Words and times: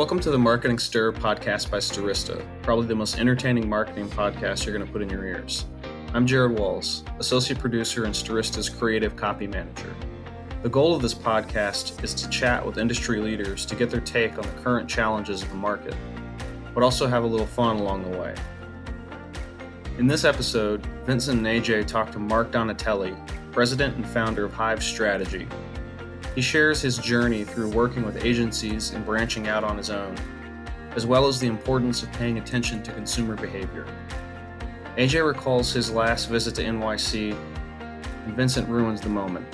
Welcome 0.00 0.20
to 0.20 0.30
the 0.30 0.38
Marketing 0.38 0.78
Stir 0.78 1.12
podcast 1.12 1.70
by 1.70 1.76
Stirista, 1.76 2.42
probably 2.62 2.86
the 2.86 2.94
most 2.94 3.18
entertaining 3.18 3.68
marketing 3.68 4.08
podcast 4.08 4.64
you're 4.64 4.74
going 4.74 4.86
to 4.86 4.90
put 4.90 5.02
in 5.02 5.10
your 5.10 5.26
ears. 5.26 5.66
I'm 6.14 6.26
Jared 6.26 6.58
Walls, 6.58 7.04
associate 7.18 7.58
producer 7.58 8.04
and 8.06 8.14
Stirista's 8.14 8.70
creative 8.70 9.14
copy 9.14 9.46
manager. 9.46 9.94
The 10.62 10.70
goal 10.70 10.96
of 10.96 11.02
this 11.02 11.12
podcast 11.12 12.02
is 12.02 12.14
to 12.14 12.30
chat 12.30 12.64
with 12.64 12.78
industry 12.78 13.20
leaders 13.20 13.66
to 13.66 13.76
get 13.76 13.90
their 13.90 14.00
take 14.00 14.38
on 14.38 14.44
the 14.44 14.62
current 14.62 14.88
challenges 14.88 15.42
of 15.42 15.50
the 15.50 15.56
market, 15.56 15.94
but 16.74 16.82
also 16.82 17.06
have 17.06 17.22
a 17.22 17.26
little 17.26 17.46
fun 17.46 17.76
along 17.76 18.10
the 18.10 18.18
way. 18.18 18.34
In 19.98 20.06
this 20.06 20.24
episode, 20.24 20.86
Vincent 21.04 21.46
and 21.46 21.46
Ajay 21.46 21.86
talk 21.86 22.10
to 22.12 22.18
Mark 22.18 22.50
Donatelli, 22.50 23.14
president 23.52 23.96
and 23.96 24.08
founder 24.08 24.46
of 24.46 24.54
Hive 24.54 24.82
Strategy, 24.82 25.46
he 26.34 26.40
shares 26.40 26.80
his 26.80 26.98
journey 26.98 27.44
through 27.44 27.70
working 27.70 28.04
with 28.04 28.24
agencies 28.24 28.90
and 28.90 29.04
branching 29.04 29.48
out 29.48 29.64
on 29.64 29.76
his 29.76 29.90
own, 29.90 30.14
as 30.94 31.06
well 31.06 31.26
as 31.26 31.40
the 31.40 31.46
importance 31.46 32.02
of 32.02 32.12
paying 32.12 32.38
attention 32.38 32.82
to 32.82 32.92
consumer 32.92 33.34
behavior. 33.34 33.86
Ajay 34.96 35.26
recalls 35.26 35.72
his 35.72 35.90
last 35.90 36.28
visit 36.28 36.54
to 36.56 36.64
NYC, 36.64 37.32
and 38.26 38.36
Vincent 38.36 38.68
ruins 38.68 39.00
the 39.00 39.08
moment. 39.08 39.46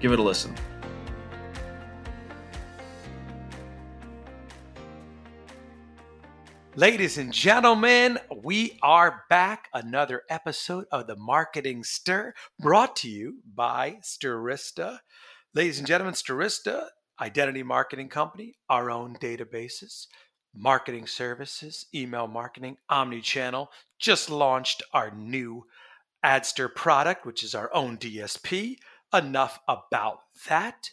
Give 0.00 0.12
it 0.12 0.18
a 0.18 0.22
listen. 0.22 0.54
Ladies 6.78 7.18
and 7.18 7.32
gentlemen, 7.32 8.20
we 8.44 8.78
are 8.82 9.24
back. 9.28 9.68
Another 9.74 10.22
episode 10.30 10.84
of 10.92 11.08
the 11.08 11.16
Marketing 11.16 11.82
Stir 11.82 12.34
brought 12.60 12.94
to 12.96 13.10
you 13.10 13.38
by 13.52 13.98
Stirista. 14.00 15.00
Ladies 15.58 15.78
and 15.78 15.88
gentlemen, 15.88 16.14
Stirista, 16.14 16.86
identity 17.20 17.64
marketing 17.64 18.08
company, 18.08 18.54
our 18.70 18.92
own 18.92 19.16
databases, 19.16 20.06
marketing 20.54 21.08
services, 21.08 21.86
email 21.92 22.28
marketing, 22.28 22.76
omni-channel, 22.88 23.68
just 23.98 24.30
launched 24.30 24.84
our 24.92 25.10
new 25.10 25.64
Adster 26.22 26.68
product, 26.68 27.26
which 27.26 27.42
is 27.42 27.56
our 27.56 27.74
own 27.74 27.98
DSP. 27.98 28.76
Enough 29.12 29.58
about 29.66 30.18
that. 30.48 30.90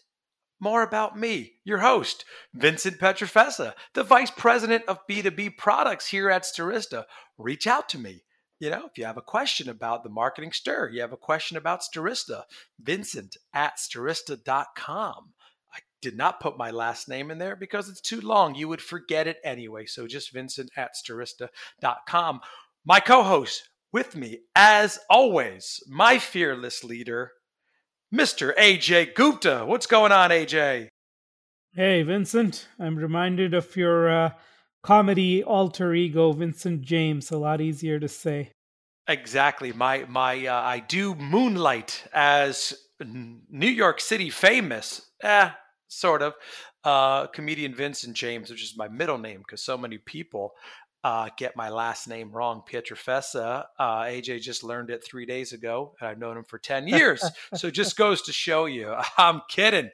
More 0.60 0.82
about 0.82 1.16
me, 1.16 1.58
your 1.64 1.78
host, 1.78 2.26
Vincent 2.52 2.98
Pietrafesa, 2.98 3.76
the 3.94 4.02
Vice 4.02 4.32
President 4.32 4.84
of 4.88 5.06
B2B 5.08 5.58
products 5.58 6.08
here 6.08 6.32
at 6.32 6.42
Stirista. 6.42 7.04
Reach 7.38 7.68
out 7.68 7.88
to 7.90 8.00
me 8.00 8.24
you 8.60 8.70
know, 8.70 8.86
if 8.86 8.98
you 8.98 9.06
have 9.06 9.18
a 9.18 9.22
question 9.22 9.70
about 9.70 10.04
the 10.04 10.10
marketing 10.10 10.52
stir, 10.52 10.90
you 10.90 11.02
have 11.02 11.12
a 11.12 11.18
question 11.18 11.58
about 11.58 11.82
Stirista, 11.82 12.44
Vincent 12.82 13.38
at 13.54 13.78
stirista.com. 13.78 15.34
I 15.74 15.80
did 16.02 16.16
not 16.16 16.40
put 16.40 16.58
my 16.58 16.72
last 16.72 17.10
name 17.10 17.32
in 17.32 17.38
there 17.38 17.56
because 17.56 17.90
it's 17.90 18.02
too 18.02 18.22
long. 18.22 18.56
You 18.56 18.70
would 18.70 18.82
forget 18.82 19.28
it 19.28 19.38
anyway. 19.44 19.86
So 19.86 20.08
just 20.08 20.32
Vincent 20.32 20.72
at 20.78 20.92
stirista.com. 20.96 22.40
My 22.86 23.00
co 23.00 23.24
host 23.24 23.70
with 23.92 24.16
me, 24.16 24.40
as 24.56 25.00
always, 25.10 25.84
my 25.88 26.18
fearless 26.18 26.84
leader, 26.84 27.32
Mr. 28.14 28.56
Ajay 28.56 29.14
Gupta. 29.14 29.64
What's 29.66 29.88
going 29.88 30.12
on, 30.12 30.30
Ajay? 30.30 30.88
Hey, 31.74 32.04
Vincent. 32.04 32.68
I'm 32.80 32.96
reminded 32.96 33.54
of 33.54 33.76
your. 33.76 34.10
Uh 34.10 34.30
comedy 34.86 35.44
alter 35.44 35.96
ego 35.96 36.32
Vincent 36.32 36.82
James. 36.82 37.32
A 37.32 37.38
lot 37.38 37.60
easier 37.60 38.00
to 38.00 38.08
say. 38.08 38.52
Exactly. 39.08 39.74
My 39.74 40.06
my 40.08 40.46
uh, 40.46 40.62
I 40.62 40.80
do 40.80 41.16
moonlight 41.16 42.04
as 42.14 42.74
New 43.00 43.68
York 43.68 44.00
City 44.00 44.30
famous, 44.30 45.10
eh, 45.22 45.50
sort 45.88 46.22
of, 46.22 46.34
uh, 46.84 47.28
comedian 47.28 47.76
Vincent 47.76 48.16
James, 48.16 48.50
which 48.50 48.64
is 48.64 48.78
my 48.78 48.88
middle 48.88 49.18
name 49.18 49.40
because 49.40 49.64
so 49.64 49.78
many 49.78 49.98
people 49.98 50.54
uh, 51.04 51.30
get 51.38 51.56
my 51.56 51.70
last 51.70 52.08
name 52.08 52.32
wrong, 52.32 52.62
Pietrafesa. 52.72 53.66
Uh, 53.78 54.04
Ajay 54.04 54.40
just 54.42 54.64
learned 54.64 54.90
it 54.90 55.04
three 55.04 55.26
days 55.26 55.52
ago, 55.52 55.94
and 56.00 56.10
I've 56.10 56.18
known 56.18 56.38
him 56.38 56.46
for 56.46 56.58
10 56.58 56.88
years. 56.88 57.24
so 57.56 57.70
just 57.70 57.98
goes 57.98 58.24
to 58.24 58.34
show 58.34 58.66
you. 58.66 58.96
I'm 59.18 59.42
kidding. 59.50 59.90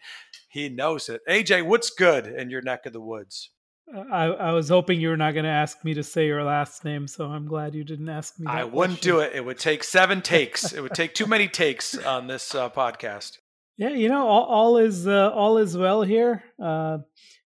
He 0.50 0.70
knows 0.70 1.10
it. 1.10 1.22
Ajay, 1.30 1.66
what's 1.66 1.90
good 1.90 2.28
in 2.28 2.50
your 2.50 2.62
neck 2.62 2.86
of 2.86 2.94
the 2.94 3.02
woods? 3.02 3.50
I, 3.94 4.26
I 4.26 4.52
was 4.54 4.70
hoping 4.70 5.02
you 5.02 5.10
were 5.10 5.18
not 5.18 5.34
going 5.34 5.44
to 5.44 5.50
ask 5.50 5.84
me 5.84 5.94
to 5.96 6.04
say 6.04 6.26
your 6.26 6.44
last 6.44 6.86
name, 6.86 7.08
so 7.08 7.26
I'm 7.26 7.46
glad 7.46 7.76
you 7.76 7.84
didn't 7.84 8.10
ask 8.10 8.40
me. 8.40 8.48
I 8.48 8.64
wouldn't 8.64 9.00
question. 9.00 9.12
do 9.12 9.20
it. 9.20 9.34
It 9.36 9.44
would 9.44 9.60
take 9.60 9.84
seven 9.84 10.22
takes. 10.36 10.74
it 10.74 10.82
would 10.82 10.94
take 10.94 11.14
too 11.14 11.26
many 11.26 11.48
takes 11.48 11.98
on 11.98 12.28
this 12.28 12.56
uh, 12.56 12.70
podcast. 12.70 13.40
Yeah, 13.78 13.90
you 13.90 14.10
know, 14.10 14.28
all, 14.28 14.46
all 14.46 14.78
is 14.78 15.08
uh, 15.08 15.32
all 15.32 15.58
is 15.58 15.76
well 15.76 16.04
here. 16.04 16.44
Uh, 16.62 17.00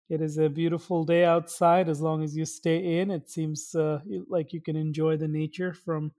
it 0.09 0.21
is 0.21 0.39
a 0.39 0.49
beautiful 0.49 1.05
day 1.05 1.25
outside. 1.25 1.89
As 1.89 2.01
long 2.01 2.23
as 2.23 2.37
you 2.37 2.45
stay 2.45 3.01
in, 3.01 3.11
it 3.11 3.29
seems 3.29 3.75
uh, 3.75 4.01
like 4.29 4.53
you 4.53 4.61
can 4.61 4.77
enjoy 4.77 5.17
the 5.17 5.29
nature 5.29 5.73
from 5.73 6.13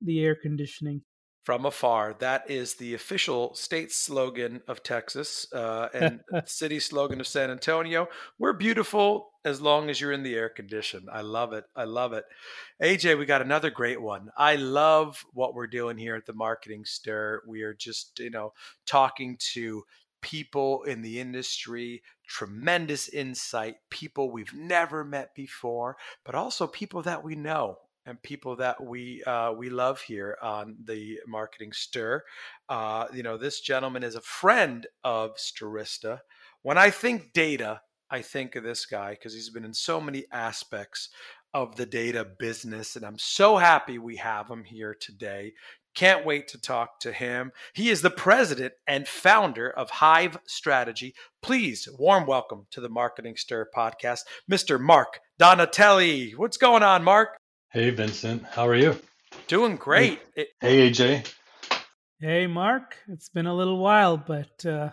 the 0.00 0.22
air 0.24 0.34
conditioning 0.34 1.02
from 1.46 1.64
afar. 1.64 2.12
That 2.18 2.50
is 2.50 2.74
the 2.74 2.94
official 2.94 3.54
state 3.54 3.92
slogan 3.92 4.62
of 4.66 4.82
Texas 4.82 5.46
uh, 5.52 5.88
and 5.94 6.20
city 6.44 6.80
slogan 6.80 7.20
of 7.20 7.28
San 7.28 7.52
Antonio. 7.52 8.08
We're 8.36 8.52
beautiful 8.52 9.30
as 9.44 9.60
long 9.60 9.88
as 9.88 10.00
you're 10.00 10.10
in 10.10 10.24
the 10.24 10.34
air 10.34 10.48
condition. 10.48 11.06
I 11.10 11.20
love 11.20 11.52
it. 11.52 11.62
I 11.76 11.84
love 11.84 12.12
it. 12.14 12.24
Ajay, 12.82 13.16
we 13.16 13.26
got 13.26 13.42
another 13.42 13.70
great 13.70 14.02
one. 14.02 14.28
I 14.36 14.56
love 14.56 15.24
what 15.34 15.54
we're 15.54 15.68
doing 15.68 15.96
here 15.96 16.16
at 16.16 16.26
the 16.26 16.32
Marketing 16.32 16.84
Stir. 16.84 17.40
We 17.46 17.62
are 17.62 17.74
just, 17.74 18.18
you 18.18 18.30
know, 18.30 18.52
talking 18.84 19.36
to 19.52 19.84
people 20.22 20.82
in 20.82 21.00
the 21.00 21.20
industry, 21.20 22.02
tremendous 22.26 23.08
insight, 23.08 23.76
people 23.88 24.32
we've 24.32 24.52
never 24.52 25.04
met 25.04 25.32
before, 25.36 25.96
but 26.24 26.34
also 26.34 26.66
people 26.66 27.02
that 27.02 27.22
we 27.22 27.36
know 27.36 27.78
and 28.06 28.22
people 28.22 28.56
that 28.56 28.82
we 28.82 29.22
uh, 29.24 29.52
we 29.52 29.68
love 29.68 30.00
here 30.00 30.38
on 30.40 30.76
the 30.84 31.18
Marketing 31.26 31.72
Stir. 31.72 32.22
Uh, 32.68 33.06
you 33.12 33.22
know, 33.22 33.36
this 33.36 33.60
gentleman 33.60 34.04
is 34.04 34.14
a 34.14 34.20
friend 34.20 34.86
of 35.04 35.36
Stirista. 35.36 36.20
When 36.62 36.78
I 36.78 36.90
think 36.90 37.32
data, 37.32 37.80
I 38.10 38.22
think 38.22 38.54
of 38.54 38.62
this 38.62 38.86
guy 38.86 39.10
because 39.10 39.34
he's 39.34 39.50
been 39.50 39.64
in 39.64 39.74
so 39.74 40.00
many 40.00 40.24
aspects 40.32 41.10
of 41.52 41.76
the 41.76 41.86
data 41.86 42.26
business, 42.38 42.96
and 42.96 43.04
I'm 43.04 43.18
so 43.18 43.56
happy 43.56 43.98
we 43.98 44.16
have 44.16 44.48
him 44.48 44.64
here 44.64 44.96
today. 44.98 45.52
Can't 45.94 46.26
wait 46.26 46.46
to 46.48 46.60
talk 46.60 47.00
to 47.00 47.12
him. 47.12 47.52
He 47.72 47.88
is 47.88 48.02
the 48.02 48.10
president 48.10 48.74
and 48.86 49.08
founder 49.08 49.70
of 49.70 49.88
Hive 49.88 50.38
Strategy. 50.46 51.14
Please, 51.40 51.88
warm 51.98 52.26
welcome 52.26 52.66
to 52.72 52.82
the 52.82 52.90
Marketing 52.90 53.34
Stir 53.36 53.66
podcast, 53.74 54.20
Mr. 54.50 54.78
Mark 54.78 55.20
Donatelli. 55.38 56.32
What's 56.32 56.58
going 56.58 56.82
on, 56.82 57.02
Mark? 57.02 57.38
Hey, 57.72 57.90
Vincent. 57.90 58.44
How 58.44 58.66
are 58.68 58.76
you? 58.76 58.96
Doing 59.48 59.76
great. 59.76 60.20
Hey, 60.34 60.46
hey 60.60 60.90
Ajay. 60.90 61.32
Hey, 62.20 62.46
Mark. 62.46 62.96
It's 63.08 63.28
been 63.28 63.46
a 63.46 63.54
little 63.54 63.78
while, 63.78 64.16
but 64.16 64.64
uh, 64.64 64.90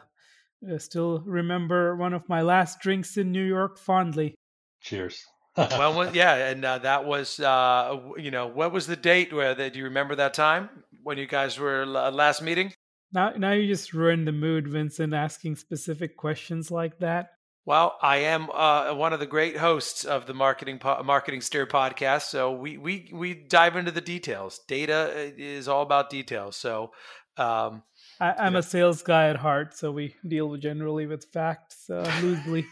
I 0.70 0.78
still 0.78 1.22
remember 1.26 1.96
one 1.96 2.14
of 2.14 2.28
my 2.28 2.42
last 2.42 2.80
drinks 2.80 3.16
in 3.16 3.32
New 3.32 3.44
York 3.44 3.78
fondly. 3.78 4.36
Cheers. 4.82 5.24
well, 5.58 6.14
yeah, 6.16 6.34
and 6.50 6.66
uh, 6.66 6.80
that 6.80 7.06
was, 7.06 7.40
uh, 7.40 8.00
you 8.18 8.32
know, 8.32 8.48
what 8.48 8.74
was 8.74 8.88
the 8.88 8.96
date? 8.96 9.32
Where 9.32 9.54
that 9.54 9.74
do 9.74 9.80
you 9.80 9.86
remember 9.86 10.16
that 10.16 10.34
time 10.34 10.70
when 11.04 11.20
you 11.20 11.28
guys 11.28 11.60
were 11.60 11.86
last 11.86 12.42
meeting? 12.42 12.74
Now, 13.14 13.34
now 13.38 13.52
you 13.52 13.68
just 13.68 13.94
ruined 13.94 14.28
the 14.28 14.32
mood, 14.32 14.68
Vincent, 14.68 15.14
asking 15.14 15.58
specific 15.58 16.18
questions 16.18 16.72
like 16.72 16.98
that. 17.00 17.30
Well, 17.66 17.98
I 18.02 18.18
am 18.18 18.50
uh, 18.54 18.94
one 18.94 19.14
of 19.14 19.22
the 19.22 19.26
great 19.26 19.56
hosts 19.56 20.04
of 20.04 20.26
the 20.26 20.34
marketing 20.34 20.80
po- 20.80 21.02
marketing 21.04 21.40
stir 21.40 21.66
podcast, 21.66 22.24
so 22.24 22.52
we 22.52 22.78
we 22.78 23.10
we 23.14 23.34
dive 23.34 23.78
into 23.78 23.92
the 23.92 24.02
details. 24.02 24.60
Data 24.68 25.14
uh, 25.16 25.32
is 25.38 25.70
all 25.70 25.82
about 25.82 26.10
details. 26.10 26.58
So, 26.58 26.92
um, 27.38 27.84
I, 28.20 28.48
am 28.48 28.58
a 28.58 28.64
sales 28.64 29.02
guy 29.02 29.30
at 29.30 29.38
heart, 29.38 29.78
so 29.78 29.94
we 29.94 30.16
deal 30.28 30.58
generally 30.58 31.06
with 31.06 31.26
facts 31.32 31.90
uh, 31.90 32.12
loosely. 32.22 32.66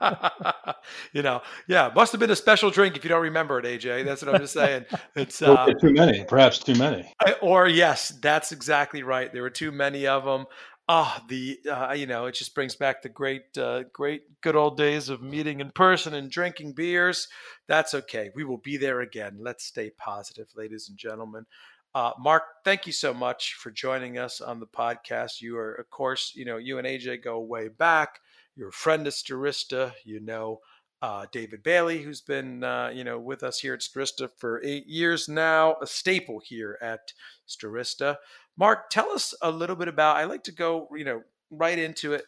you 1.12 1.22
know, 1.22 1.40
yeah, 1.66 1.90
must 1.94 2.12
have 2.12 2.20
been 2.20 2.30
a 2.30 2.36
special 2.36 2.70
drink 2.70 2.96
if 2.96 3.04
you 3.04 3.08
don't 3.08 3.22
remember 3.22 3.58
it, 3.58 3.64
AJ. 3.64 4.04
That's 4.04 4.22
what 4.22 4.34
I'm 4.34 4.40
just 4.42 4.52
saying. 4.52 4.84
It's 5.16 5.40
uh, 5.40 5.66
too 5.80 5.92
many, 5.92 6.24
perhaps 6.24 6.58
too 6.58 6.74
many. 6.74 7.10
Or 7.40 7.66
yes, 7.66 8.10
that's 8.20 8.52
exactly 8.52 9.02
right. 9.02 9.32
There 9.32 9.42
were 9.42 9.50
too 9.50 9.72
many 9.72 10.06
of 10.06 10.24
them 10.24 10.46
ah, 10.88 11.18
oh, 11.18 11.24
the 11.28 11.58
uh, 11.70 11.92
you 11.92 12.06
know, 12.06 12.26
it 12.26 12.34
just 12.34 12.54
brings 12.54 12.76
back 12.76 13.02
the 13.02 13.08
great, 13.08 13.56
uh, 13.56 13.84
great, 13.92 14.40
good 14.40 14.56
old 14.56 14.76
days 14.76 15.08
of 15.08 15.22
meeting 15.22 15.60
in 15.60 15.70
person 15.70 16.14
and 16.14 16.30
drinking 16.30 16.72
beers. 16.72 17.28
That's 17.68 17.94
okay. 17.94 18.30
We 18.34 18.44
will 18.44 18.58
be 18.58 18.76
there 18.76 19.00
again. 19.00 19.38
Let's 19.40 19.64
stay 19.64 19.90
positive, 19.90 20.48
ladies 20.56 20.88
and 20.88 20.98
gentlemen. 20.98 21.46
Uh, 21.94 22.12
Mark, 22.18 22.42
thank 22.64 22.86
you 22.86 22.92
so 22.92 23.14
much 23.14 23.54
for 23.54 23.70
joining 23.70 24.18
us 24.18 24.40
on 24.40 24.58
the 24.58 24.66
podcast. 24.66 25.40
You 25.40 25.56
are, 25.56 25.74
of 25.74 25.88
course, 25.90 26.32
you 26.34 26.44
know, 26.44 26.56
you 26.56 26.78
and 26.78 26.86
AJ 26.86 27.22
go 27.22 27.38
way 27.40 27.68
back. 27.68 28.20
You're 28.56 28.70
a 28.70 28.72
friend 28.72 29.06
of 29.06 29.12
Stirista. 29.12 29.92
You 30.04 30.20
know 30.20 30.60
uh, 31.04 31.26
David 31.32 31.62
Bailey, 31.62 32.00
who's 32.00 32.22
been, 32.22 32.64
uh, 32.64 32.90
you 32.92 33.04
know, 33.04 33.18
with 33.18 33.42
us 33.42 33.58
here 33.58 33.74
at 33.74 33.80
Stirista 33.80 34.26
for 34.38 34.62
eight 34.64 34.86
years 34.86 35.28
now, 35.28 35.76
a 35.82 35.86
staple 35.86 36.40
here 36.42 36.78
at 36.80 37.12
Stirista. 37.46 38.16
Mark, 38.56 38.90
tell 38.90 39.10
us 39.10 39.34
a 39.42 39.50
little 39.50 39.76
bit 39.76 39.88
about. 39.88 40.16
I 40.16 40.24
like 40.24 40.44
to 40.44 40.52
go, 40.52 40.88
you 40.94 41.04
know, 41.04 41.22
right 41.50 41.78
into 41.78 42.12
it. 42.12 42.24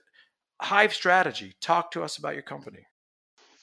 Hive 0.61 0.94
Strategy. 0.94 1.55
Talk 1.61 1.90
to 1.93 2.02
us 2.02 2.19
about 2.19 2.34
your 2.34 2.43
company. 2.43 2.87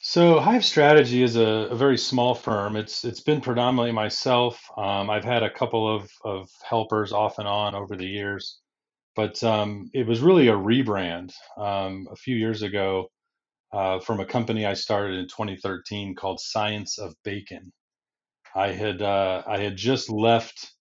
So 0.02 0.40
Hive 0.40 0.66
Strategy 0.66 1.24
is 1.24 1.38
a, 1.38 1.70
a 1.72 1.76
very 1.76 1.98
small 1.98 2.36
firm. 2.36 2.76
It's 2.76 3.06
it's 3.06 3.22
been 3.22 3.40
predominantly 3.40 3.94
myself. 3.94 4.62
Um, 4.78 5.10
I've 5.10 5.24
had 5.24 5.44
a 5.44 5.50
couple 5.50 5.94
of 5.94 6.12
of 6.24 6.50
helpers 6.62 7.14
off 7.14 7.40
and 7.40 7.48
on 7.48 7.74
over 7.74 7.96
the 7.96 8.06
years, 8.06 8.60
but 9.16 9.42
um, 9.44 9.90
it 9.94 10.06
was 10.06 10.20
really 10.20 10.50
a 10.50 10.54
rebrand 10.54 11.34
um, 11.58 12.08
a 12.12 12.18
few 12.18 12.36
years 12.36 12.64
ago 12.64 13.08
uh, 13.72 14.00
from 14.00 14.20
a 14.20 14.26
company 14.26 14.66
I 14.66 14.74
started 14.74 15.18
in 15.20 15.28
2013 15.28 16.16
called 16.16 16.40
Science 16.42 17.00
of 17.00 17.16
Bacon. 17.24 17.72
I 18.54 18.68
had 18.74 19.02
uh, 19.02 19.44
I 19.48 19.58
had 19.58 19.78
just 19.78 20.10
left 20.10 20.73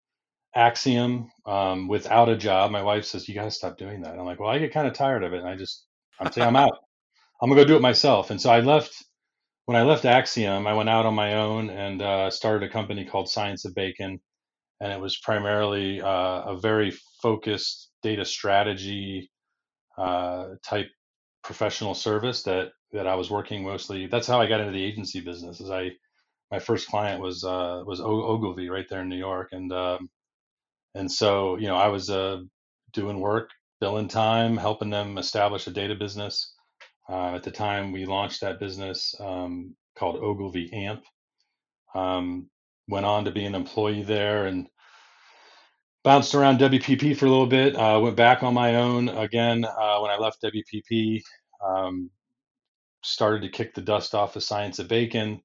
Acxiom 0.56 1.28
um, 1.46 1.88
without 1.88 2.28
a 2.28 2.36
job. 2.36 2.70
My 2.70 2.82
wife 2.82 3.04
says, 3.04 3.28
"You 3.28 3.34
got 3.34 3.44
to 3.44 3.50
stop 3.50 3.78
doing 3.78 4.02
that." 4.02 4.18
I'm 4.18 4.26
like, 4.26 4.40
"Well, 4.40 4.50
I 4.50 4.58
get 4.58 4.72
kind 4.72 4.88
of 4.88 4.94
tired 4.94 5.24
of 5.24 5.32
it," 5.32 5.40
and 5.40 5.48
I 5.48 5.56
just 5.56 5.86
I'm 6.20 6.32
saying 6.32 6.48
I'm 6.48 6.56
out. 6.56 6.78
I'm 7.42 7.50
gonna 7.50 7.62
go 7.62 7.66
do 7.68 7.76
it 7.76 7.82
myself. 7.82 8.30
And 8.30 8.40
so 8.40 8.50
I 8.50 8.60
left. 8.60 8.94
When 9.66 9.76
I 9.76 9.82
left 9.82 10.04
Acxiom, 10.04 10.66
I 10.66 10.74
went 10.74 10.90
out 10.90 11.06
on 11.06 11.14
my 11.14 11.34
own 11.36 11.70
and 11.70 12.02
uh, 12.02 12.30
started 12.30 12.68
a 12.68 12.72
company 12.72 13.04
called 13.04 13.30
Science 13.30 13.64
of 13.64 13.74
Bacon, 13.74 14.20
and 14.80 14.92
it 14.92 15.00
was 15.00 15.18
primarily 15.18 16.02
uh, 16.02 16.08
a 16.42 16.58
very 16.60 16.92
focused 17.22 17.90
data 18.02 18.24
strategy 18.24 19.30
uh, 19.98 20.50
type 20.64 20.88
professional 21.44 21.94
service 21.94 22.42
that 22.44 22.70
that 22.92 23.06
I 23.06 23.16
was 23.16 23.30
working 23.30 23.64
mostly. 23.64 24.06
That's 24.08 24.26
how 24.28 24.40
I 24.40 24.48
got 24.48 24.60
into 24.60 24.72
the 24.72 24.84
agency 24.84 25.20
business. 25.20 25.60
Is 25.60 25.70
I 25.70 25.92
my 26.52 26.60
first 26.60 26.88
client 26.88 27.22
was 27.22 27.44
uh, 27.44 27.82
was 27.86 28.00
Ogilvy 28.00 28.70
right 28.70 28.86
there 28.90 29.02
in 29.02 29.10
New 29.10 29.18
York, 29.18 29.50
and 29.52 29.72
um, 29.72 30.10
and 30.94 31.10
so 31.10 31.56
you 31.56 31.66
know 31.66 31.76
I 31.76 31.88
was 31.88 32.10
uh, 32.10 32.38
doing 32.92 33.20
work, 33.20 33.50
billing 33.80 34.08
time, 34.08 34.56
helping 34.56 34.90
them 34.90 35.18
establish 35.18 35.66
a 35.66 35.70
data 35.70 35.94
business. 35.94 36.54
Uh, 37.08 37.34
at 37.34 37.42
the 37.42 37.50
time, 37.50 37.92
we 37.92 38.06
launched 38.06 38.40
that 38.40 38.60
business 38.60 39.14
um, 39.20 39.74
called 39.98 40.16
Ogilvy 40.16 40.72
AMP. 40.72 41.04
Um, 41.94 42.48
went 42.88 43.06
on 43.06 43.24
to 43.24 43.30
be 43.30 43.44
an 43.44 43.54
employee 43.54 44.02
there 44.02 44.46
and 44.46 44.66
bounced 46.04 46.34
around 46.34 46.58
WPP 46.58 47.16
for 47.16 47.26
a 47.26 47.30
little 47.30 47.46
bit. 47.46 47.76
Uh, 47.76 48.00
went 48.02 48.16
back 48.16 48.42
on 48.42 48.54
my 48.54 48.76
own 48.76 49.08
again 49.08 49.64
uh, 49.64 49.98
when 50.00 50.10
I 50.10 50.16
left 50.18 50.42
WPP. 50.42 51.22
Um, 51.64 52.10
started 53.04 53.42
to 53.42 53.48
kick 53.48 53.74
the 53.74 53.82
dust 53.82 54.14
off 54.14 54.36
of 54.36 54.42
Science 54.42 54.78
of 54.78 54.88
Bacon, 54.88 55.40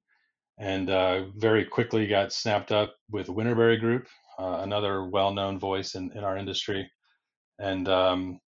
and 0.59 0.89
uh, 0.89 1.25
very 1.35 1.65
quickly 1.65 2.07
got 2.07 2.33
snapped 2.33 2.71
up 2.71 2.95
with 3.11 3.27
Winterberry 3.27 3.79
Group, 3.79 4.07
uh, 4.39 4.59
another 4.61 5.05
well-known 5.05 5.59
voice 5.59 5.95
in, 5.95 6.11
in 6.15 6.23
our 6.23 6.37
industry. 6.37 6.89
And 7.59 7.87
um, 7.89 8.39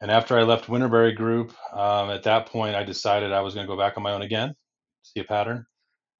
and 0.00 0.10
after 0.10 0.38
I 0.38 0.42
left 0.42 0.66
Winterberry 0.66 1.16
Group, 1.16 1.52
um, 1.72 2.10
at 2.10 2.24
that 2.24 2.46
point 2.46 2.76
I 2.76 2.84
decided 2.84 3.32
I 3.32 3.40
was 3.40 3.54
going 3.54 3.66
to 3.66 3.72
go 3.72 3.78
back 3.78 3.96
on 3.96 4.02
my 4.02 4.12
own 4.12 4.22
again, 4.22 4.54
see 5.02 5.20
a 5.20 5.24
pattern. 5.24 5.64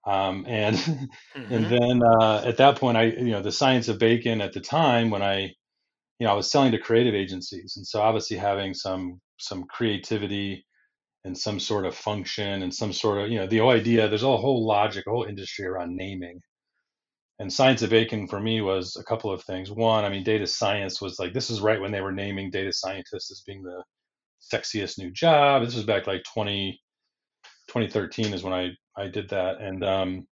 Um, 0.06 0.44
and 0.48 0.76
mm-hmm. 1.36 1.52
and 1.52 1.66
then 1.66 2.00
uh, 2.20 2.42
at 2.44 2.56
that 2.58 2.78
point, 2.78 2.96
I 2.96 3.04
you 3.04 3.32
know 3.32 3.42
the 3.42 3.52
science 3.52 3.88
of 3.88 3.98
bacon 3.98 4.40
at 4.40 4.52
the 4.52 4.60
time 4.60 5.10
when 5.10 5.22
I 5.22 5.52
you 6.18 6.26
know 6.26 6.30
I 6.30 6.34
was 6.34 6.50
selling 6.50 6.72
to 6.72 6.78
creative 6.78 7.14
agencies, 7.14 7.74
and 7.76 7.86
so 7.86 8.00
obviously 8.00 8.36
having 8.36 8.72
some 8.72 9.20
some 9.38 9.64
creativity 9.64 10.64
and 11.24 11.36
some 11.36 11.58
sort 11.58 11.84
of 11.84 11.94
function 11.94 12.62
and 12.62 12.72
some 12.72 12.92
sort 12.92 13.18
of 13.18 13.30
you 13.30 13.38
know 13.38 13.46
the 13.46 13.58
whole 13.58 13.70
idea. 13.70 14.08
There's 14.08 14.22
a 14.22 14.36
whole 14.36 14.66
logic, 14.66 15.04
a 15.06 15.10
whole 15.10 15.24
industry 15.24 15.66
around 15.66 15.96
naming. 15.96 16.40
And 17.38 17.52
science 17.52 17.82
of 17.82 17.90
bacon 17.90 18.26
for 18.28 18.40
me 18.40 18.62
was 18.62 18.96
a 18.96 19.04
couple 19.04 19.30
of 19.30 19.42
things. 19.44 19.70
One, 19.70 20.04
I 20.04 20.08
mean, 20.08 20.24
data 20.24 20.46
science 20.46 21.00
was 21.02 21.18
like 21.18 21.34
this 21.34 21.50
is 21.50 21.60
right 21.60 21.80
when 21.80 21.92
they 21.92 22.00
were 22.00 22.12
naming 22.12 22.50
data 22.50 22.72
scientists 22.72 23.30
as 23.30 23.42
being 23.46 23.62
the 23.62 23.82
sexiest 24.40 24.98
new 24.98 25.10
job. 25.10 25.64
This 25.64 25.74
was 25.74 25.84
back 25.84 26.06
like 26.06 26.24
20, 26.32 26.80
2013 27.68 28.32
is 28.32 28.42
when 28.42 28.54
I 28.54 28.70
I 28.96 29.08
did 29.08 29.28
that, 29.30 29.60
and 29.60 29.84
um, 29.84 30.26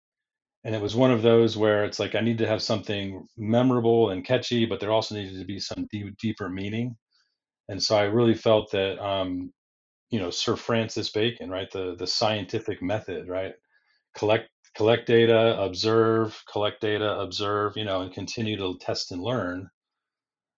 and 0.64 0.74
it 0.74 0.80
was 0.80 0.96
one 0.96 1.10
of 1.10 1.22
those 1.22 1.56
where 1.56 1.84
it's 1.84 1.98
like 1.98 2.14
I 2.14 2.20
need 2.20 2.38
to 2.38 2.46
have 2.46 2.62
something 2.62 3.26
memorable 3.36 4.10
and 4.10 4.24
catchy, 4.24 4.66
but 4.66 4.80
there 4.80 4.92
also 4.92 5.14
needed 5.14 5.38
to 5.38 5.44
be 5.44 5.60
some 5.60 5.86
deep, 5.92 6.16
deeper 6.18 6.48
meaning. 6.48 6.96
And 7.68 7.82
so 7.82 7.96
I 7.96 8.04
really 8.04 8.34
felt 8.34 8.70
that 8.72 8.98
um, 9.04 9.52
you 10.10 10.20
know 10.20 10.30
Sir 10.30 10.56
Francis 10.56 11.10
Bacon, 11.10 11.50
right, 11.50 11.70
the 11.72 11.96
the 11.98 12.06
scientific 12.06 12.82
method, 12.82 13.28
right, 13.28 13.54
collect 14.16 14.48
collect 14.76 15.06
data, 15.06 15.60
observe, 15.60 16.42
collect 16.50 16.80
data, 16.80 17.18
observe, 17.20 17.76
you 17.76 17.84
know, 17.84 18.02
and 18.02 18.12
continue 18.12 18.56
to 18.56 18.78
test 18.80 19.12
and 19.12 19.22
learn. 19.22 19.70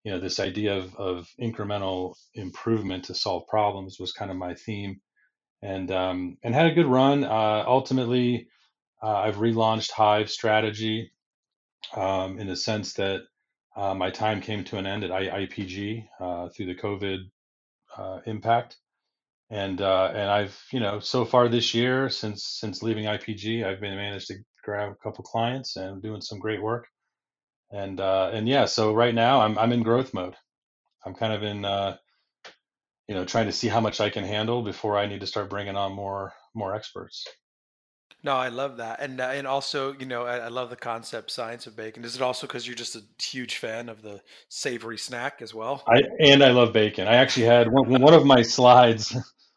You 0.03 0.13
know, 0.13 0.19
this 0.19 0.39
idea 0.39 0.77
of 0.77 0.95
of 0.95 1.27
incremental 1.41 2.15
improvement 2.35 3.05
to 3.05 3.15
solve 3.15 3.47
problems 3.47 3.97
was 3.99 4.13
kind 4.13 4.31
of 4.31 4.37
my 4.37 4.55
theme 4.55 5.01
and 5.61 5.91
um, 5.91 6.37
and 6.43 6.55
had 6.55 6.67
a 6.67 6.73
good 6.75 6.87
run. 6.87 7.23
Uh, 7.23 7.63
ultimately, 7.67 8.47
uh, 9.03 9.13
I've 9.15 9.37
relaunched 9.37 9.91
Hive 9.91 10.29
Strategy 10.31 11.11
um, 11.95 12.39
in 12.39 12.47
the 12.47 12.55
sense 12.55 12.93
that 12.93 13.21
uh, 13.75 13.93
my 13.93 14.09
time 14.11 14.41
came 14.41 14.63
to 14.65 14.77
an 14.77 14.87
end 14.87 15.03
at 15.03 15.11
I- 15.11 15.45
IPG 15.45 16.07
uh, 16.19 16.49
through 16.49 16.67
the 16.67 16.75
COVID 16.75 17.19
uh, 17.97 18.19
impact, 18.25 18.77
and 19.49 19.81
uh, 19.81 20.11
and 20.13 20.29
I've 20.29 20.59
you 20.71 20.79
know 20.79 20.99
so 20.99 21.25
far 21.25 21.47
this 21.47 21.73
year 21.73 22.09
since 22.09 22.43
since 22.43 22.83
leaving 22.83 23.05
IPG, 23.05 23.65
I've 23.65 23.81
been 23.81 23.95
managed 23.95 24.27
to 24.27 24.35
grab 24.63 24.91
a 24.91 25.03
couple 25.03 25.23
clients 25.23 25.75
and 25.75 26.01
doing 26.01 26.21
some 26.21 26.39
great 26.39 26.61
work, 26.61 26.87
and 27.71 27.99
and 27.99 28.47
yeah, 28.47 28.65
so 28.65 28.93
right 28.93 29.13
now 29.13 29.41
I'm 29.41 29.57
I'm 29.57 29.71
in 29.71 29.83
growth 29.83 30.13
mode. 30.13 30.35
I'm 31.05 31.13
kind 31.13 31.33
of 31.33 31.43
in 31.43 31.63
you 33.07 33.15
know 33.15 33.25
trying 33.25 33.45
to 33.45 33.51
see 33.51 33.67
how 33.67 33.79
much 33.79 34.01
I 34.01 34.09
can 34.09 34.23
handle 34.23 34.63
before 34.63 34.97
I 34.97 35.05
need 35.05 35.21
to 35.21 35.27
start 35.27 35.49
bringing 35.49 35.75
on 35.75 35.93
more 35.93 36.33
more 36.53 36.73
experts. 36.73 37.25
No, 38.25 38.35
I 38.35 38.47
love 38.47 38.77
that, 38.77 39.01
and 39.01 39.21
uh, 39.21 39.25
and 39.25 39.45
also, 39.45 39.93
you 39.99 40.07
know, 40.07 40.25
I, 40.25 40.37
I 40.37 40.47
love 40.47 40.71
the 40.71 40.75
concept 40.75 41.29
science 41.29 41.67
of 41.67 41.75
bacon. 41.75 42.03
Is 42.03 42.15
it 42.15 42.23
also 42.23 42.47
because 42.47 42.65
you're 42.65 42.75
just 42.75 42.95
a 42.95 43.03
huge 43.21 43.57
fan 43.57 43.87
of 43.87 44.01
the 44.01 44.19
savory 44.49 44.97
snack 44.97 45.43
as 45.43 45.53
well? 45.53 45.83
I 45.87 46.01
and 46.19 46.43
I 46.43 46.49
love 46.49 46.73
bacon. 46.73 47.07
I 47.07 47.17
actually 47.17 47.45
had 47.45 47.71
one, 47.71 48.01
one 48.01 48.15
of 48.15 48.25
my 48.25 48.41
slides, 48.41 49.15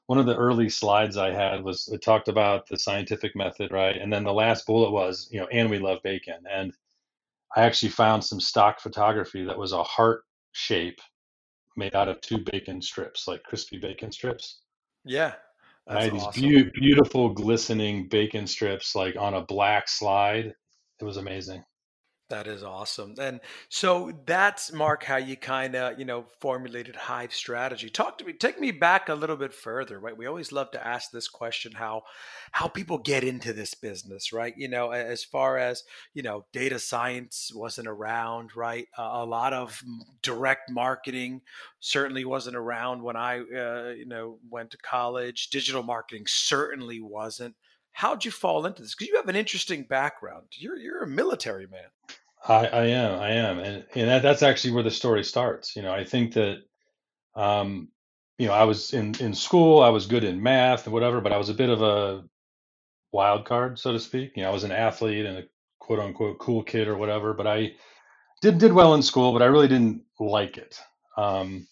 one 0.09 0.19
of 0.19 0.25
the 0.25 0.37
early 0.37 0.71
slides 0.71 1.19
I 1.19 1.31
had 1.31 1.63
was 1.63 1.87
it 1.89 2.01
talked 2.01 2.29
about 2.29 2.67
the 2.67 2.79
scientific 2.79 3.37
method, 3.37 3.71
right? 3.71 3.95
And 4.01 4.11
then 4.11 4.25
the 4.25 4.33
last 4.33 4.67
bullet 4.67 4.91
was, 4.91 5.29
you 5.31 5.39
know, 5.39 5.47
and 5.49 5.69
we 5.69 5.79
love 5.79 5.99
bacon. 6.03 6.39
And 6.51 6.73
I 7.55 7.63
actually 7.63 7.91
found 7.91 8.25
some 8.25 8.41
stock 8.41 8.81
photography 8.81 9.45
that 9.45 9.59
was 9.59 9.73
a 9.73 9.83
heart 9.83 10.25
shape 10.53 10.99
made 11.77 11.95
out 11.95 12.09
of 12.09 12.23
two 12.23 12.39
bacon 12.39 12.81
strips, 12.81 13.29
like 13.29 13.43
crispy 13.43 13.77
bacon 13.77 14.11
strips. 14.11 14.63
Yeah. 15.05 15.35
I 15.87 16.05
had 16.05 16.15
these 16.15 16.23
awesome. 16.23 16.43
be- 16.43 16.71
beautiful, 16.71 17.29
glistening 17.29 18.09
bacon 18.09 18.47
strips, 18.47 18.95
like 18.95 19.17
on 19.17 19.35
a 19.35 19.43
black 19.43 19.91
slide. 19.91 20.55
It 21.01 21.05
was 21.05 21.19
amazing. 21.19 21.63
That 22.31 22.47
is 22.47 22.63
awesome. 22.63 23.15
And 23.19 23.41
so 23.71 24.13
that's 24.27 24.71
Mark 24.71 25.03
how 25.03 25.17
you 25.17 25.35
kind 25.35 25.75
of, 25.75 25.99
you 25.99 26.05
know, 26.05 26.27
formulated 26.41 26.95
Hive 26.95 27.33
strategy. 27.33 27.89
Talk 27.89 28.19
to 28.19 28.25
me, 28.25 28.35
take 28.35 28.61
me 28.61 28.71
back 28.71 29.09
a 29.09 29.15
little 29.15 29.37
bit 29.37 29.55
further, 29.55 29.99
right? 29.99 30.15
We 30.15 30.27
always 30.27 30.53
love 30.53 30.71
to 30.73 30.87
ask 30.87 31.11
this 31.11 31.27
question 31.27 31.73
how 31.73 32.03
how 32.53 32.69
people 32.69 32.99
get 32.99 33.25
into 33.25 33.55
this 33.55 33.73
business, 33.73 34.31
right? 34.31 34.53
You 34.59 34.69
know, 34.69 34.91
as 34.91 35.25
far 35.25 35.57
as, 35.57 35.85
you 36.13 36.23
know, 36.23 36.45
data 36.53 36.79
science 36.79 37.51
wasn't 37.55 37.89
around, 37.89 38.55
right? 38.55 38.87
Uh, 38.99 39.11
a 39.11 39.25
lot 39.25 39.55
of 39.55 39.83
direct 40.23 40.71
marketing 40.71 41.41
certainly 41.81 42.27
wasn't 42.27 42.57
around 42.57 43.03
when 43.03 43.17
I 43.17 43.39
uh, 43.39 43.95
you 43.97 44.07
know, 44.07 44.39
went 44.51 44.71
to 44.73 44.79
college. 44.79 45.49
Digital 45.49 45.83
marketing 45.83 46.25
certainly 46.27 47.01
wasn't 47.01 47.55
how'd 47.93 48.25
you 48.25 48.31
fall 48.31 48.67
into 48.67 48.83
this? 48.83 48.95
Because 48.95 49.09
you 49.09 49.17
have 49.17 49.29
an 49.29 49.37
interesting 49.37 49.85
background. 49.85 50.47
You're 50.53 50.77
you're 50.77 51.03
a 51.03 51.09
military 51.09 51.67
man. 51.67 51.89
I, 52.47 52.67
I 52.67 52.85
am, 52.87 53.19
I 53.19 53.31
am, 53.31 53.59
and 53.59 53.85
and 53.95 54.09
that, 54.09 54.23
that's 54.23 54.43
actually 54.43 54.73
where 54.73 54.83
the 54.83 54.91
story 54.91 55.25
starts. 55.25 55.75
You 55.75 55.83
know, 55.83 55.93
I 55.93 56.05
think 56.05 56.35
that, 56.35 56.59
um, 57.35 57.89
you 58.39 58.47
know, 58.47 58.53
I 58.53 58.65
was 58.65 58.93
in 58.93 59.15
in 59.21 59.35
school, 59.35 59.83
I 59.83 59.89
was 59.89 60.07
good 60.07 60.25
in 60.25 60.43
math 60.43 60.87
and 60.87 60.93
whatever, 60.93 61.21
but 61.21 61.33
I 61.33 61.39
was 61.39 61.49
a 61.49 61.55
bit 61.55 61.71
of 61.71 61.83
a 61.83 62.25
wild 63.13 63.45
card, 63.45 63.79
so 63.79 63.93
to 63.93 63.99
speak. 63.99 64.37
You 64.37 64.43
know, 64.43 64.51
I 64.51 64.53
was 64.53 64.65
an 64.65 64.73
athlete 64.73 65.27
and 65.27 65.39
a 65.39 65.45
quote 65.81 65.99
unquote 65.99 66.39
cool 66.39 66.63
kid 66.63 66.89
or 66.89 66.97
whatever, 66.97 67.35
but 67.35 67.47
I 67.47 67.73
did 68.41 68.59
did 68.59 68.73
well 68.73 68.95
in 68.95 69.03
school, 69.03 69.33
but 69.33 69.43
I 69.43 69.47
really 69.47 69.69
didn't 69.69 70.03
like 70.21 70.59
it. 70.59 70.79
Um, 71.17 71.67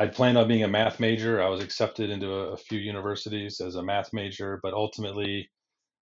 I'd 0.00 0.14
planned 0.14 0.38
on 0.38 0.48
being 0.48 0.64
a 0.64 0.68
math 0.68 0.98
major. 0.98 1.42
I 1.42 1.50
was 1.50 1.62
accepted 1.62 2.08
into 2.08 2.32
a, 2.32 2.52
a 2.52 2.56
few 2.56 2.78
universities 2.78 3.60
as 3.60 3.74
a 3.74 3.82
math 3.82 4.14
major, 4.14 4.58
but 4.62 4.72
ultimately, 4.72 5.50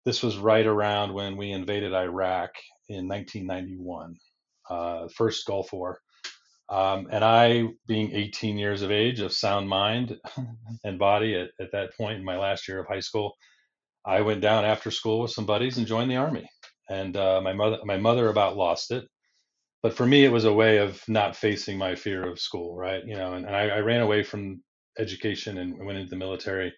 this 0.04 0.22
was 0.22 0.38
right 0.38 0.66
around 0.66 1.14
when 1.14 1.38
we 1.38 1.52
invaded 1.52 1.94
Iraq 1.94 2.50
in 2.90 3.08
1991, 3.08 4.18
uh, 4.70 5.08
first 5.16 5.46
Gulf 5.46 5.72
War. 5.72 6.02
Um, 6.68 7.08
and 7.10 7.24
I, 7.24 7.70
being 7.88 8.12
18 8.12 8.58
years 8.58 8.82
of 8.82 8.92
age, 8.92 9.22
of 9.22 9.32
sound 9.32 9.70
mind 9.70 10.18
and 10.84 11.00
body 11.00 11.34
at, 11.40 11.52
at 11.62 11.72
that 11.72 11.96
point 11.96 12.18
in 12.18 12.26
my 12.26 12.38
last 12.38 12.68
year 12.68 12.82
of 12.82 12.88
high 12.88 13.00
school, 13.00 13.38
I 14.06 14.22
went 14.22 14.42
down 14.42 14.66
after 14.66 14.92
school 14.92 15.22
with 15.22 15.32
some 15.32 15.46
buddies 15.46 15.78
and 15.78 15.88
joined 15.88 16.12
the 16.12 16.18
army. 16.18 16.50
And 16.90 17.16
uh, 17.16 17.40
my 17.42 17.54
mother, 17.54 17.78
my 17.86 17.98
mother 17.98 18.28
about 18.28 18.58
lost 18.58 18.92
it 18.92 19.08
but 19.86 19.96
for 19.96 20.08
me 20.08 20.26
it 20.26 20.32
was 20.32 20.46
a 20.46 20.54
way 20.54 20.78
of 20.78 21.04
not 21.08 21.36
facing 21.36 21.78
my 21.78 21.94
fear 21.94 22.28
of 22.28 22.40
school 22.40 22.76
right 22.76 23.06
you 23.06 23.16
know 23.16 23.34
and, 23.34 23.46
and 23.46 23.56
I, 23.56 23.68
I, 23.70 23.80
ran 23.80 24.02
away 24.02 24.24
from 24.24 24.64
education 24.98 25.60
and 25.60 25.86
went 25.86 26.00
into 26.00 26.10
the 26.10 26.16
military 26.16 26.74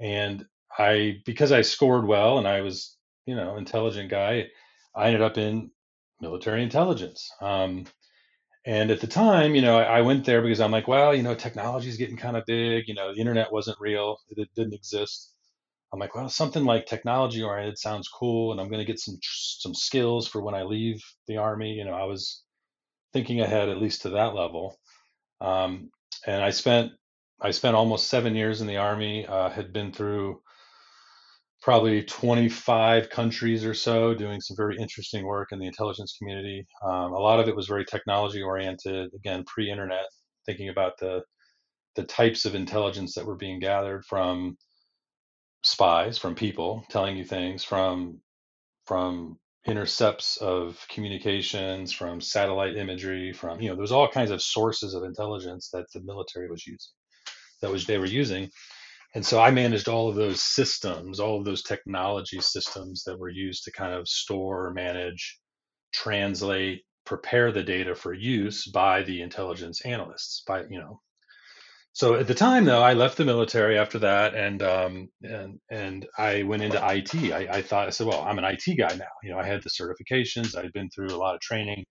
and 0.00 0.44
I 0.76 1.18
because 1.24 1.52
I 1.52 1.62
scored 1.62 2.06
well 2.06 2.38
and 2.38 2.48
I 2.48 2.62
was 2.62 2.96
you 3.26 3.36
know 3.36 3.56
intelligent 3.56 4.10
guy, 4.10 4.48
I 4.94 5.06
ended 5.06 5.22
up 5.22 5.38
in 5.38 5.70
military 6.20 6.62
intelligence. 6.62 7.30
Um, 7.40 7.86
and 8.64 8.90
at 8.90 9.00
the 9.00 9.08
time, 9.08 9.54
you 9.56 9.62
know, 9.62 9.76
I, 9.78 9.98
I, 9.98 10.00
went 10.02 10.24
there 10.24 10.40
because 10.40 10.60
I'm 10.60 10.70
like, 10.70 10.86
well, 10.86 11.12
you 11.12 11.24
know, 11.24 11.34
technology 11.34 11.88
is 11.88 11.96
getting 11.96 12.16
kind 12.16 12.36
of 12.36 12.46
big. 12.46 12.86
You 12.86 12.94
know, 12.94 13.12
the 13.12 13.20
internet 13.20 13.52
wasn't 13.52 13.80
real; 13.80 14.18
it, 14.28 14.38
it 14.38 14.48
didn't 14.54 14.74
exist. 14.74 15.31
I'm 15.92 16.00
like, 16.00 16.14
well, 16.14 16.28
something 16.28 16.64
like 16.64 16.86
technology 16.86 17.42
oriented 17.42 17.78
sounds 17.78 18.08
cool, 18.08 18.52
and 18.52 18.60
I'm 18.60 18.68
going 18.68 18.80
to 18.80 18.90
get 18.90 18.98
some 18.98 19.18
some 19.22 19.74
skills 19.74 20.26
for 20.26 20.42
when 20.42 20.54
I 20.54 20.62
leave 20.62 21.02
the 21.28 21.36
army. 21.36 21.72
You 21.72 21.84
know, 21.84 21.94
I 21.94 22.04
was 22.04 22.42
thinking 23.12 23.40
ahead 23.40 23.68
at 23.68 23.80
least 23.80 24.02
to 24.02 24.10
that 24.10 24.34
level. 24.34 24.78
Um, 25.40 25.90
and 26.26 26.42
I 26.42 26.50
spent 26.50 26.92
I 27.40 27.50
spent 27.50 27.76
almost 27.76 28.08
seven 28.08 28.34
years 28.34 28.60
in 28.60 28.66
the 28.66 28.78
army. 28.78 29.26
Uh, 29.26 29.50
had 29.50 29.72
been 29.72 29.92
through 29.92 30.40
probably 31.62 32.02
25 32.02 33.08
countries 33.08 33.64
or 33.64 33.72
so 33.72 34.12
doing 34.14 34.40
some 34.40 34.56
very 34.56 34.76
interesting 34.78 35.24
work 35.24 35.52
in 35.52 35.60
the 35.60 35.66
intelligence 35.66 36.16
community. 36.18 36.66
Um, 36.84 37.12
a 37.12 37.18
lot 37.18 37.38
of 37.38 37.48
it 37.48 37.54
was 37.54 37.68
very 37.68 37.84
technology 37.84 38.42
oriented, 38.42 39.10
again, 39.14 39.44
pre 39.46 39.70
internet, 39.70 40.06
thinking 40.44 40.70
about 40.70 40.98
the, 40.98 41.22
the 41.94 42.02
types 42.02 42.44
of 42.44 42.56
intelligence 42.56 43.14
that 43.14 43.24
were 43.24 43.36
being 43.36 43.60
gathered 43.60 44.04
from 44.06 44.56
spies, 45.62 46.18
from 46.18 46.34
people 46.34 46.84
telling 46.88 47.16
you 47.16 47.24
things, 47.24 47.64
from, 47.64 48.18
from 48.86 49.38
intercepts 49.66 50.36
of 50.38 50.84
communications, 50.88 51.92
from 51.92 52.20
satellite 52.20 52.76
imagery, 52.76 53.32
from, 53.32 53.60
you 53.60 53.68
know, 53.70 53.76
there's 53.76 53.92
all 53.92 54.08
kinds 54.08 54.30
of 54.30 54.42
sources 54.42 54.94
of 54.94 55.04
intelligence 55.04 55.70
that 55.72 55.86
the 55.94 56.00
military 56.02 56.50
was 56.50 56.66
using, 56.66 56.92
that 57.60 57.70
was 57.70 57.86
they 57.86 57.98
were 57.98 58.06
using 58.06 58.50
and 59.14 59.24
so 59.24 59.40
I 59.40 59.50
managed 59.50 59.88
all 59.88 60.08
of 60.08 60.14
those 60.14 60.42
systems, 60.42 61.20
all 61.20 61.38
of 61.38 61.44
those 61.44 61.62
technology 61.62 62.40
systems 62.40 63.04
that 63.04 63.18
were 63.18 63.28
used 63.28 63.64
to 63.64 63.72
kind 63.72 63.92
of 63.92 64.08
store, 64.08 64.72
manage, 64.72 65.38
translate, 65.92 66.82
prepare 67.04 67.52
the 67.52 67.62
data 67.62 67.94
for 67.94 68.14
use 68.14 68.66
by 68.66 69.02
the 69.02 69.20
intelligence 69.20 69.82
analysts. 69.82 70.42
By 70.46 70.64
you 70.70 70.78
know, 70.78 71.00
so 71.92 72.14
at 72.14 72.26
the 72.26 72.34
time 72.34 72.64
though, 72.64 72.82
I 72.82 72.94
left 72.94 73.18
the 73.18 73.24
military 73.24 73.78
after 73.78 73.98
that, 74.00 74.34
and 74.34 74.62
um, 74.62 75.08
and 75.22 75.60
and 75.70 76.06
I 76.18 76.42
went 76.42 76.62
into 76.62 76.78
IT. 76.78 77.14
I, 77.32 77.58
I 77.58 77.62
thought 77.62 77.88
I 77.88 77.90
said, 77.90 78.06
well, 78.06 78.22
I'm 78.22 78.38
an 78.38 78.44
IT 78.44 78.64
guy 78.78 78.94
now. 78.96 79.04
You 79.22 79.30
know, 79.32 79.38
I 79.38 79.44
had 79.44 79.62
the 79.62 79.70
certifications. 79.70 80.56
I'd 80.56 80.72
been 80.72 80.90
through 80.90 81.14
a 81.14 81.18
lot 81.18 81.34
of 81.34 81.40
training. 81.40 81.84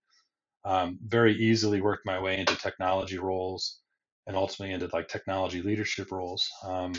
Um, 0.64 0.98
very 1.04 1.34
easily 1.34 1.80
worked 1.80 2.06
my 2.06 2.20
way 2.20 2.38
into 2.38 2.56
technology 2.56 3.18
roles 3.18 3.80
and 4.26 4.36
ultimately 4.36 4.74
into 4.74 4.88
like 4.92 5.08
technology 5.08 5.62
leadership 5.62 6.12
roles. 6.12 6.48
Um, 6.64 6.92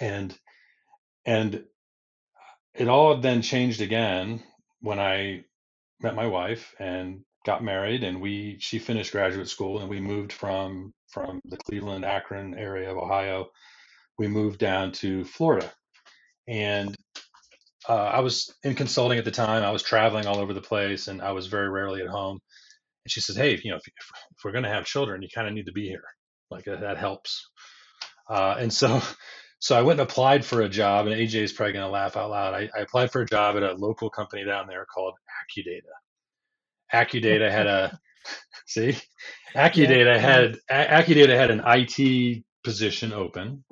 and 0.00 0.36
and 1.26 1.64
it 2.74 2.88
all 2.88 3.16
then 3.18 3.42
changed 3.42 3.80
again 3.80 4.42
when 4.80 4.98
I 4.98 5.44
met 6.00 6.14
my 6.14 6.26
wife 6.26 6.74
and 6.78 7.20
got 7.44 7.62
married 7.62 8.02
and 8.04 8.20
we 8.20 8.56
she 8.58 8.78
finished 8.78 9.12
graduate 9.12 9.48
school 9.48 9.80
and 9.80 9.88
we 9.88 10.00
moved 10.00 10.32
from 10.32 10.92
from 11.14 11.40
the 11.46 11.56
Cleveland 11.56 12.04
Akron 12.04 12.54
area 12.58 12.90
of 12.90 12.98
Ohio 12.98 13.46
we 14.18 14.28
moved 14.28 14.58
down 14.58 14.92
to 14.92 15.24
Florida 15.24 15.72
and 16.46 16.94
uh, 17.88 17.94
I 17.94 18.20
was 18.20 18.52
in 18.64 18.74
consulting 18.74 19.18
at 19.18 19.24
the 19.24 19.30
time 19.30 19.62
I 19.62 19.70
was 19.70 19.82
traveling 19.82 20.26
all 20.26 20.38
over 20.38 20.52
the 20.52 20.60
place 20.60 21.08
and 21.08 21.22
I 21.22 21.32
was 21.32 21.46
very 21.46 21.68
rarely 21.70 22.02
at 22.02 22.08
home 22.08 22.40
and 23.04 23.10
she 23.10 23.20
says, 23.20 23.36
"Hey, 23.36 23.58
you 23.62 23.70
know, 23.70 23.76
if, 23.76 23.86
if 23.86 24.44
we're 24.44 24.52
going 24.52 24.64
to 24.64 24.70
have 24.70 24.84
children, 24.84 25.22
you 25.22 25.28
kind 25.34 25.46
of 25.46 25.54
need 25.54 25.66
to 25.66 25.72
be 25.72 25.86
here. 25.86 26.04
Like 26.50 26.66
uh, 26.66 26.76
that 26.76 26.98
helps." 26.98 27.50
Uh, 28.28 28.56
and 28.58 28.72
so, 28.72 29.02
so 29.58 29.78
I 29.78 29.82
went 29.82 30.00
and 30.00 30.08
applied 30.08 30.44
for 30.44 30.62
a 30.62 30.68
job, 30.68 31.06
and 31.06 31.14
Ajay 31.14 31.42
is 31.42 31.52
probably 31.52 31.74
going 31.74 31.84
to 31.84 31.90
laugh 31.90 32.16
out 32.16 32.30
loud. 32.30 32.54
I, 32.54 32.70
I, 32.76 32.80
applied 32.80 33.12
for 33.12 33.20
a 33.20 33.26
job 33.26 33.56
at 33.56 33.62
a 33.62 33.74
local 33.74 34.08
company 34.08 34.44
down 34.44 34.66
there 34.66 34.86
called 34.86 35.14
Accudata. 35.38 35.82
Accudata 36.92 37.50
had 37.50 37.66
a 37.66 37.98
see, 38.66 38.96
Accudata 39.54 40.04
yeah. 40.04 40.18
had 40.18 40.58
Accudata 40.70 41.36
had 41.36 41.50
an 41.50 41.62
IT 41.64 42.44
position 42.64 43.12
open, 43.12 43.64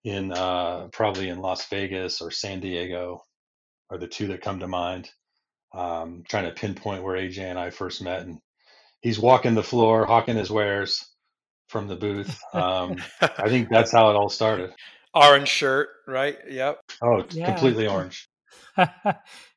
in 0.06 0.32
uh, 0.32 0.88
probably 0.94 1.30
in 1.30 1.40
Las 1.40 1.68
Vegas 1.68 2.22
or 2.22 2.32
San 2.32 2.62
Diego, 2.62 3.24
are 3.90 3.98
the 3.98 4.08
two 4.08 4.28
that 4.28 4.42
come 4.42 4.60
to 4.60 4.68
mind. 4.68 5.10
Um, 5.74 6.24
trying 6.30 6.46
to 6.46 6.52
pinpoint 6.52 7.04
where 7.04 7.18
Ajay 7.18 7.50
and 7.50 7.60
I 7.60 7.70
first 7.70 8.02
met, 8.02 8.22
and 8.22 8.40
he's 9.02 9.20
walking 9.20 9.56
the 9.56 9.64
floor, 9.64 10.06
hawking 10.06 10.38
his 10.38 10.50
wares 10.50 11.04
from 11.68 11.88
the 11.88 11.98
booth. 11.98 12.40
Um, 12.54 12.96
I 13.22 13.50
think 13.50 13.70
that's 13.70 13.92
how 13.92 14.10
it 14.10 14.16
all 14.16 14.30
started. 14.30 14.72
Orange 15.14 15.50
shirt, 15.50 15.90
right? 16.08 16.38
Yep. 16.50 16.80
Oh, 17.02 17.24
yeah. 17.32 17.46
completely 17.46 17.88
orange. 17.88 18.30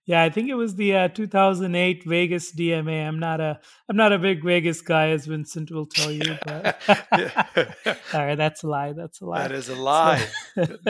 yeah, 0.06 0.22
I 0.22 0.30
think 0.30 0.48
it 0.48 0.54
was 0.54 0.74
the 0.76 0.96
uh, 0.96 1.08
2008 1.08 2.04
Vegas 2.04 2.52
DMA. 2.54 3.06
I'm 3.06 3.18
not 3.18 3.40
a 3.40 3.60
I'm 3.88 3.96
not 3.96 4.12
a 4.12 4.18
big 4.18 4.42
Vegas 4.44 4.80
guy, 4.80 5.10
as 5.10 5.26
Vincent 5.26 5.70
will 5.70 5.86
tell 5.86 6.10
you. 6.10 6.38
But 6.44 6.80
all 8.14 8.26
right, 8.26 8.36
that's 8.36 8.62
a 8.62 8.68
lie. 8.68 8.92
That's 8.92 9.20
a 9.20 9.26
lie. 9.26 9.42
That 9.42 9.52
is 9.52 9.68
a 9.68 9.74
lie. 9.74 10.26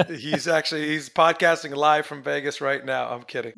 He's 0.08 0.46
actually 0.46 0.88
he's 0.88 1.08
podcasting 1.08 1.74
live 1.74 2.06
from 2.06 2.22
Vegas 2.22 2.60
right 2.60 2.84
now. 2.84 3.08
I'm 3.08 3.22
kidding. 3.22 3.54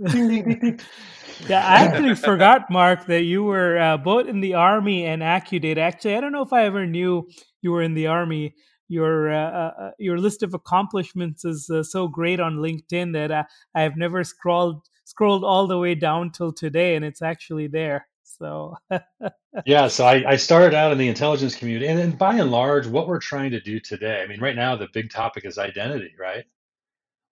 yeah, 1.48 1.66
I 1.66 1.84
actually 1.84 2.14
forgot, 2.14 2.70
Mark, 2.70 3.06
that 3.06 3.22
you 3.22 3.44
were 3.44 3.78
uh, 3.78 3.96
both 3.98 4.28
in 4.28 4.40
the 4.40 4.54
army 4.54 5.04
and 5.04 5.20
Accudata. 5.20 5.78
Actually, 5.78 6.16
I 6.16 6.20
don't 6.20 6.32
know 6.32 6.42
if 6.42 6.52
I 6.52 6.64
ever 6.64 6.86
knew 6.86 7.28
you 7.60 7.72
were 7.72 7.82
in 7.82 7.94
the 7.94 8.06
army 8.06 8.54
your 8.90 9.32
uh, 9.32 9.50
uh, 9.50 9.72
uh, 9.80 9.90
your 9.98 10.18
list 10.18 10.42
of 10.42 10.52
accomplishments 10.52 11.44
is 11.44 11.70
uh, 11.70 11.82
so 11.82 12.08
great 12.08 12.40
on 12.40 12.56
LinkedIn 12.56 13.12
that 13.12 13.30
I, 13.30 13.38
uh, 13.38 13.44
I 13.74 13.82
have 13.82 13.96
never 13.96 14.24
scrolled 14.24 14.82
scrolled 15.04 15.44
all 15.44 15.66
the 15.66 15.78
way 15.78 15.94
down 15.94 16.32
till 16.32 16.52
today, 16.52 16.96
and 16.96 17.04
it's 17.04 17.22
actually 17.22 17.68
there. 17.68 18.08
So 18.24 18.76
yeah, 19.66 19.88
so 19.88 20.06
I, 20.06 20.32
I 20.32 20.36
started 20.36 20.74
out 20.74 20.92
in 20.92 20.98
the 20.98 21.08
intelligence 21.08 21.54
community, 21.54 21.86
and, 21.86 21.98
and 21.98 22.18
by 22.18 22.34
and 22.34 22.50
large, 22.50 22.86
what 22.86 23.08
we're 23.08 23.20
trying 23.20 23.52
to 23.52 23.60
do 23.60 23.80
today. 23.80 24.22
I 24.22 24.26
mean, 24.26 24.40
right 24.40 24.56
now 24.56 24.76
the 24.76 24.88
big 24.92 25.10
topic 25.10 25.44
is 25.44 25.58
identity, 25.58 26.12
right? 26.18 26.44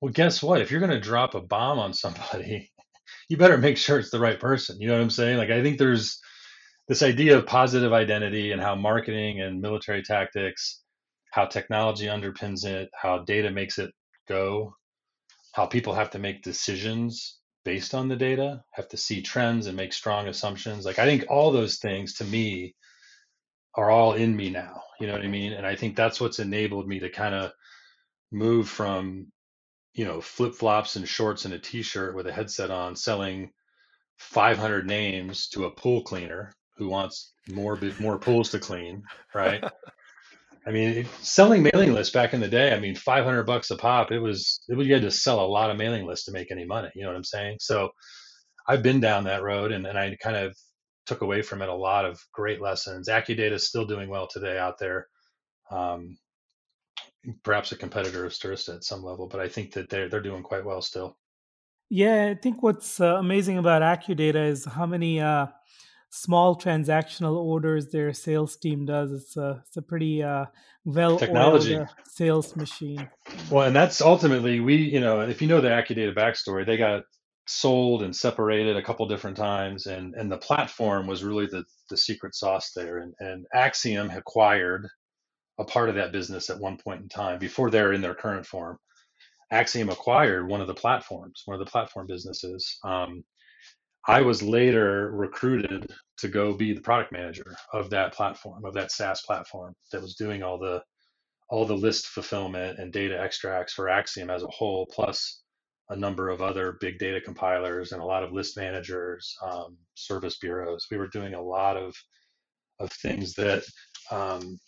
Well, 0.01 0.13
guess 0.13 0.43
what? 0.43 0.61
If 0.61 0.71
you're 0.71 0.81
going 0.81 0.93
to 0.93 1.01
drop 1.01 1.35
a 1.35 1.41
bomb 1.41 1.79
on 1.81 1.93
somebody, 1.93 2.71
you 3.29 3.37
better 3.37 3.59
make 3.59 3.77
sure 3.77 3.99
it's 3.99 4.11
the 4.11 4.21
right 4.21 4.39
person. 4.39 4.81
You 4.81 4.89
know 4.89 4.95
what 4.95 5.03
I'm 5.03 5.11
saying? 5.11 5.39
Like, 5.39 5.51
I 5.51 5.63
think 5.63 5.79
there's 5.79 6.21
this 6.89 7.03
idea 7.03 7.37
of 7.37 7.47
positive 7.47 7.93
identity 7.93 8.53
and 8.53 8.63
how 8.63 8.75
marketing 8.75 9.41
and 9.41 9.61
military 9.61 10.03
tactics, 10.03 10.83
how 11.31 11.47
technology 11.47 12.07
underpins 12.07 12.65
it, 12.65 12.91
how 12.95 13.19
data 13.19 13.51
makes 13.51 13.79
it 13.79 13.93
go, 14.27 14.75
how 15.53 15.67
people 15.67 15.95
have 15.95 16.11
to 16.11 16.19
make 16.19 16.43
decisions 16.43 17.39
based 17.65 17.95
on 17.95 18.09
the 18.09 18.17
data, 18.17 18.63
have 18.73 18.89
to 18.89 18.97
see 18.97 19.23
trends 19.23 19.67
and 19.67 19.77
make 19.77 19.93
strong 19.93 20.29
assumptions. 20.29 20.85
Like, 20.85 20.99
I 20.99 21.05
think 21.05 21.25
all 21.29 21.51
those 21.51 21.79
things 21.79 22.15
to 22.15 22.25
me 22.25 22.75
are 23.75 23.91
all 23.91 24.15
in 24.15 24.35
me 24.35 24.51
now. 24.51 24.83
You 25.01 25.07
know 25.07 25.13
what 25.13 25.23
I 25.23 25.29
mean? 25.29 25.53
And 25.53 25.67
I 25.67 25.77
think 25.77 25.95
that's 25.95 26.21
what's 26.21 26.39
enabled 26.39 26.89
me 26.89 27.01
to 27.01 27.11
kind 27.11 27.35
of 27.35 27.53
move 28.31 28.69
from 28.69 29.27
you 29.95 30.05
know 30.05 30.21
flip 30.21 30.55
flops 30.55 30.97
and 30.97 31.09
shorts 31.09 31.45
and 31.45 31.55
a 31.55 31.59
t-shirt 31.59 32.15
with 32.15 32.27
a 32.27 32.33
headset 32.33 32.71
on 32.71 32.95
selling 32.95 33.51
500 34.19 34.87
names 34.87 35.49
to 35.49 35.65
a 35.65 35.71
pool 35.71 36.03
cleaner 36.03 36.53
who 36.77 36.89
wants 36.89 37.33
more 37.49 37.79
more 38.01 38.19
pools 38.19 38.51
to 38.51 38.59
clean 38.59 39.03
right 39.35 39.65
i 40.69 40.71
mean 40.71 41.07
selling 41.21 41.63
mailing 41.63 41.93
lists 41.93 42.13
back 42.13 42.35
in 42.35 42.41
the 42.41 42.49
day 42.49 42.73
i 42.73 42.79
mean 42.79 42.95
500 42.95 43.45
bucks 43.45 43.71
a 43.71 43.77
pop 43.77 44.13
it 44.13 44.21
was 44.21 44.61
it 44.69 44.77
was 44.77 44.87
you 44.87 44.95
had 44.95 45.03
to 45.03 45.11
sell 45.11 45.41
a 45.41 45.47
lot 45.47 45.71
of 45.71 45.77
mailing 45.77 46.07
lists 46.07 46.27
to 46.27 46.33
make 46.33 46.53
any 46.53 46.65
money 46.65 46.91
you 46.95 47.03
know 47.03 47.09
what 47.09 47.17
i'm 47.17 47.25
saying? 47.25 47.57
So 47.61 47.91
i've 48.69 48.83
been 48.83 49.01
down 49.01 49.25
that 49.25 49.43
road 49.43 49.73
and, 49.73 49.87
and 49.87 49.99
i 49.99 50.17
kind 50.23 50.37
of 50.37 50.55
took 51.09 51.23
away 51.23 51.41
from 51.41 51.63
it 51.63 51.71
a 51.71 51.75
lot 51.75 52.05
of 52.05 52.21
great 52.33 52.61
lessons. 52.61 53.09
Accudata 53.09 53.53
is 53.53 53.67
still 53.67 53.87
doing 53.87 54.11
well 54.11 54.29
today 54.29 54.59
out 54.59 54.79
there. 54.79 55.09
Um, 55.71 56.19
perhaps 57.43 57.73
a 57.73 57.77
competitor 57.77 58.27
of 58.27 58.33
Stirista 58.33 58.77
at 58.77 58.85
some 58.85 59.03
level, 59.03 59.27
but 59.27 59.41
I 59.41 59.49
think 59.49 59.73
that 59.73 59.89
they're 59.89 60.09
they're 60.09 60.21
doing 60.21 60.43
quite 60.43 60.65
well 60.65 60.83
still. 60.83 61.17
Yeah, 61.91 62.27
I 62.27 62.35
think 62.35 62.63
what's 62.63 63.01
uh, 63.01 63.17
amazing 63.17 63.57
about 63.57 63.81
AccuData 63.81 64.47
is 64.49 64.67
how 64.67 64.85
many 64.85 65.21
uh, 65.21 65.47
small 66.11 66.57
transactional 66.57 67.37
orders 67.37 67.89
their 67.89 68.13
sales 68.13 68.57
team 68.57 68.87
does. 68.87 69.13
It's 69.13 69.37
a 69.37 69.63
it's 69.67 69.77
a 69.77 69.83
pretty 69.83 70.23
uh, 70.23 70.47
well 70.85 71.19
technology 71.19 71.77
uh, 71.77 71.87
sales 72.05 72.57
machine. 72.57 73.09
Well, 73.51 73.67
and 73.67 73.77
that's 73.77 74.01
ultimately 74.01 74.61
we 74.61 74.77
you 74.77 75.01
know 75.01 75.21
if 75.21 75.43
you 75.43 75.49
know 75.49 75.61
the 75.61 75.69
AccuData 75.69 76.15
backstory, 76.15 76.67
they 76.67 76.77
got 76.77 77.05
sold 77.47 78.03
and 78.03 78.15
separated 78.15 78.77
a 78.77 78.83
couple 78.83 79.07
different 79.09 79.37
times, 79.37 79.87
and 79.87 80.15
and 80.15 80.31
the 80.31 80.39
platform 80.39 81.07
was 81.07 81.25
really 81.25 81.47
the 81.47 81.65
the 81.91 81.97
secret 81.97 82.35
sauce 82.35 82.73
there. 82.75 82.99
And 82.99 83.15
and 83.21 83.47
Acxiom 83.55 84.15
acquired 84.17 84.89
a 85.59 85.65
part 85.65 85.89
of 85.89 85.97
that 85.97 86.13
business 86.13 86.51
at 86.51 86.61
one 86.61 86.77
point 86.77 87.03
in 87.03 87.09
time 87.09 87.39
before 87.39 87.71
they're 87.71 87.93
in 87.93 88.01
their 88.01 88.15
current 88.15 88.47
form. 88.47 88.79
Acxiom 89.53 89.91
acquired 89.91 90.47
one 90.47 90.61
of 90.61 90.67
the 90.67 90.75
platforms, 90.75 91.43
one 91.47 91.59
of 91.59 91.65
the 91.65 91.71
platform 91.71 92.07
businesses. 92.07 92.79
Um, 92.85 93.25
I 94.09 94.23
was 94.23 94.43
later 94.43 95.11
recruited 95.13 95.93
to 96.19 96.29
go 96.29 96.55
be 96.55 96.73
the 96.73 96.81
product 96.81 97.13
manager 97.13 97.57
of 97.75 97.91
that 97.91 98.15
platform, 98.15 98.65
of 98.65 98.75
that 98.75 98.91
SaaS 98.91 99.23
platform 99.23 99.75
that 99.93 100.03
was 100.03 100.17
doing 100.17 100.43
all 100.43 100.59
the 100.59 100.83
all 101.51 101.67
the 101.67 101.77
list 101.77 102.09
fulfillment 102.09 102.79
and 102.79 102.93
data 102.93 103.19
extracts 103.21 103.75
for 103.75 103.89
Axiom 103.89 104.31
as 104.31 104.43
a 104.43 104.49
whole, 104.49 104.87
plus 104.93 105.43
a 105.91 105.97
number 105.97 106.31
of 106.31 106.43
other 106.43 106.79
big 106.81 106.99
data 106.99 107.21
compilers 107.21 107.93
and 107.93 108.03
a 108.03 108.05
lot 108.05 108.23
of 108.23 108.33
list 108.33 108.57
managers, 108.57 109.35
um, 109.43 109.77
service 109.95 110.39
bureaus. 110.39 110.87
We 110.91 110.99
were 110.99 111.09
doing 111.09 111.35
a 111.35 111.43
lot 111.43 111.77
of 111.77 111.95
of 112.81 112.91
things 112.93 113.35
that 113.35 113.65
um, 114.11 114.59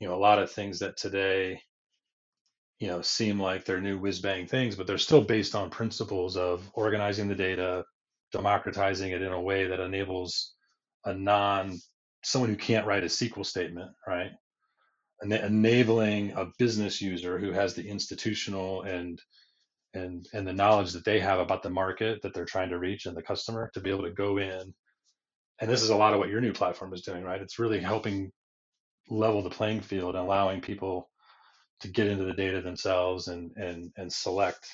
you 0.00 0.08
know 0.08 0.14
a 0.14 0.18
lot 0.18 0.40
of 0.40 0.50
things 0.50 0.80
that 0.80 0.96
today 0.96 1.60
you 2.80 2.88
know 2.88 3.00
seem 3.02 3.40
like 3.40 3.64
they're 3.64 3.80
new 3.80 3.98
whiz 3.98 4.20
bang 4.20 4.46
things 4.46 4.76
but 4.76 4.86
they're 4.86 4.98
still 4.98 5.22
based 5.22 5.54
on 5.54 5.70
principles 5.70 6.36
of 6.36 6.68
organizing 6.74 7.28
the 7.28 7.34
data 7.34 7.84
democratizing 8.32 9.12
it 9.12 9.22
in 9.22 9.32
a 9.32 9.40
way 9.40 9.66
that 9.66 9.80
enables 9.80 10.54
a 11.04 11.14
non 11.14 11.78
someone 12.24 12.50
who 12.50 12.56
can't 12.56 12.86
write 12.86 13.04
a 13.04 13.06
sql 13.06 13.44
statement 13.44 13.90
right? 14.06 14.30
And 15.20 15.32
enabling 15.32 16.32
a 16.32 16.46
business 16.58 17.00
user 17.00 17.38
who 17.38 17.52
has 17.52 17.74
the 17.74 17.86
institutional 17.86 18.82
and 18.82 19.20
and 19.94 20.28
and 20.32 20.46
the 20.46 20.52
knowledge 20.52 20.92
that 20.92 21.04
they 21.04 21.18
have 21.20 21.40
about 21.40 21.62
the 21.62 21.70
market 21.70 22.20
that 22.22 22.34
they're 22.34 22.44
trying 22.44 22.70
to 22.70 22.78
reach 22.78 23.06
and 23.06 23.16
the 23.16 23.22
customer 23.22 23.70
to 23.74 23.80
be 23.80 23.90
able 23.90 24.04
to 24.04 24.12
go 24.12 24.38
in. 24.38 24.74
And 25.60 25.68
this 25.68 25.82
is 25.82 25.90
a 25.90 25.96
lot 25.96 26.12
of 26.12 26.20
what 26.20 26.28
your 26.28 26.40
new 26.40 26.52
platform 26.52 26.92
is 26.92 27.02
doing 27.02 27.24
right? 27.24 27.40
It's 27.40 27.58
really 27.58 27.80
helping 27.80 28.30
level 29.08 29.42
the 29.42 29.50
playing 29.50 29.80
field 29.80 30.14
and 30.14 30.24
allowing 30.24 30.60
people 30.60 31.08
to 31.80 31.88
get 31.88 32.08
into 32.08 32.24
the 32.24 32.32
data 32.32 32.60
themselves 32.60 33.28
and 33.28 33.50
and 33.56 33.90
and 33.96 34.12
select 34.12 34.68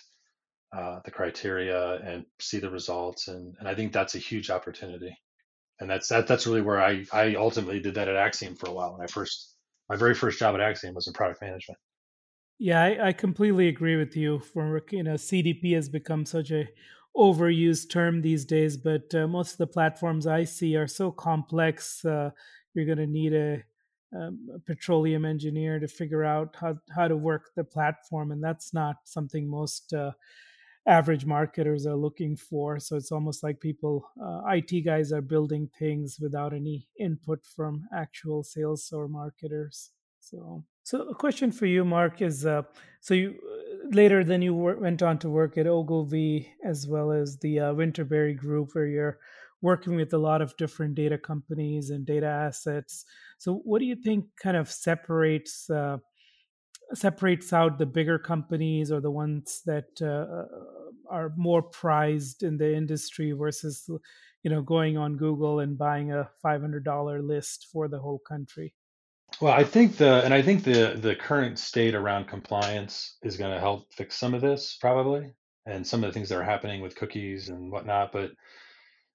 uh, 0.75 1.01
the 1.05 1.11
criteria 1.11 1.95
and 1.97 2.25
see 2.41 2.59
the 2.59 2.71
results 2.71 3.29
and 3.29 3.55
and 3.59 3.69
I 3.69 3.75
think 3.75 3.93
that's 3.93 4.15
a 4.15 4.19
huge 4.19 4.51
opportunity 4.51 5.17
and 5.81 5.89
that's 5.89 6.09
that 6.09 6.27
that's 6.27 6.47
really 6.47 6.63
where 6.63 6.83
I 6.83 7.05
I 7.13 7.35
ultimately 7.35 7.81
did 7.81 7.95
that 7.95 8.09
at 8.09 8.17
Acxiom 8.17 8.59
for 8.59 8.69
a 8.69 8.73
while 8.73 8.93
when 8.93 9.03
I 9.03 9.07
first 9.07 9.55
my 9.89 9.97
very 9.97 10.15
first 10.15 10.39
job 10.39 10.55
at 10.55 10.61
Acxiom 10.61 10.95
was 10.95 11.07
in 11.07 11.13
product 11.13 11.43
management. 11.43 11.79
Yeah, 12.59 12.83
I, 12.83 13.09
I 13.09 13.13
completely 13.13 13.69
agree 13.69 13.97
with 13.97 14.17
you. 14.17 14.39
For 14.39 14.83
you 14.91 15.03
know, 15.03 15.15
CDP 15.15 15.75
has 15.75 15.89
become 15.89 16.25
such 16.25 16.51
a 16.51 16.69
overused 17.17 17.91
term 17.91 18.23
these 18.23 18.45
days, 18.45 18.77
but 18.77 19.15
uh, 19.15 19.27
most 19.27 19.53
of 19.53 19.59
the 19.59 19.67
platforms 19.67 20.27
I 20.27 20.45
see 20.45 20.77
are 20.77 20.87
so 20.87 21.11
complex. 21.11 22.05
Uh, 22.05 22.31
you're 22.73 22.87
going 22.87 22.99
to 22.99 23.07
need 23.07 23.35
a 23.35 23.63
um, 24.15 24.49
a 24.55 24.59
petroleum 24.61 25.25
engineer 25.25 25.81
to 25.81 25.89
figure 25.89 26.25
out 26.25 26.55
how, 26.61 26.77
how 26.95 27.09
to 27.09 27.17
work 27.17 27.51
the 27.57 27.65
platform 27.65 28.31
and 28.31 28.43
that's 28.43 28.73
not 28.73 28.97
something 29.05 29.49
most 29.49 29.93
uh, 29.93 30.13
average 30.87 31.25
marketers 31.25 31.87
are 31.87 31.97
looking 31.97 32.37
for 32.37 32.79
so 32.79 32.97
it's 32.97 33.13
almost 33.13 33.43
like 33.43 33.59
people 33.61 34.11
uh, 34.23 34.43
it 34.53 34.85
guys 34.85 35.13
are 35.13 35.23
building 35.23 35.69
things 35.79 36.19
without 36.21 36.53
any 36.53 36.87
input 36.99 37.45
from 37.57 37.85
actual 37.95 38.43
sales 38.43 38.91
or 38.93 39.09
marketers 39.09 39.91
so 40.21 40.63
so 40.83 41.09
a 41.09 41.15
question 41.15 41.51
for 41.51 41.67
you 41.67 41.85
mark 41.85 42.21
is 42.21 42.45
uh, 42.45 42.63
so 43.01 43.15
you 43.15 43.35
uh, 43.35 43.89
later 43.93 44.23
then 44.25 44.43
you 44.43 44.55
went 44.55 45.03
on 45.03 45.19
to 45.19 45.31
work 45.31 45.57
at 45.57 45.67
ogilvy 45.67 46.49
as 46.65 46.87
well 46.87 47.13
as 47.13 47.39
the 47.39 47.61
uh, 47.61 47.73
winterberry 47.73 48.37
group 48.37 48.75
where 48.75 48.87
you're 48.87 49.19
working 49.65 49.97
with 49.97 50.13
a 50.13 50.19
lot 50.19 50.43
of 50.43 50.55
different 50.59 50.95
data 50.95 51.17
companies 51.17 51.89
and 51.89 52.05
data 52.05 52.27
assets. 52.27 53.07
So, 53.39 53.63
what 53.65 53.79
do 53.79 53.87
you 53.87 53.97
think 53.97 54.27
kind 54.41 54.59
of 54.59 54.71
separates 54.71 55.71
uh, 55.71 55.97
separates 56.93 57.53
out 57.53 57.79
the 57.79 57.87
bigger 57.87 58.19
companies 58.19 58.93
or 58.93 59.01
the 59.01 59.11
ones 59.11 59.63
that 59.67 60.01
uh, 60.03 60.45
are 61.11 61.33
more 61.37 61.63
prized 61.63 62.43
in 62.43 62.57
the 62.57 62.75
industry 62.75 63.33
versus, 63.33 63.89
you 64.43 64.51
know, 64.51 64.63
going 64.63 64.97
on 64.97 65.17
Google 65.17 65.61
and 65.61 65.79
buying 65.79 66.13
a 66.13 66.29
five 66.43 66.61
hundred 66.61 66.85
dollar 66.85 67.23
list 67.23 67.69
for 67.73 67.89
the 67.89 67.99
whole 67.99 68.21
country? 68.29 68.75
Well, 69.41 69.53
I 69.53 69.65
think 69.65 69.97
the 69.97 70.25
and 70.25 70.33
I 70.33 70.43
think 70.43 70.65
the 70.65 70.97
the 71.01 71.17
current 71.17 71.59
state 71.59 71.95
around 71.95 72.29
compliance 72.29 73.17
is 73.23 73.37
going 73.37 73.53
to 73.53 73.61
help 73.61 73.93
fix 73.93 74.17
some 74.17 74.35
of 74.35 74.43
this 74.43 74.77
probably, 74.81 75.33
and 75.67 75.87
some 75.87 76.05
of 76.05 76.09
the 76.09 76.15
things 76.15 76.29
that 76.29 76.39
are 76.39 76.45
happening 76.45 76.83
with 76.83 76.97
cookies 76.97 77.49
and 77.49 77.73
whatnot. 77.73 78.13
But 78.13 78.33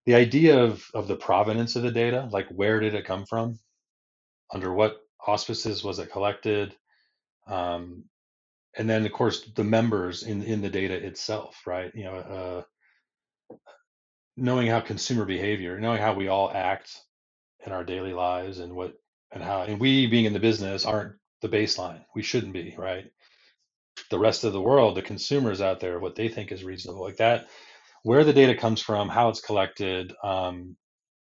the 0.06 0.16
idea 0.16 0.62
of 0.62 0.84
of 0.94 1.08
the 1.08 1.16
provenance 1.16 1.76
of 1.76 1.84
the 1.84 1.92
data, 1.92 2.28
like 2.32 2.48
where 2.50 2.80
did 2.80 2.96
it 2.96 3.06
come 3.06 3.26
from, 3.26 3.60
under 4.54 4.74
what 4.74 4.98
auspices 5.26 5.84
was 5.84 6.00
it 6.00 6.12
collected, 6.12 6.76
um, 7.50 8.06
and 8.78 8.90
then 8.90 9.06
of 9.06 9.14
course 9.14 9.44
the 9.56 9.66
members 9.66 10.24
in 10.24 10.44
in 10.44 10.62
the 10.62 10.70
data 10.70 10.96
itself, 10.96 11.62
right? 11.68 11.92
You 11.96 12.06
know, 12.06 12.16
uh, 12.16 12.64
knowing 14.38 14.68
how 14.68 14.82
consumer 14.82 15.26
behavior, 15.26 15.80
knowing 15.80 16.02
how 16.02 16.14
we 16.16 16.30
all 16.30 16.52
act 16.54 16.98
in 17.66 17.74
our 17.74 17.84
daily 17.86 18.14
lives, 18.14 18.60
and 18.60 18.76
what 18.76 18.96
and 19.32 19.44
how, 19.44 19.64
and 19.64 19.80
we 19.80 20.08
being 20.08 20.26
in 20.26 20.34
the 20.34 20.40
business 20.40 20.86
aren't 20.86 21.16
the 21.42 21.50
baseline. 21.50 22.04
We 22.16 22.24
shouldn't 22.24 22.54
be, 22.54 22.76
right? 22.78 23.12
The 24.12 24.20
rest 24.20 24.44
of 24.46 24.54
the 24.54 24.62
world, 24.62 24.96
the 24.98 25.04
consumers 25.04 25.62
out 25.62 25.80
there, 25.82 26.00
what 26.00 26.16
they 26.16 26.30
think 26.30 26.52
is 26.52 26.64
reasonable, 26.64 27.04
like 27.04 27.18
that 27.18 27.42
where 28.04 28.24
the 28.26 28.34
data 28.34 28.56
comes 28.56 28.82
from, 28.82 29.10
how 29.10 29.30
it's 29.30 29.42
collected, 29.42 30.14
um, 30.24 30.78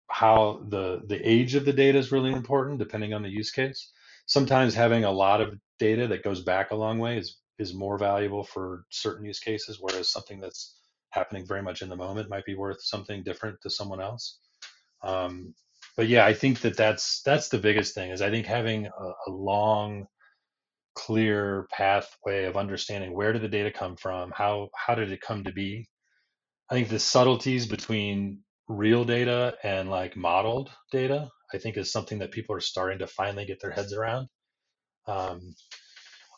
how 0.09 0.65
the 0.69 1.01
the 1.07 1.17
age 1.29 1.55
of 1.55 1.65
the 1.65 1.73
data 1.73 1.97
is 1.99 2.11
really 2.11 2.31
important 2.31 2.79
depending 2.79 3.13
on 3.13 3.23
the 3.23 3.29
use 3.29 3.51
case. 3.51 3.91
Sometimes 4.29 4.75
having 4.75 5.03
a 5.03 5.11
lot 5.11 5.41
of 5.41 5.55
data 5.79 6.07
that 6.07 6.23
goes 6.23 6.41
back 6.41 6.71
a 6.71 6.75
long 6.75 6.99
way 6.99 7.17
is 7.17 7.37
is 7.59 7.73
more 7.73 7.97
valuable 7.97 8.45
for 8.45 8.85
certain 8.89 9.25
use 9.25 9.39
cases, 9.39 9.79
whereas 9.81 10.09
something 10.09 10.39
that's 10.39 10.77
happening 11.09 11.45
very 11.45 11.63
much 11.63 11.81
in 11.81 11.89
the 11.89 11.95
moment 11.95 12.29
might 12.29 12.45
be 12.45 12.55
worth 12.55 12.81
something 12.81 13.23
different 13.23 13.57
to 13.61 13.69
someone 13.69 14.01
else. 14.01 14.39
Um, 15.03 15.55
but 15.97 16.07
yeah, 16.07 16.25
I 16.25 16.33
think 16.33 16.61
that 16.61 16.77
that's 16.77 17.21
that's 17.23 17.49
the 17.49 17.57
biggest 17.57 17.95
thing 17.95 18.11
is 18.11 18.21
I 18.21 18.29
think 18.29 18.45
having 18.45 18.85
a, 18.87 19.11
a 19.27 19.31
long, 19.31 20.07
clear 20.95 21.67
pathway 21.71 22.45
of 22.45 22.55
understanding 22.55 23.13
where 23.13 23.33
did 23.33 23.41
the 23.41 23.49
data 23.49 23.71
come 23.71 23.97
from, 23.97 24.31
how 24.35 24.69
how 24.75 24.95
did 24.95 25.11
it 25.11 25.21
come 25.21 25.43
to 25.45 25.51
be, 25.51 25.89
I 26.69 26.75
think 26.75 26.89
the 26.89 26.99
subtleties 26.99 27.65
between 27.65 28.41
real 28.67 29.03
data 29.05 29.55
and 29.63 29.89
like 29.89 30.15
modeled 30.15 30.69
data, 30.91 31.29
I 31.53 31.57
think 31.57 31.77
is 31.77 31.91
something 31.91 32.19
that 32.19 32.31
people 32.31 32.55
are 32.55 32.61
starting 32.61 32.99
to 32.99 33.07
finally 33.07 33.45
get 33.45 33.61
their 33.61 33.71
heads 33.71 33.93
around. 33.93 34.27
Um, 35.07 35.55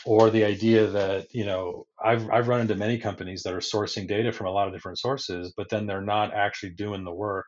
or 0.05 0.29
the 0.31 0.45
idea 0.45 0.87
that 0.87 1.27
you 1.31 1.45
know 1.45 1.85
I've 2.03 2.29
I've 2.31 2.47
run 2.47 2.61
into 2.61 2.75
many 2.75 2.97
companies 2.99 3.43
that 3.43 3.53
are 3.53 3.59
sourcing 3.59 4.07
data 4.07 4.31
from 4.31 4.47
a 4.47 4.51
lot 4.51 4.67
of 4.67 4.73
different 4.73 4.99
sources, 4.99 5.53
but 5.57 5.69
then 5.69 5.85
they're 5.87 6.01
not 6.01 6.33
actually 6.33 6.71
doing 6.71 7.03
the 7.03 7.13
work 7.13 7.47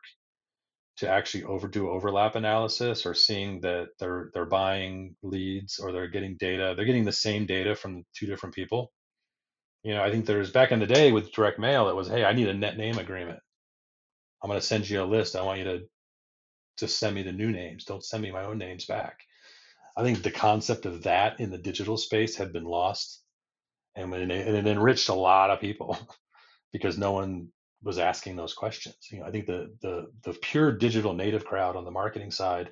to 0.98 1.08
actually 1.08 1.44
overdo 1.44 1.90
overlap 1.90 2.36
analysis 2.36 3.06
or 3.06 3.14
seeing 3.14 3.60
that 3.62 3.88
they're 4.00 4.30
they're 4.34 4.46
buying 4.46 5.16
leads 5.22 5.78
or 5.80 5.92
they're 5.92 6.08
getting 6.08 6.36
data. 6.38 6.74
They're 6.76 6.86
getting 6.86 7.04
the 7.04 7.12
same 7.12 7.46
data 7.46 7.74
from 7.74 8.04
two 8.16 8.26
different 8.26 8.54
people. 8.54 8.92
You 9.84 9.94
know 9.94 10.02
i 10.02 10.10
think 10.10 10.26
there's 10.26 10.50
back 10.52 10.72
in 10.72 10.80
the 10.80 10.86
day 10.86 11.12
with 11.12 11.32
direct 11.32 11.58
mail 11.58 11.88
it 11.88 11.96
was 11.96 12.08
hey 12.08 12.24
i 12.24 12.32
need 12.32 12.48
a 12.48 12.54
net 12.54 12.76
name 12.78 12.98
agreement. 12.98 13.40
I'm 14.42 14.48
going 14.48 14.60
to 14.60 14.66
send 14.66 14.88
you 14.88 15.02
a 15.02 15.04
list. 15.06 15.36
I 15.36 15.42
want 15.42 15.58
you 15.58 15.64
to 15.64 15.80
just 16.78 16.98
send 16.98 17.14
me 17.14 17.22
the 17.22 17.32
new 17.32 17.50
names 17.50 17.84
don't 17.84 18.04
send 18.04 18.22
me 18.22 18.30
my 18.30 18.44
own 18.44 18.58
names 18.58 18.84
back 18.86 19.20
i 19.96 20.02
think 20.02 20.22
the 20.22 20.30
concept 20.30 20.86
of 20.86 21.02
that 21.02 21.40
in 21.40 21.50
the 21.50 21.58
digital 21.58 21.96
space 21.96 22.36
had 22.36 22.52
been 22.52 22.64
lost 22.64 23.22
and, 23.96 24.12
and 24.12 24.32
it 24.32 24.66
enriched 24.66 25.08
a 25.08 25.14
lot 25.14 25.50
of 25.50 25.60
people 25.60 25.96
because 26.72 26.98
no 26.98 27.12
one 27.12 27.48
was 27.82 27.98
asking 27.98 28.36
those 28.36 28.54
questions. 28.54 28.96
You 29.10 29.20
know, 29.20 29.26
I 29.26 29.30
think 29.30 29.46
the 29.46 29.74
the 29.82 30.06
the 30.24 30.32
pure 30.32 30.72
digital 30.72 31.12
native 31.12 31.44
crowd 31.44 31.76
on 31.76 31.84
the 31.84 31.90
marketing 31.90 32.30
side 32.30 32.70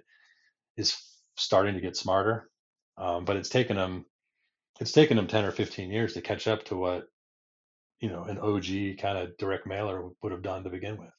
is 0.77 0.97
starting 1.37 1.75
to 1.75 1.81
get 1.81 1.97
smarter, 1.97 2.49
um, 2.97 3.25
but 3.25 3.37
it's 3.37 3.51
taken 3.51 3.77
them 3.77 4.07
it's 4.81 4.93
taken 4.93 5.17
them 5.17 5.27
ten 5.27 5.45
or 5.45 5.53
fifteen 5.53 5.91
years 5.91 6.15
to 6.15 6.23
catch 6.23 6.49
up 6.49 6.65
to 6.65 6.77
what 6.77 7.05
you 8.01 8.09
know 8.09 8.25
an 8.25 8.39
OG 8.39 8.99
kind 9.01 9.19
of 9.19 9.37
direct 9.37 9.67
mailer 9.67 10.09
would 10.23 10.33
have 10.33 10.43
done 10.43 10.65
to 10.65 10.71
begin 10.71 10.97
with. 10.97 11.13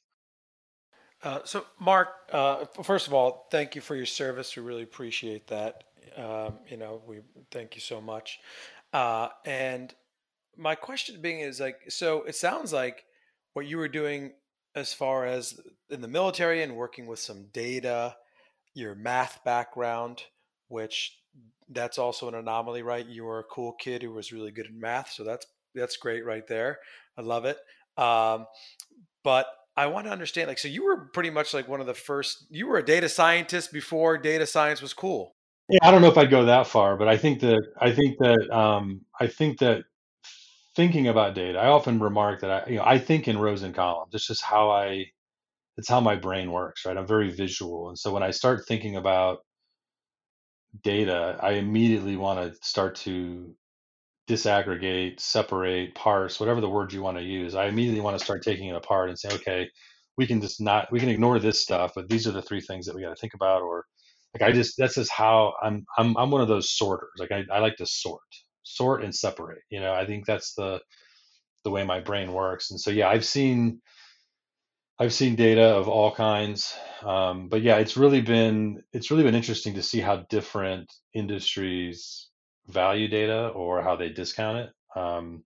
Uh, 1.24 1.40
so, 1.44 1.64
Mark, 1.80 2.08
uh, 2.32 2.66
first 2.82 3.06
of 3.06 3.14
all, 3.14 3.48
thank 3.50 3.74
you 3.74 3.80
for 3.80 3.96
your 3.96 4.04
service. 4.04 4.54
We 4.54 4.62
really 4.62 4.82
appreciate 4.82 5.46
that. 5.46 5.84
Um, 6.18 6.58
you 6.68 6.76
know, 6.76 7.00
we 7.06 7.20
thank 7.50 7.74
you 7.74 7.80
so 7.80 7.98
much. 7.98 8.40
Uh, 8.92 9.30
and 9.46 9.92
my 10.56 10.74
question 10.74 11.22
being 11.22 11.40
is 11.40 11.60
like, 11.60 11.76
so 11.88 12.24
it 12.24 12.36
sounds 12.36 12.74
like 12.74 13.04
what 13.54 13.66
you 13.66 13.78
were 13.78 13.88
doing 13.88 14.32
as 14.76 14.92
far 14.92 15.24
as 15.24 15.58
in 15.88 16.02
the 16.02 16.08
military 16.08 16.62
and 16.62 16.76
working 16.76 17.06
with 17.06 17.18
some 17.18 17.46
data, 17.54 18.14
your 18.74 18.94
math 18.94 19.42
background, 19.44 20.22
which 20.68 21.18
that's 21.70 21.96
also 21.96 22.28
an 22.28 22.34
anomaly, 22.34 22.82
right? 22.82 23.06
You 23.06 23.24
were 23.24 23.38
a 23.38 23.44
cool 23.44 23.72
kid 23.72 24.02
who 24.02 24.12
was 24.12 24.30
really 24.30 24.50
good 24.50 24.66
at 24.66 24.74
math, 24.74 25.10
so 25.10 25.24
that's 25.24 25.46
that's 25.74 25.96
great 25.96 26.24
right 26.26 26.46
there. 26.46 26.78
I 27.16 27.22
love 27.22 27.46
it. 27.46 27.56
Um, 27.96 28.46
but 29.22 29.46
I 29.76 29.86
want 29.86 30.06
to 30.06 30.12
understand, 30.12 30.48
like, 30.48 30.58
so 30.58 30.68
you 30.68 30.84
were 30.84 30.96
pretty 30.96 31.30
much 31.30 31.52
like 31.52 31.66
one 31.66 31.80
of 31.80 31.86
the 31.86 31.94
first. 31.94 32.46
You 32.50 32.68
were 32.68 32.78
a 32.78 32.84
data 32.84 33.08
scientist 33.08 33.72
before 33.72 34.18
data 34.18 34.46
science 34.46 34.80
was 34.80 34.94
cool. 34.94 35.34
Yeah, 35.68 35.78
I 35.82 35.90
don't 35.90 36.02
know 36.02 36.08
if 36.08 36.18
I'd 36.18 36.30
go 36.30 36.44
that 36.44 36.66
far, 36.66 36.96
but 36.96 37.08
I 37.08 37.16
think 37.16 37.40
that 37.40 37.62
I 37.80 37.90
think 37.92 38.18
that 38.18 38.50
um, 38.50 39.00
I 39.18 39.26
think 39.26 39.58
that 39.58 39.84
thinking 40.76 41.08
about 41.08 41.34
data, 41.34 41.58
I 41.58 41.68
often 41.68 41.98
remark 41.98 42.40
that 42.40 42.50
I, 42.50 42.70
you 42.70 42.76
know, 42.76 42.84
I 42.84 42.98
think 42.98 43.28
in 43.28 43.38
rows 43.38 43.62
and 43.62 43.74
columns. 43.74 44.14
It's 44.14 44.26
just 44.26 44.42
how 44.42 44.70
I, 44.70 45.06
it's 45.76 45.88
how 45.88 46.00
my 46.00 46.16
brain 46.16 46.52
works, 46.52 46.84
right? 46.84 46.96
I'm 46.96 47.06
very 47.06 47.30
visual, 47.30 47.88
and 47.88 47.98
so 47.98 48.12
when 48.12 48.22
I 48.22 48.30
start 48.30 48.66
thinking 48.68 48.96
about 48.96 49.38
data, 50.82 51.38
I 51.42 51.52
immediately 51.52 52.16
want 52.16 52.40
to 52.40 52.58
start 52.66 52.96
to 52.96 53.54
disaggregate, 54.28 55.20
separate, 55.20 55.94
parse, 55.94 56.40
whatever 56.40 56.60
the 56.60 56.68
word 56.68 56.92
you 56.92 57.02
want 57.02 57.18
to 57.18 57.24
use. 57.24 57.54
I 57.54 57.66
immediately 57.66 58.00
want 58.00 58.18
to 58.18 58.24
start 58.24 58.42
taking 58.42 58.68
it 58.68 58.76
apart 58.76 59.10
and 59.10 59.18
say, 59.18 59.28
okay, 59.34 59.68
we 60.16 60.26
can 60.26 60.40
just 60.40 60.60
not, 60.60 60.90
we 60.92 61.00
can 61.00 61.08
ignore 61.08 61.38
this 61.38 61.62
stuff, 61.62 61.92
but 61.94 62.08
these 62.08 62.26
are 62.26 62.32
the 62.32 62.42
three 62.42 62.60
things 62.60 62.86
that 62.86 62.94
we 62.94 63.02
got 63.02 63.10
to 63.10 63.20
think 63.20 63.34
about. 63.34 63.62
Or 63.62 63.84
like, 64.34 64.48
I 64.48 64.52
just, 64.52 64.76
that's 64.78 64.94
just 64.94 65.12
how 65.12 65.54
I'm, 65.62 65.84
I'm, 65.98 66.16
I'm 66.16 66.30
one 66.30 66.40
of 66.40 66.48
those 66.48 66.70
sorters. 66.70 67.10
Like 67.18 67.32
I, 67.32 67.44
I 67.52 67.58
like 67.58 67.76
to 67.76 67.86
sort 67.86 68.22
sort 68.64 69.04
and 69.04 69.14
separate. 69.14 69.62
You 69.70 69.80
know, 69.80 69.92
I 69.92 70.06
think 70.06 70.26
that's 70.26 70.54
the 70.54 70.80
the 71.64 71.70
way 71.70 71.84
my 71.84 72.00
brain 72.00 72.32
works. 72.32 72.70
And 72.70 72.80
so 72.80 72.90
yeah, 72.90 73.08
I've 73.08 73.24
seen 73.24 73.80
I've 74.98 75.12
seen 75.12 75.34
data 75.34 75.64
of 75.64 75.88
all 75.88 76.14
kinds, 76.14 76.74
um, 77.02 77.48
but 77.48 77.62
yeah, 77.62 77.76
it's 77.76 77.96
really 77.96 78.20
been 78.20 78.82
it's 78.92 79.10
really 79.10 79.24
been 79.24 79.34
interesting 79.34 79.74
to 79.74 79.82
see 79.82 80.00
how 80.00 80.24
different 80.30 80.92
industries 81.14 82.28
value 82.68 83.08
data 83.08 83.48
or 83.48 83.82
how 83.82 83.96
they 83.96 84.08
discount 84.10 84.58
it, 84.58 84.70
um, 84.98 85.44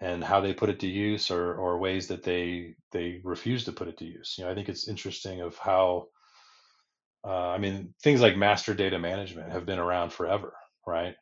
and 0.00 0.24
how 0.24 0.40
they 0.40 0.54
put 0.54 0.70
it 0.70 0.80
to 0.80 0.88
use 0.88 1.30
or 1.30 1.54
or 1.54 1.78
ways 1.78 2.08
that 2.08 2.22
they 2.22 2.74
they 2.92 3.20
refuse 3.24 3.64
to 3.64 3.72
put 3.72 3.88
it 3.88 3.98
to 3.98 4.04
use. 4.04 4.34
You 4.38 4.44
know, 4.44 4.50
I 4.50 4.54
think 4.54 4.68
it's 4.68 4.88
interesting 4.88 5.40
of 5.40 5.56
how 5.58 6.08
uh, 7.24 7.48
I 7.50 7.58
mean 7.58 7.94
things 8.02 8.20
like 8.20 8.36
master 8.36 8.74
data 8.74 8.98
management 8.98 9.52
have 9.52 9.66
been 9.66 9.78
around 9.78 10.12
forever, 10.12 10.54
right? 10.86 11.14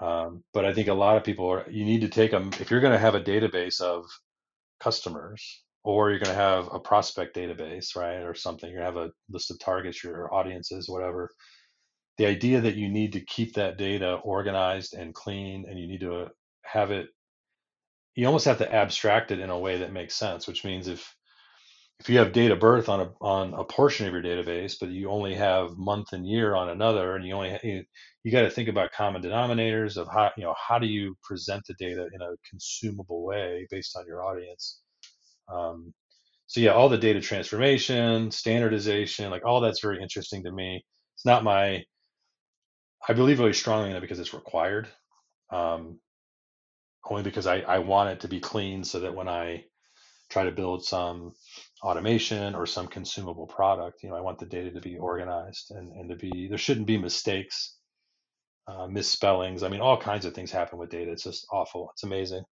Um, 0.00 0.42
but 0.52 0.64
I 0.64 0.74
think 0.74 0.88
a 0.88 0.94
lot 0.94 1.16
of 1.16 1.24
people 1.24 1.48
are, 1.48 1.66
you 1.70 1.84
need 1.84 2.00
to 2.02 2.08
take 2.08 2.30
them, 2.30 2.50
if 2.60 2.70
you're 2.70 2.80
going 2.80 2.92
to 2.92 2.98
have 2.98 3.14
a 3.14 3.20
database 3.20 3.80
of 3.80 4.04
customers 4.80 5.62
or 5.84 6.10
you're 6.10 6.18
going 6.18 6.34
to 6.34 6.42
have 6.42 6.68
a 6.72 6.80
prospect 6.80 7.36
database, 7.36 7.96
right, 7.96 8.22
or 8.22 8.34
something, 8.34 8.70
you're 8.70 8.80
going 8.80 8.92
to 8.92 9.00
have 9.00 9.10
a 9.10 9.12
list 9.30 9.50
of 9.50 9.58
targets, 9.60 10.02
your 10.02 10.32
audiences, 10.34 10.88
whatever. 10.88 11.30
The 12.18 12.26
idea 12.26 12.60
that 12.60 12.76
you 12.76 12.88
need 12.88 13.14
to 13.14 13.20
keep 13.20 13.54
that 13.54 13.78
data 13.78 14.14
organized 14.22 14.94
and 14.94 15.14
clean 15.14 15.64
and 15.68 15.78
you 15.78 15.88
need 15.88 16.00
to 16.00 16.28
have 16.64 16.90
it, 16.90 17.08
you 18.14 18.26
almost 18.26 18.44
have 18.44 18.58
to 18.58 18.72
abstract 18.72 19.32
it 19.32 19.40
in 19.40 19.50
a 19.50 19.58
way 19.58 19.78
that 19.78 19.92
makes 19.92 20.14
sense, 20.14 20.46
which 20.46 20.64
means 20.64 20.86
if, 20.86 21.14
if 22.00 22.08
you 22.08 22.18
have 22.18 22.32
date 22.32 22.50
of 22.50 22.60
birth 22.60 22.88
on 22.88 23.00
a 23.00 23.10
on 23.20 23.54
a 23.54 23.64
portion 23.64 24.06
of 24.06 24.12
your 24.12 24.22
database, 24.22 24.74
but 24.80 24.90
you 24.90 25.10
only 25.10 25.34
have 25.34 25.76
month 25.76 26.12
and 26.12 26.26
year 26.26 26.54
on 26.54 26.68
another, 26.68 27.14
and 27.16 27.26
you 27.26 27.34
only 27.34 27.58
you, 27.62 27.84
you 28.24 28.32
got 28.32 28.42
to 28.42 28.50
think 28.50 28.68
about 28.68 28.92
common 28.92 29.22
denominators 29.22 29.96
of 29.96 30.08
how 30.12 30.30
you 30.36 30.44
know 30.44 30.54
how 30.58 30.78
do 30.78 30.86
you 30.86 31.16
present 31.22 31.62
the 31.68 31.74
data 31.78 32.08
in 32.12 32.20
a 32.20 32.34
consumable 32.48 33.24
way 33.24 33.66
based 33.70 33.96
on 33.96 34.06
your 34.06 34.24
audience. 34.24 34.80
Um, 35.52 35.94
so 36.46 36.60
yeah, 36.60 36.72
all 36.72 36.88
the 36.88 36.98
data 36.98 37.20
transformation, 37.20 38.30
standardization, 38.30 39.30
like 39.30 39.44
all 39.44 39.60
that's 39.60 39.80
very 39.80 40.02
interesting 40.02 40.42
to 40.44 40.52
me. 40.52 40.84
It's 41.16 41.24
not 41.24 41.44
my 41.44 41.84
I 43.08 43.12
believe 43.12 43.38
really 43.38 43.52
strongly 43.52 43.90
in 43.90 43.96
it 43.96 44.00
because 44.00 44.18
it's 44.18 44.34
required. 44.34 44.88
Um, 45.50 46.00
only 47.10 47.22
because 47.22 47.46
I, 47.46 47.60
I 47.60 47.78
want 47.78 48.10
it 48.10 48.20
to 48.20 48.28
be 48.28 48.40
clean 48.40 48.82
so 48.82 49.00
that 49.00 49.14
when 49.14 49.28
I 49.28 49.64
try 50.30 50.44
to 50.44 50.52
build 50.52 50.84
some 50.84 51.34
automation 51.82 52.54
or 52.54 52.64
some 52.64 52.86
consumable 52.86 53.46
product 53.46 54.02
you 54.02 54.08
know 54.08 54.16
i 54.16 54.20
want 54.20 54.38
the 54.38 54.46
data 54.46 54.70
to 54.70 54.80
be 54.80 54.96
organized 54.96 55.70
and, 55.70 55.92
and 55.92 56.08
to 56.08 56.16
be 56.16 56.48
there 56.48 56.56
shouldn't 56.56 56.86
be 56.86 56.96
mistakes 56.96 57.76
uh, 58.66 58.86
misspellings. 58.86 59.62
I 59.62 59.68
mean 59.68 59.80
all 59.80 59.96
kinds 59.96 60.24
of 60.24 60.34
things 60.34 60.50
happen 60.50 60.78
with 60.78 60.90
data. 60.90 61.10
It's 61.10 61.24
just 61.24 61.46
awful. 61.52 61.90
It's 61.92 62.02
amazing. 62.02 62.44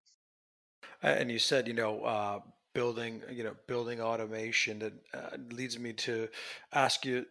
And 1.02 1.30
you 1.30 1.38
said 1.38 1.66
you 1.66 1.74
know 1.74 2.02
uh, 2.02 2.40
building 2.74 3.22
you 3.30 3.44
know 3.44 3.54
building 3.66 4.00
automation 4.00 4.78
that 4.80 4.92
uh, 5.14 5.36
leads 5.50 5.78
me 5.78 5.92
to 5.94 6.28
ask 6.72 7.04
you 7.04 7.26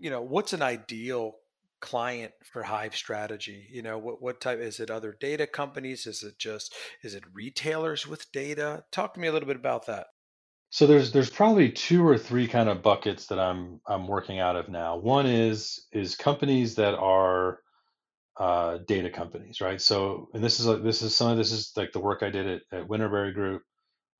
you 0.00 0.10
know 0.10 0.22
what's 0.22 0.52
an 0.52 0.62
ideal 0.62 1.36
client 1.80 2.32
for 2.42 2.62
hive 2.62 2.94
strategy 2.94 3.66
you 3.70 3.82
know 3.82 3.98
what 3.98 4.20
what 4.20 4.40
type 4.40 4.58
is 4.58 4.80
it 4.80 4.90
other 4.90 5.16
data 5.20 5.46
companies 5.46 6.06
is 6.06 6.22
it 6.22 6.38
just 6.38 6.74
is 7.02 7.14
it 7.14 7.22
retailers 7.32 8.06
with 8.06 8.30
data 8.32 8.84
talk 8.90 9.14
to 9.14 9.20
me 9.20 9.28
a 9.28 9.32
little 9.32 9.46
bit 9.46 9.56
about 9.56 9.86
that 9.86 10.06
so 10.70 10.86
there's 10.86 11.12
there's 11.12 11.30
probably 11.30 11.70
two 11.70 12.06
or 12.06 12.18
three 12.18 12.46
kind 12.46 12.68
of 12.68 12.82
buckets 12.82 13.26
that 13.26 13.38
I'm 13.38 13.80
I'm 13.86 14.06
working 14.06 14.38
out 14.38 14.56
of 14.56 14.68
now. 14.68 14.96
One 14.96 15.26
is 15.26 15.86
is 15.92 16.14
companies 16.14 16.74
that 16.74 16.94
are 16.94 17.60
uh, 18.36 18.78
data 18.86 19.10
companies, 19.10 19.60
right? 19.60 19.80
So 19.80 20.28
and 20.34 20.44
this 20.44 20.60
is 20.60 20.66
like 20.66 20.82
this 20.82 21.00
is 21.00 21.16
some 21.16 21.30
of 21.30 21.38
this 21.38 21.52
is 21.52 21.72
like 21.76 21.92
the 21.92 22.00
work 22.00 22.22
I 22.22 22.30
did 22.30 22.46
at, 22.46 22.62
at 22.70 22.88
Winterberry 22.88 23.32
Group. 23.32 23.62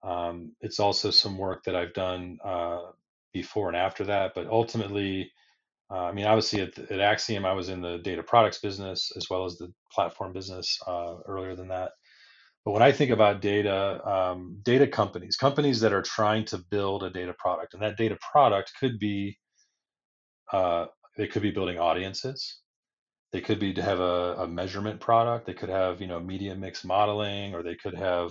Um, 0.02 0.52
it's 0.60 0.80
also 0.80 1.10
some 1.10 1.36
work 1.36 1.64
that 1.64 1.76
I've 1.76 1.92
done 1.92 2.38
uh, 2.42 2.92
before 3.32 3.68
and 3.68 3.76
after 3.76 4.04
that, 4.04 4.32
but 4.34 4.46
ultimately, 4.46 5.30
uh, 5.90 6.04
I 6.04 6.12
mean, 6.12 6.26
obviously 6.26 6.60
at, 6.60 6.78
at 6.78 6.98
Acxiom, 6.98 7.46
I 7.46 7.52
was 7.52 7.68
in 7.68 7.80
the 7.80 7.98
data 7.98 8.22
products 8.22 8.58
business 8.58 9.10
as 9.16 9.28
well 9.30 9.44
as 9.44 9.56
the 9.56 9.72
platform 9.92 10.32
business 10.32 10.78
uh, 10.86 11.16
earlier 11.26 11.56
than 11.56 11.68
that. 11.68 11.92
But 12.64 12.72
when 12.72 12.82
I 12.82 12.92
think 12.92 13.10
about 13.10 13.40
data, 13.40 14.06
um, 14.06 14.58
data 14.62 14.86
companies, 14.86 15.36
companies 15.36 15.80
that 15.80 15.94
are 15.94 16.02
trying 16.02 16.44
to 16.46 16.58
build 16.70 17.02
a 17.02 17.10
data 17.10 17.34
product, 17.38 17.72
and 17.72 17.82
that 17.82 17.96
data 17.96 18.18
product 18.32 18.72
could 18.78 18.98
be, 18.98 19.38
uh, 20.52 20.86
they 21.16 21.26
could 21.26 21.42
be 21.42 21.50
building 21.50 21.78
audiences. 21.78 22.60
They 23.32 23.40
could 23.40 23.58
be 23.58 23.72
to 23.74 23.82
have 23.82 24.00
a, 24.00 24.36
a 24.40 24.48
measurement 24.48 25.00
product. 25.00 25.46
They 25.46 25.54
could 25.54 25.68
have, 25.68 26.00
you 26.00 26.06
know, 26.06 26.20
media 26.20 26.54
mix 26.54 26.84
modeling, 26.84 27.54
or 27.54 27.62
they 27.62 27.76
could 27.76 27.94
have, 27.94 28.30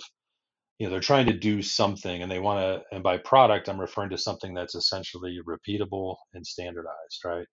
you 0.79 0.85
know, 0.87 0.91
they're 0.91 0.99
trying 1.01 1.27
to 1.27 1.33
do 1.33 1.61
something, 1.61 2.21
and 2.23 2.31
they 2.31 2.39
want 2.39 2.59
to. 2.61 2.95
And 2.95 3.03
by 3.03 3.17
product, 3.19 3.69
I'm 3.69 3.81
referring 3.81 4.09
to 4.11 4.17
something 4.17 4.53
that's 4.53 4.75
essentially 4.75 5.39
repeatable 5.47 6.17
and 6.33 6.45
standardized, 6.45 7.21
right? 7.25 7.47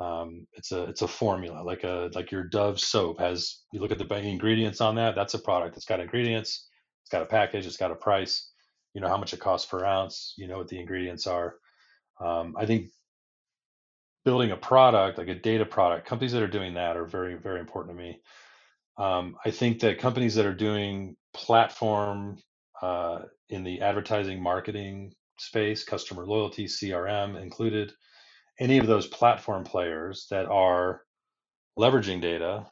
Um, 0.00 0.46
it's 0.54 0.72
a 0.72 0.84
it's 0.84 1.02
a 1.02 1.08
formula 1.08 1.62
like 1.62 1.84
a 1.84 2.10
like 2.14 2.30
your 2.30 2.44
Dove 2.44 2.80
soap 2.80 3.20
has. 3.20 3.62
You 3.72 3.80
look 3.80 3.92
at 3.92 3.98
the 3.98 4.16
ingredients 4.18 4.80
on 4.80 4.96
that. 4.96 5.14
That's 5.14 5.34
a 5.34 5.38
product. 5.38 5.76
It's 5.76 5.86
got 5.86 6.00
ingredients. 6.00 6.68
It's 7.02 7.10
got 7.10 7.22
a 7.22 7.26
package. 7.26 7.66
It's 7.66 7.76
got 7.78 7.90
a 7.92 7.96
price. 7.96 8.50
you 8.94 9.00
know 9.00 9.08
how 9.08 9.18
much 9.18 9.34
it 9.34 9.40
costs 9.40 9.68
per 9.70 9.84
ounce, 9.84 10.34
you 10.38 10.48
know 10.48 10.58
what 10.58 10.68
the 10.68 10.78
ingredients 10.80 11.26
are. 11.26 11.56
Um, 12.20 12.54
I 12.58 12.66
think 12.66 12.86
building 14.24 14.50
a 14.50 14.56
product 14.56 15.18
like 15.18 15.28
a 15.28 15.34
data 15.34 15.64
product, 15.66 16.06
companies 16.08 16.32
that 16.32 16.42
are 16.42 16.48
doing 16.48 16.74
that 16.74 16.96
are 16.96 17.06
very 17.06 17.34
very 17.36 17.60
important 17.60 17.96
to 17.96 18.02
me. 18.02 18.20
Um, 18.98 19.36
I 19.44 19.50
think 19.50 19.80
that 19.80 19.98
companies 19.98 20.34
that 20.36 20.46
are 20.46 20.54
doing 20.54 21.16
platform 21.36 22.38
uh, 22.82 23.20
in 23.48 23.62
the 23.62 23.80
advertising 23.80 24.42
marketing 24.42 25.12
space, 25.38 25.84
customer 25.84 26.26
loyalty, 26.26 26.64
CRM 26.66 27.40
included, 27.40 27.92
any 28.58 28.78
of 28.78 28.86
those 28.86 29.06
platform 29.06 29.64
players 29.64 30.26
that 30.30 30.46
are 30.46 31.02
leveraging 31.78 32.20
data 32.20 32.66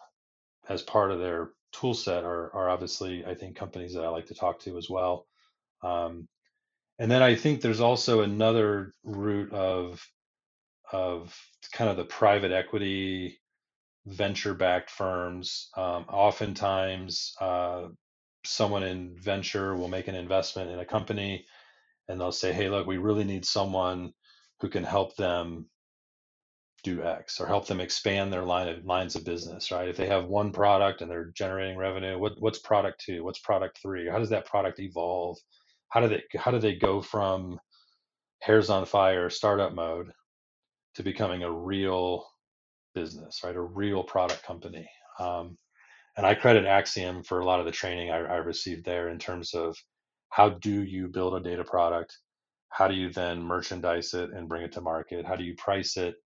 as 0.69 0.83
part 0.83 1.11
of 1.11 1.21
their 1.21 1.51
tool 1.73 1.95
set 1.95 2.25
are, 2.25 2.55
are 2.55 2.71
obviously, 2.71 3.25
I 3.25 3.35
think, 3.35 3.57
companies 3.57 3.95
that 3.95 4.05
I 4.05 4.09
like 4.09 4.27
to 4.27 4.35
talk 4.35 4.61
to 4.61 4.79
as 4.79 4.89
well. 4.89 5.27
Um, 5.83 6.27
and 6.99 7.11
then 7.11 7.23
I 7.23 7.35
think 7.35 7.61
there's 7.61 7.81
also 7.81 8.23
another 8.23 8.93
route 9.05 9.53
of 9.53 10.03
of 10.93 11.37
kind 11.73 11.91
of 11.91 11.97
the 11.97 12.05
private 12.05 12.53
equity 12.53 13.41
venture 14.07 14.55
backed 14.55 14.91
firms. 14.91 15.71
Um, 15.77 16.05
oftentimes, 16.09 17.35
uh, 17.41 17.89
someone 18.45 18.83
in 18.83 19.17
venture 19.19 19.75
will 19.77 19.89
make 19.89 20.09
an 20.09 20.15
investment 20.15 20.71
in 20.71 20.79
a 20.79 20.85
company 20.85 21.47
and 22.09 22.21
they'll 22.21 22.33
say, 22.33 22.53
hey, 22.53 22.69
look, 22.69 22.87
we 22.87 22.99
really 22.99 23.25
need 23.25 23.45
someone 23.45 24.13
who 24.61 24.69
can 24.69 24.85
help 24.85 25.17
them 25.17 25.69
do 26.83 27.03
X 27.03 27.41
or 27.41 27.47
help 27.47 27.67
them 27.67 27.81
expand 27.81 28.33
their 28.33 28.45
line 28.45 28.69
of 28.69 28.85
lines 28.85 29.17
of 29.17 29.25
business, 29.25 29.71
right? 29.71 29.89
If 29.89 29.97
they 29.97 30.07
have 30.07 30.27
one 30.27 30.53
product 30.53 31.01
and 31.01 31.11
they're 31.11 31.33
generating 31.35 31.79
revenue, 31.79 32.19
what, 32.19 32.35
what's 32.39 32.59
product 32.59 33.03
two? 33.05 33.25
What's 33.25 33.39
product 33.39 33.79
three? 33.81 34.09
How 34.09 34.19
does 34.19 34.31
that 34.31 34.47
product 34.47 34.79
evolve? 34.81 35.39
How 35.89 36.01
do 36.01 36.09
they 36.09 36.23
how 36.39 36.51
do 36.51 36.59
they 36.59 36.75
go 36.75 37.01
from 37.01 37.59
hairs 38.41 38.69
on 38.69 38.85
fire 38.85 39.31
startup 39.31 39.75
mode 39.75 40.13
to 40.97 41.03
becoming 41.03 41.43
a 41.43 41.51
real 41.51 42.27
business, 42.95 43.41
right? 43.43 43.57
A 43.57 43.61
real 43.61 44.03
product 44.03 44.43
company. 44.45 44.89
Um, 45.19 45.57
and 46.17 46.27
I 46.27 46.35
credit 46.35 46.65
Acxiom 46.65 47.27
for 47.27 47.41
a 47.41 47.45
lot 47.45 47.61
of 47.61 47.67
the 47.67 47.73
training 47.73 48.11
I, 48.11 48.19
I 48.19 48.37
received 48.37 48.85
there 48.85 49.09
in 49.09 49.19
terms 49.19 49.55
of 49.55 49.77
how 50.31 50.51
do 50.51 50.83
you 50.83 51.09
build 51.09 51.35
a 51.35 51.41
data 51.41 51.65
product? 51.65 52.19
How 52.71 52.89
do 52.89 52.95
you 52.95 53.13
then 53.13 53.43
merchandise 53.43 54.15
it 54.15 54.31
and 54.33 54.49
bring 54.49 54.63
it 54.63 54.73
to 54.73 54.81
market? 54.81 55.27
How 55.27 55.37
do 55.37 55.45
you 55.45 55.55
price 55.57 55.97
it? 55.97 56.17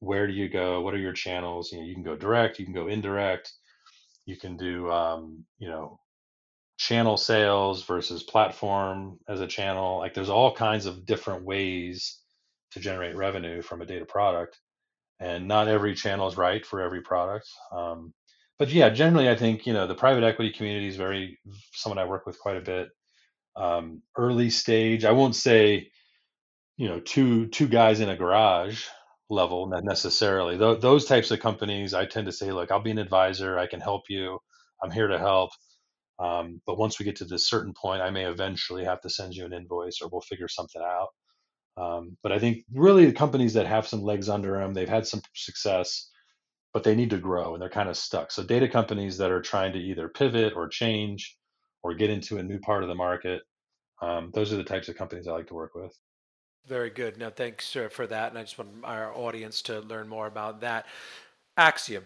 Where 0.00 0.26
do 0.26 0.32
you 0.32 0.48
go? 0.48 0.82
What 0.82 0.94
are 0.94 0.98
your 0.98 1.12
channels? 1.14 1.72
You 1.72 1.80
know, 1.80 1.86
you 1.86 1.94
can 1.94 2.02
go 2.02 2.16
direct, 2.16 2.58
you 2.58 2.66
can 2.66 2.74
go 2.74 2.88
indirect, 2.88 3.52
you 4.26 4.36
can 4.36 4.56
do, 4.56 4.90
um, 4.90 5.44
you 5.58 5.68
know, 5.68 6.00
channel 6.78 7.16
sales 7.16 7.84
versus 7.84 8.22
platform 8.22 9.18
as 9.28 9.40
a 9.40 9.46
channel. 9.46 9.98
Like 9.98 10.14
there's 10.14 10.28
all 10.30 10.54
kinds 10.54 10.86
of 10.86 11.06
different 11.06 11.44
ways 11.44 12.20
to 12.72 12.80
generate 12.80 13.16
revenue 13.16 13.62
from 13.62 13.82
a 13.82 13.86
data 13.86 14.04
product 14.04 14.58
and 15.20 15.48
not 15.48 15.68
every 15.68 15.94
channel 15.94 16.28
is 16.28 16.36
right 16.36 16.64
for 16.64 16.80
every 16.82 17.00
product. 17.00 17.48
Um, 17.72 18.12
but 18.58 18.70
yeah, 18.70 18.90
generally, 18.90 19.28
I 19.28 19.36
think 19.36 19.66
you 19.66 19.72
know 19.72 19.86
the 19.86 19.94
private 19.94 20.24
equity 20.24 20.52
community 20.52 20.88
is 20.88 20.96
very 20.96 21.38
someone 21.72 21.98
I 21.98 22.06
work 22.06 22.26
with 22.26 22.38
quite 22.38 22.56
a 22.56 22.60
bit. 22.60 22.88
Um, 23.56 24.02
early 24.16 24.50
stage, 24.50 25.04
I 25.04 25.12
won't 25.12 25.36
say 25.36 25.90
you 26.76 26.88
know 26.88 27.00
two 27.00 27.48
two 27.48 27.68
guys 27.68 28.00
in 28.00 28.08
a 28.10 28.16
garage 28.16 28.84
level 29.30 29.66
not 29.68 29.84
necessarily. 29.84 30.58
Th- 30.58 30.80
those 30.80 31.04
types 31.06 31.30
of 31.30 31.40
companies, 31.40 31.94
I 31.94 32.06
tend 32.06 32.26
to 32.26 32.32
say, 32.32 32.52
look, 32.52 32.70
I'll 32.70 32.82
be 32.82 32.90
an 32.92 32.98
advisor. 32.98 33.58
I 33.58 33.66
can 33.66 33.80
help 33.80 34.04
you. 34.08 34.38
I'm 34.82 34.90
here 34.90 35.08
to 35.08 35.18
help. 35.18 35.50
Um, 36.18 36.62
but 36.66 36.78
once 36.78 36.98
we 36.98 37.04
get 37.04 37.16
to 37.16 37.24
this 37.24 37.48
certain 37.48 37.74
point, 37.74 38.02
I 38.02 38.10
may 38.10 38.24
eventually 38.26 38.84
have 38.84 39.00
to 39.02 39.10
send 39.10 39.34
you 39.34 39.44
an 39.44 39.52
invoice, 39.52 40.00
or 40.02 40.08
we'll 40.08 40.22
figure 40.22 40.48
something 40.48 40.82
out. 40.82 41.08
Um, 41.76 42.16
but 42.22 42.32
I 42.32 42.38
think 42.38 42.64
really 42.72 43.06
the 43.06 43.12
companies 43.12 43.54
that 43.54 43.66
have 43.66 43.86
some 43.86 44.02
legs 44.02 44.28
under 44.28 44.58
them, 44.58 44.72
they've 44.74 44.88
had 44.88 45.06
some 45.06 45.20
success, 45.34 46.10
but 46.76 46.84
they 46.84 46.94
need 46.94 47.08
to 47.08 47.16
grow 47.16 47.54
and 47.54 47.62
they're 47.62 47.70
kind 47.70 47.88
of 47.88 47.96
stuck. 47.96 48.30
So 48.30 48.42
data 48.42 48.68
companies 48.68 49.16
that 49.16 49.30
are 49.30 49.40
trying 49.40 49.72
to 49.72 49.78
either 49.78 50.10
pivot 50.10 50.52
or 50.54 50.68
change 50.68 51.38
or 51.82 51.94
get 51.94 52.10
into 52.10 52.36
a 52.36 52.42
new 52.42 52.58
part 52.58 52.82
of 52.82 52.90
the 52.90 52.94
market, 52.94 53.40
um, 54.02 54.30
those 54.34 54.52
are 54.52 54.58
the 54.58 54.62
types 54.62 54.90
of 54.90 54.94
companies 54.94 55.26
I 55.26 55.32
like 55.32 55.46
to 55.46 55.54
work 55.54 55.74
with. 55.74 55.98
Very 56.66 56.90
good. 56.90 57.16
Now, 57.16 57.30
thanks 57.30 57.74
for 57.88 58.06
that. 58.08 58.28
And 58.28 58.38
I 58.38 58.42
just 58.42 58.58
want 58.58 58.68
our 58.84 59.16
audience 59.16 59.62
to 59.62 59.80
learn 59.80 60.06
more 60.06 60.26
about 60.26 60.60
that. 60.60 60.84
Acxiom. 61.58 62.02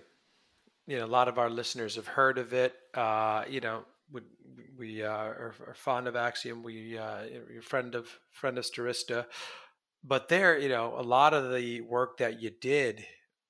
You 0.87 0.99
know, 1.01 1.05
a 1.05 1.07
lot 1.07 1.27
of 1.27 1.37
our 1.37 1.51
listeners 1.51 1.97
have 1.97 2.07
heard 2.07 2.39
of 2.39 2.53
it. 2.53 2.73
Uh, 2.95 3.43
you 3.49 3.59
know, 3.59 3.83
we, 4.13 4.21
we 4.79 5.03
uh, 5.03 5.11
are, 5.11 5.53
are, 5.67 5.75
fond 5.75 6.07
of 6.07 6.15
Acxiom. 6.15 6.63
We, 6.63 6.97
uh, 6.97 7.23
you're 7.53 7.61
friend 7.61 7.97
of 7.97 8.09
friend 8.31 8.57
of 8.57 8.65
Stirista, 8.65 9.27
but 10.05 10.29
there, 10.29 10.57
you 10.57 10.69
know, 10.69 10.95
a 10.97 11.03
lot 11.03 11.35
of 11.35 11.53
the 11.53 11.81
work 11.81 12.19
that 12.19 12.41
you 12.41 12.51
did 12.51 13.05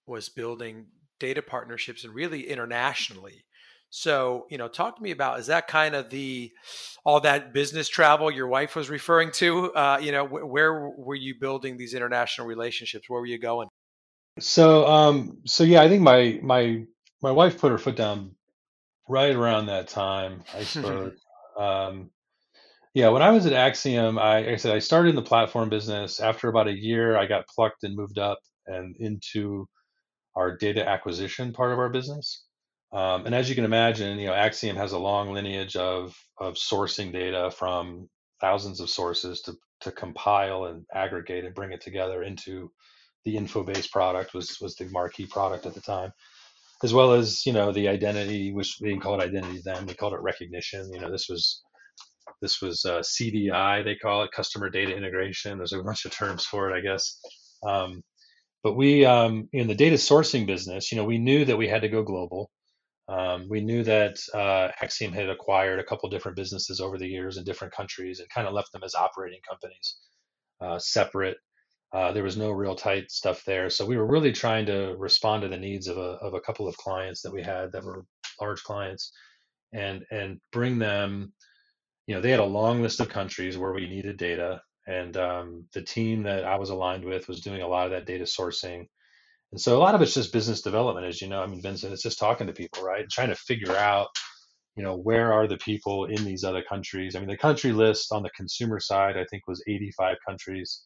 was 0.06 0.30
building 0.30 0.86
data 1.20 1.42
partnerships 1.42 2.04
and 2.04 2.14
really 2.14 2.48
internationally. 2.48 3.44
So, 3.90 4.46
you 4.50 4.58
know, 4.58 4.68
talk 4.68 4.96
to 4.96 5.02
me 5.02 5.10
about 5.10 5.40
is 5.40 5.46
that 5.46 5.66
kind 5.66 5.94
of 5.94 6.10
the 6.10 6.52
all 7.04 7.20
that 7.20 7.52
business 7.52 7.88
travel 7.88 8.30
your 8.30 8.46
wife 8.46 8.76
was 8.76 8.88
referring 8.88 9.32
to? 9.32 9.72
Uh, 9.74 9.98
you 10.00 10.12
know, 10.12 10.26
wh- 10.26 10.48
where 10.48 10.88
were 10.90 11.16
you 11.16 11.34
building 11.40 11.76
these 11.76 11.94
international 11.94 12.46
relationships? 12.46 13.08
Where 13.08 13.20
were 13.20 13.26
you 13.26 13.38
going? 13.38 13.68
So, 14.38 14.86
um, 14.86 15.38
so 15.44 15.64
yeah, 15.64 15.82
I 15.82 15.88
think 15.88 16.02
my 16.02 16.38
my 16.42 16.84
my 17.20 17.32
wife 17.32 17.60
put 17.60 17.72
her 17.72 17.78
foot 17.78 17.96
down 17.96 18.36
right 19.08 19.34
around 19.34 19.66
that 19.66 19.88
time. 19.88 20.44
I 20.54 20.62
suppose. 20.62 21.18
um, 21.58 22.10
yeah, 22.94 23.08
when 23.08 23.22
I 23.22 23.30
was 23.30 23.46
at 23.46 23.52
Acxiom, 23.52 24.20
I, 24.20 24.40
like 24.40 24.48
I 24.48 24.56
said 24.56 24.74
I 24.74 24.78
started 24.78 25.10
in 25.10 25.16
the 25.16 25.22
platform 25.22 25.68
business. 25.68 26.20
After 26.20 26.48
about 26.48 26.68
a 26.68 26.76
year, 26.76 27.16
I 27.16 27.26
got 27.26 27.46
plucked 27.48 27.82
and 27.82 27.96
moved 27.96 28.18
up 28.18 28.38
and 28.66 28.96
into 28.98 29.68
our 30.40 30.56
data 30.56 30.88
acquisition 30.88 31.52
part 31.52 31.72
of 31.72 31.78
our 31.78 31.90
business. 31.90 32.44
Um, 32.92 33.26
and 33.26 33.34
as 33.34 33.48
you 33.48 33.54
can 33.54 33.64
imagine, 33.64 34.18
you 34.18 34.26
know, 34.26 34.32
Acxiom 34.32 34.76
has 34.76 34.92
a 34.92 34.98
long 34.98 35.32
lineage 35.32 35.76
of 35.76 36.16
of 36.40 36.54
sourcing 36.54 37.12
data 37.12 37.50
from 37.50 38.08
thousands 38.40 38.80
of 38.80 38.90
sources 38.90 39.42
to 39.42 39.52
to 39.82 39.92
compile 39.92 40.64
and 40.64 40.84
aggregate 40.94 41.44
and 41.44 41.54
bring 41.54 41.72
it 41.72 41.80
together 41.80 42.22
into 42.22 42.70
the 43.24 43.36
InfoBase 43.36 43.90
product 43.90 44.34
was 44.34 44.58
was 44.60 44.74
the 44.76 44.88
marquee 44.90 45.26
product 45.26 45.66
at 45.66 45.74
the 45.74 45.80
time, 45.80 46.10
as 46.82 46.94
well 46.94 47.12
as 47.12 47.46
you 47.46 47.52
know 47.52 47.70
the 47.70 47.88
identity, 47.88 48.52
which 48.52 48.78
we 48.80 48.88
didn't 48.88 49.02
call 49.02 49.20
it 49.20 49.24
identity 49.24 49.60
then, 49.64 49.86
we 49.86 49.94
called 49.94 50.14
it 50.14 50.20
recognition. 50.22 50.90
You 50.92 51.00
know, 51.00 51.12
this 51.12 51.28
was 51.28 51.62
this 52.42 52.60
was 52.62 52.84
uh, 52.84 53.00
CDI, 53.00 53.84
they 53.84 53.96
call 53.96 54.22
it, 54.24 54.32
customer 54.32 54.70
data 54.70 54.96
integration. 54.96 55.58
There's 55.58 55.74
a 55.74 55.82
bunch 55.82 56.06
of 56.06 56.12
terms 56.12 56.44
for 56.44 56.70
it, 56.70 56.78
I 56.78 56.80
guess. 56.80 57.20
Um, 57.66 58.02
but 58.62 58.74
we, 58.74 59.04
um, 59.04 59.48
in 59.52 59.68
the 59.68 59.74
data 59.74 59.96
sourcing 59.96 60.46
business, 60.46 60.92
you 60.92 60.98
know, 60.98 61.04
we 61.04 61.18
knew 61.18 61.44
that 61.44 61.56
we 61.56 61.68
had 61.68 61.82
to 61.82 61.88
go 61.88 62.02
global. 62.02 62.50
Um, 63.08 63.48
we 63.50 63.60
knew 63.60 63.82
that 63.84 64.18
uh, 64.34 64.68
Acxiom 64.82 65.12
had 65.12 65.28
acquired 65.28 65.80
a 65.80 65.84
couple 65.84 66.08
different 66.10 66.36
businesses 66.36 66.80
over 66.80 66.96
the 66.96 67.08
years 67.08 67.38
in 67.38 67.44
different 67.44 67.74
countries 67.74 68.20
and 68.20 68.28
kind 68.28 68.46
of 68.46 68.54
left 68.54 68.72
them 68.72 68.84
as 68.84 68.94
operating 68.94 69.40
companies, 69.48 69.96
uh, 70.60 70.78
separate. 70.78 71.38
Uh, 71.92 72.12
there 72.12 72.22
was 72.22 72.36
no 72.36 72.52
real 72.52 72.76
tight 72.76 73.10
stuff 73.10 73.42
there, 73.44 73.68
so 73.68 73.84
we 73.84 73.96
were 73.96 74.06
really 74.06 74.30
trying 74.30 74.66
to 74.66 74.94
respond 74.96 75.42
to 75.42 75.48
the 75.48 75.56
needs 75.56 75.88
of 75.88 75.96
a 75.96 76.18
of 76.22 76.34
a 76.34 76.40
couple 76.40 76.68
of 76.68 76.76
clients 76.76 77.22
that 77.22 77.32
we 77.32 77.42
had 77.42 77.72
that 77.72 77.82
were 77.82 78.04
large 78.40 78.62
clients, 78.62 79.12
and 79.72 80.04
and 80.12 80.40
bring 80.52 80.78
them. 80.78 81.32
You 82.06 82.14
know, 82.14 82.20
they 82.20 82.30
had 82.30 82.40
a 82.40 82.44
long 82.44 82.80
list 82.80 83.00
of 83.00 83.08
countries 83.08 83.58
where 83.58 83.72
we 83.72 83.88
needed 83.88 84.18
data, 84.18 84.62
and 84.86 85.16
um, 85.16 85.64
the 85.72 85.82
team 85.82 86.24
that 86.24 86.44
I 86.44 86.56
was 86.56 86.70
aligned 86.70 87.04
with 87.04 87.28
was 87.28 87.40
doing 87.40 87.62
a 87.62 87.68
lot 87.68 87.86
of 87.86 87.92
that 87.92 88.06
data 88.06 88.24
sourcing 88.24 88.86
and 89.52 89.60
so 89.60 89.76
a 89.76 89.80
lot 89.80 89.94
of 89.94 90.02
it's 90.02 90.14
just 90.14 90.32
business 90.32 90.62
development, 90.62 91.06
as 91.06 91.20
you 91.20 91.28
know. 91.28 91.42
I 91.42 91.46
mean, 91.46 91.62
Vincent, 91.62 91.92
it's 91.92 92.02
just 92.02 92.18
talking 92.18 92.46
to 92.46 92.52
people, 92.52 92.84
right? 92.84 93.08
Trying 93.10 93.30
to 93.30 93.34
figure 93.34 93.74
out, 93.74 94.08
you 94.76 94.84
know, 94.84 94.96
where 94.96 95.32
are 95.32 95.48
the 95.48 95.56
people 95.56 96.04
in 96.04 96.24
these 96.24 96.44
other 96.44 96.62
countries? 96.62 97.16
I 97.16 97.18
mean, 97.18 97.28
the 97.28 97.36
country 97.36 97.72
list 97.72 98.12
on 98.12 98.22
the 98.22 98.30
consumer 98.30 98.78
side, 98.78 99.16
I 99.16 99.24
think, 99.24 99.48
was 99.48 99.62
85 99.66 100.16
countries. 100.26 100.82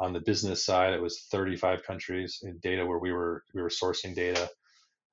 On 0.00 0.12
the 0.12 0.20
business 0.20 0.64
side, 0.64 0.94
it 0.94 1.02
was 1.02 1.26
35 1.30 1.84
countries 1.84 2.40
in 2.42 2.58
data 2.58 2.84
where 2.84 2.98
we 2.98 3.12
were 3.12 3.44
we 3.54 3.62
were 3.62 3.68
sourcing 3.68 4.16
data, 4.16 4.48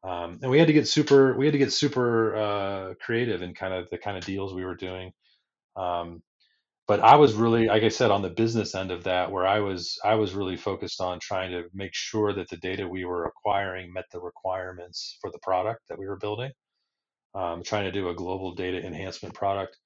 um, 0.04 0.40
and 0.42 0.50
we 0.50 0.58
had 0.58 0.66
to 0.66 0.74
get 0.74 0.88
super 0.88 1.38
we 1.38 1.46
had 1.46 1.52
to 1.52 1.60
get 1.60 1.72
super 1.72 2.36
uh, 2.36 2.94
creative 3.00 3.44
in 3.44 3.54
kind 3.54 3.74
of 3.74 3.88
the 3.92 4.00
kind 4.00 4.18
of 4.18 4.26
deals 4.26 4.52
we 4.52 4.66
were 4.66 4.76
doing. 4.76 5.12
Um, 5.76 6.24
but 6.90 7.02
I 7.02 7.18
was 7.18 7.36
really, 7.36 7.68
like 7.68 7.84
I 7.84 7.90
said, 7.90 8.10
on 8.10 8.24
the 8.24 8.32
business 8.32 8.74
end 8.74 8.90
of 8.90 9.04
that, 9.04 9.32
where 9.32 9.46
I 9.46 9.60
was, 9.60 10.00
I 10.04 10.16
was 10.16 10.34
really 10.34 10.58
focused 10.58 11.00
on 11.02 11.20
trying 11.20 11.52
to 11.52 11.66
make 11.72 11.94
sure 11.94 12.34
that 12.34 12.50
the 12.50 12.58
data 12.58 12.88
we 12.88 13.06
were 13.06 13.26
acquiring 13.26 13.94
met 13.94 14.06
the 14.12 14.20
requirements 14.20 15.16
for 15.22 15.30
the 15.30 15.38
product 15.44 15.82
that 15.88 16.00
we 16.00 16.08
were 16.08 16.18
building. 16.18 16.52
Um, 17.36 17.62
trying 17.62 17.84
to 17.84 17.92
do 17.92 18.10
a 18.10 18.16
global 18.16 18.56
data 18.56 18.84
enhancement 18.84 19.36
product. 19.36 19.78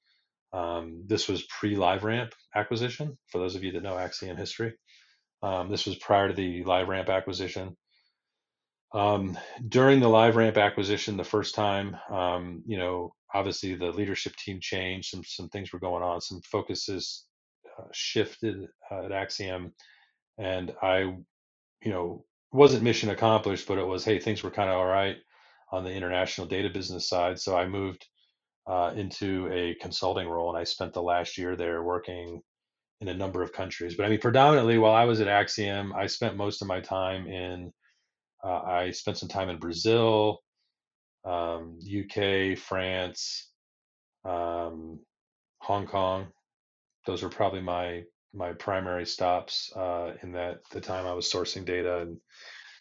Um, 0.53 1.03
this 1.05 1.27
was 1.27 1.43
pre 1.43 1.75
LiveRamp 1.75 2.31
acquisition. 2.55 3.17
For 3.33 3.37
those 3.37 3.55
of 3.55 3.65
you 3.65 3.73
that 3.73 3.83
know 3.83 3.95
Acxiom 3.95 4.37
history, 4.37 4.71
um, 5.41 5.69
this 5.69 5.85
was 5.85 5.97
prior 5.97 6.29
to 6.29 6.33
the 6.33 6.63
LiveRamp 6.63 7.09
acquisition. 7.09 7.75
Um, 8.93 9.37
during 9.67 9.99
the 9.99 10.07
LiveRamp 10.07 10.57
acquisition, 10.57 11.17
the 11.17 11.25
first 11.25 11.53
time, 11.53 11.97
um, 12.09 12.63
you 12.65 12.77
know, 12.77 13.13
obviously 13.33 13.75
the 13.75 13.91
leadership 13.91 14.35
team 14.35 14.59
changed 14.61 15.09
some 15.09 15.23
some 15.23 15.49
things 15.49 15.73
were 15.73 15.79
going 15.79 16.03
on 16.03 16.21
some 16.21 16.41
focuses 16.41 17.25
uh, 17.77 17.85
shifted 17.91 18.67
uh, 18.91 19.05
at 19.05 19.11
Acxiom, 19.11 19.71
and 20.37 20.73
I, 20.81 20.99
you 20.99 21.91
know, 21.91 22.25
wasn't 22.51 22.83
mission 22.83 23.09
accomplished, 23.09 23.67
but 23.67 23.77
it 23.77 23.85
was 23.87 24.05
hey, 24.05 24.19
things 24.19 24.43
were 24.43 24.51
kind 24.51 24.69
of 24.69 24.75
all 24.77 24.85
right 24.85 25.17
on 25.71 25.83
the 25.83 25.91
international 25.91 26.47
data 26.47 26.69
business 26.69 27.09
side. 27.09 27.39
So 27.39 27.57
I 27.57 27.67
moved 27.67 28.05
uh, 28.67 28.93
into 28.95 29.49
a 29.51 29.75
consulting 29.81 30.27
role, 30.27 30.49
and 30.49 30.57
I 30.57 30.63
spent 30.65 30.93
the 30.93 31.01
last 31.01 31.37
year 31.37 31.55
there 31.55 31.83
working 31.83 32.41
in 33.01 33.07
a 33.07 33.13
number 33.13 33.41
of 33.41 33.53
countries. 33.53 33.95
But 33.95 34.05
I 34.05 34.09
mean, 34.09 34.19
predominantly 34.19 34.77
while 34.77 34.93
I 34.93 35.05
was 35.05 35.19
at 35.19 35.27
Acxiom, 35.27 35.95
I 35.95 36.07
spent 36.07 36.37
most 36.37 36.61
of 36.61 36.67
my 36.67 36.79
time 36.79 37.27
in. 37.27 37.71
Uh, 38.43 38.61
I 38.61 38.91
spent 38.91 39.17
some 39.17 39.29
time 39.29 39.49
in 39.49 39.57
Brazil, 39.57 40.39
um, 41.25 41.79
UK, 41.83 42.57
France, 42.57 43.49
um, 44.25 44.99
Hong 45.59 45.87
Kong. 45.87 46.27
Those 47.07 47.23
were 47.23 47.29
probably 47.29 47.61
my 47.61 48.03
my 48.35 48.53
primary 48.53 49.05
stops 49.05 49.71
uh, 49.75 50.13
in 50.23 50.33
that 50.33 50.59
the 50.71 50.81
time 50.81 51.07
I 51.07 51.13
was 51.13 51.31
sourcing 51.31 51.65
data 51.65 51.99
and 52.01 52.17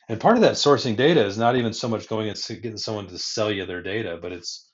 and 0.09 0.21
part 0.21 0.37
of 0.37 0.43
that 0.43 0.55
sourcing 0.55 0.97
data 0.97 1.25
is 1.27 1.39
not 1.39 1.57
even 1.57 1.75
so 1.75 1.89
much 1.89 2.09
going 2.09 2.29
and 2.31 2.39
getting 2.63 2.79
someone 2.79 3.09
to 3.09 3.19
sell 3.19 3.51
you 3.53 3.67
their 3.67 3.83
data, 3.83 4.19
but 4.23 4.33
it's 4.33 4.71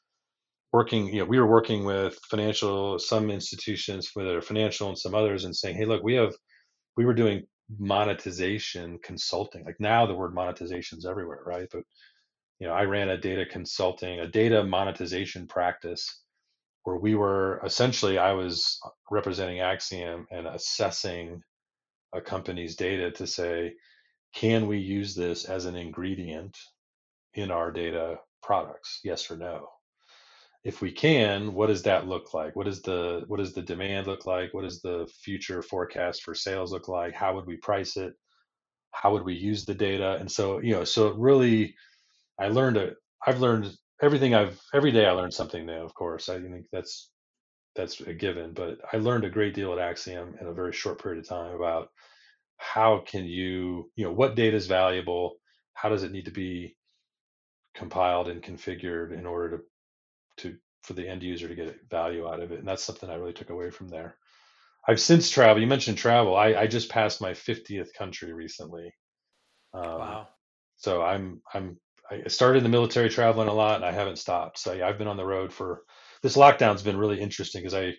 working. 0.72 1.09
You 1.09 1.20
know, 1.20 1.24
we 1.26 1.38
were 1.40 1.46
working 1.48 1.85
with 1.85 2.18
financial 2.31 2.98
some 2.98 3.31
institutions, 3.31 4.11
whether 4.14 4.40
financial 4.42 4.88
and 4.88 4.98
some 4.98 5.14
others, 5.14 5.44
and 5.44 5.57
saying, 5.57 5.76
hey, 5.76 5.87
look, 5.87 6.02
we 6.02 6.14
have 6.14 6.35
we 6.96 7.07
were 7.07 7.14
doing 7.14 7.44
monetization 7.78 8.98
consulting. 9.02 9.64
Like 9.64 9.81
now, 9.81 10.07
the 10.07 10.14
word 10.14 10.35
monetization 10.35 10.98
is 10.98 11.07
everywhere, 11.07 11.42
right? 11.46 11.68
But 11.72 11.83
you 12.59 12.66
know, 12.66 12.73
I 12.73 12.85
ran 12.85 13.09
a 13.09 13.18
data 13.18 13.47
consulting, 13.47 14.21
a 14.21 14.27
data 14.27 14.64
monetization 14.64 15.47
practice 15.47 16.23
where 16.85 16.97
we 16.97 17.14
were 17.14 17.61
essentially, 17.64 18.18
I 18.18 18.33
was 18.33 18.79
uh, 18.85 18.90
representing 19.11 19.59
Acxiom 19.59 20.25
and 20.31 20.47
assessing 20.47 21.42
a 22.14 22.21
company's 22.21 22.77
data 22.77 23.11
to 23.12 23.27
say, 23.27 23.75
can 24.35 24.66
we 24.66 24.79
use 24.79 25.14
this 25.14 25.44
as 25.44 25.66
an 25.66 25.77
ingredient 25.77 26.57
in 27.35 27.51
our 27.51 27.71
data 27.71 28.16
products? 28.42 29.01
Yes 29.05 29.31
or 29.31 29.37
no? 29.37 29.68
If 30.64 30.81
we 30.81 30.90
can, 30.90 31.55
what 31.55 31.68
does 31.68 31.83
that 31.85 32.09
look 32.09 32.35
like? 32.35 32.57
What 32.57 32.66
is 32.68 32.83
the 32.83 33.25
what 33.29 33.38
does 33.38 33.55
the 33.55 33.62
demand 33.62 34.07
look 34.07 34.27
like? 34.27 34.53
What 34.53 34.64
does 34.64 34.81
the 34.83 35.09
future 35.23 35.62
forecast 35.62 36.23
for 36.23 36.35
sales 36.35 36.73
look 36.73 36.88
like? 36.88 37.14
How 37.14 37.35
would 37.35 37.47
we 37.47 37.57
price 37.57 37.97
it? 37.97 38.14
How 38.90 39.12
would 39.12 39.25
we 39.25 39.35
use 39.35 39.64
the 39.64 39.75
data? 39.75 40.16
And 40.18 40.31
so, 40.31 40.61
you 40.61 40.73
know, 40.73 40.85
so 40.85 41.09
it 41.09 41.16
really 41.16 41.75
I 42.38 42.48
learned 42.48 42.77
a 42.77 42.92
I've 43.27 43.40
learned 43.40 43.74
everything 44.03 44.35
I've 44.35 44.61
every 44.72 44.92
day 44.92 45.07
I 45.07 45.12
learned 45.12 45.35
something 45.35 45.66
new, 45.66 45.83
of 45.85 45.94
course. 45.94 46.29
I 46.29 46.40
think 46.40 46.66
that's 46.72 47.11
that's 47.74 48.01
a 48.01 48.14
given, 48.14 48.55
but 48.55 48.79
I 48.92 48.98
learned 48.98 49.24
a 49.24 49.31
great 49.31 49.55
deal 49.55 49.72
at 49.72 49.79
Acxiom 49.79 50.40
in 50.40 50.46
a 50.46 50.53
very 50.53 50.72
short 50.72 51.03
period 51.03 51.20
of 51.20 51.29
time 51.29 51.55
about 51.55 51.88
how 52.57 53.05
can 53.07 53.24
you, 53.24 53.90
you 53.94 54.05
know, 54.05 54.12
what 54.12 54.35
data 54.35 54.57
is 54.57 54.66
valuable, 54.66 55.37
how 55.74 55.88
does 55.88 56.03
it 56.03 56.12
need 56.12 56.24
to 56.24 56.33
be 56.33 56.77
compiled 57.74 58.29
and 58.29 58.42
configured 58.42 59.16
in 59.16 59.27
order 59.27 59.59
to 59.59 59.64
to 60.38 60.57
for 60.83 60.94
the 60.94 61.09
end 61.09 61.22
user 61.22 61.48
to 61.48 61.55
get 61.55 61.79
value 61.90 62.29
out 62.29 62.40
of 62.40 62.53
it. 62.53 62.59
And 62.61 62.68
that's 62.68 62.85
something 62.85 63.11
I 63.11 63.16
really 63.16 63.33
took 63.33 63.51
away 63.51 63.70
from 63.70 63.88
there. 63.88 64.16
I've 64.87 65.01
since 65.01 65.29
traveled. 65.29 65.61
You 65.61 65.66
mentioned 65.66 65.98
travel. 65.98 66.37
I, 66.37 66.55
I 66.55 66.66
just 66.66 66.88
passed 66.88 67.20
my 67.20 67.33
50th 67.33 67.92
country 67.94 68.33
recently. 68.33 68.94
Um, 69.74 69.85
wow. 69.85 70.29
So 70.77 71.03
I'm 71.03 71.42
I'm 71.53 71.79
I 72.11 72.29
started 72.29 72.59
in 72.59 72.62
the 72.64 72.71
military 72.71 73.09
traveling 73.09 73.49
a 73.49 73.53
lot 73.53 73.77
and 73.77 73.85
I 73.85 73.92
haven't 73.92 74.18
stopped. 74.18 74.59
So 74.59 74.73
yeah, 74.73 74.88
I've 74.88 74.99
been 74.99 75.09
on 75.09 75.16
the 75.16 75.27
road 75.27 75.53
for 75.53 75.83
this 76.23 76.37
lockdown's 76.37 76.83
been 76.83 76.97
really 76.97 77.21
interesting 77.21 77.62
because 77.62 77.75
I, 77.75 77.94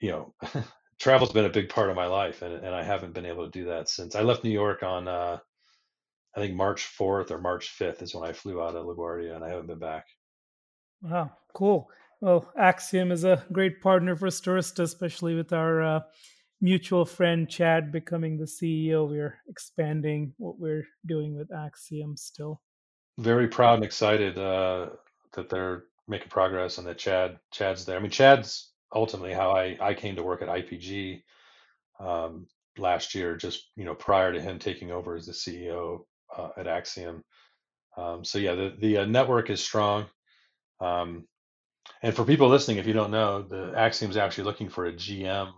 you 0.00 0.10
know, 0.10 0.34
travel's 1.00 1.32
been 1.32 1.46
a 1.46 1.50
big 1.50 1.68
part 1.68 1.90
of 1.90 1.96
my 1.96 2.06
life 2.06 2.42
and, 2.42 2.52
and 2.52 2.74
I 2.74 2.82
haven't 2.82 3.14
been 3.14 3.26
able 3.26 3.44
to 3.44 3.58
do 3.58 3.66
that 3.66 3.88
since 3.88 4.14
I 4.14 4.22
left 4.22 4.44
New 4.44 4.50
York 4.50 4.82
on, 4.82 5.08
uh, 5.08 5.38
I 6.36 6.40
think 6.40 6.54
March 6.54 6.90
4th 7.00 7.30
or 7.30 7.40
March 7.40 7.74
5th 7.78 8.02
is 8.02 8.14
when 8.14 8.28
I 8.28 8.34
flew 8.34 8.62
out 8.62 8.76
of 8.76 8.84
LaGuardia 8.84 9.34
and 9.34 9.42
I 9.42 9.48
haven't 9.48 9.68
been 9.68 9.78
back. 9.78 10.04
Wow, 11.00 11.30
cool. 11.54 11.88
Well, 12.20 12.50
Acxiom 12.58 13.10
is 13.10 13.24
a 13.24 13.44
great 13.52 13.80
partner 13.80 14.16
for 14.16 14.28
Stirista, 14.28 14.80
especially 14.80 15.34
with 15.34 15.52
our 15.52 15.82
uh, 15.82 16.00
mutual 16.60 17.06
friend 17.06 17.48
Chad 17.48 17.90
becoming 17.90 18.36
the 18.36 18.44
CEO. 18.44 19.08
We're 19.08 19.38
expanding 19.48 20.34
what 20.36 20.58
we're 20.58 20.86
doing 21.06 21.36
with 21.36 21.50
Acxiom 21.50 22.18
still 22.18 22.60
very 23.18 23.48
proud 23.48 23.74
and 23.76 23.84
excited 23.84 24.38
uh, 24.38 24.90
that 25.34 25.48
they're 25.48 25.84
making 26.08 26.28
progress 26.28 26.78
and 26.78 26.86
that 26.86 26.98
Chad 26.98 27.38
Chad's 27.52 27.84
there. 27.84 27.96
I 27.96 28.00
mean, 28.00 28.10
Chad's 28.10 28.72
ultimately 28.94 29.32
how 29.32 29.50
I 29.52 29.76
I 29.80 29.94
came 29.94 30.16
to 30.16 30.22
work 30.22 30.42
at 30.42 30.48
IPG 30.48 31.22
um, 32.00 32.46
last 32.78 33.14
year, 33.14 33.36
just 33.36 33.70
you 33.76 33.84
know 33.84 33.94
prior 33.94 34.32
to 34.32 34.40
him 34.40 34.58
taking 34.58 34.92
over 34.92 35.16
as 35.16 35.26
the 35.26 35.32
CEO 35.32 36.04
uh, 36.36 36.50
at 36.58 36.66
Acxiom. 36.66 37.22
Um, 37.96 38.24
so 38.24 38.38
yeah, 38.38 38.54
the 38.54 38.74
the 38.78 38.98
uh, 38.98 39.04
network 39.06 39.50
is 39.50 39.62
strong. 39.62 40.06
Um, 40.80 41.26
and 42.02 42.14
for 42.14 42.24
people 42.24 42.48
listening, 42.48 42.78
if 42.78 42.86
you 42.86 42.92
don't 42.94 43.10
know, 43.10 43.42
the 43.42 43.72
Acxiom's 43.76 44.16
actually 44.16 44.44
looking 44.44 44.68
for 44.68 44.86
a 44.86 44.92
GM 44.92 45.52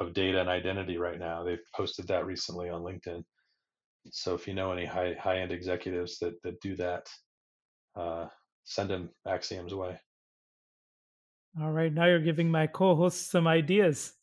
of 0.00 0.14
data 0.14 0.40
and 0.40 0.48
identity 0.48 0.98
right 0.98 1.18
now. 1.18 1.44
They've 1.44 1.60
posted 1.74 2.08
that 2.08 2.26
recently 2.26 2.70
on 2.70 2.82
LinkedIn. 2.82 3.24
So 4.10 4.34
if 4.34 4.48
you 4.48 4.54
know 4.54 4.72
any 4.72 4.84
high 4.84 5.14
high 5.18 5.38
end 5.38 5.52
executives 5.52 6.18
that 6.18 6.42
that 6.42 6.60
do 6.60 6.76
that, 6.76 7.08
uh, 7.96 8.26
send 8.64 8.90
them 8.90 9.10
Acxiom's 9.26 9.74
way. 9.74 9.98
All 11.60 11.70
right, 11.70 11.92
now 11.92 12.06
you're 12.06 12.20
giving 12.20 12.50
my 12.50 12.66
co-host 12.66 13.30
some 13.30 13.46
ideas. 13.46 14.14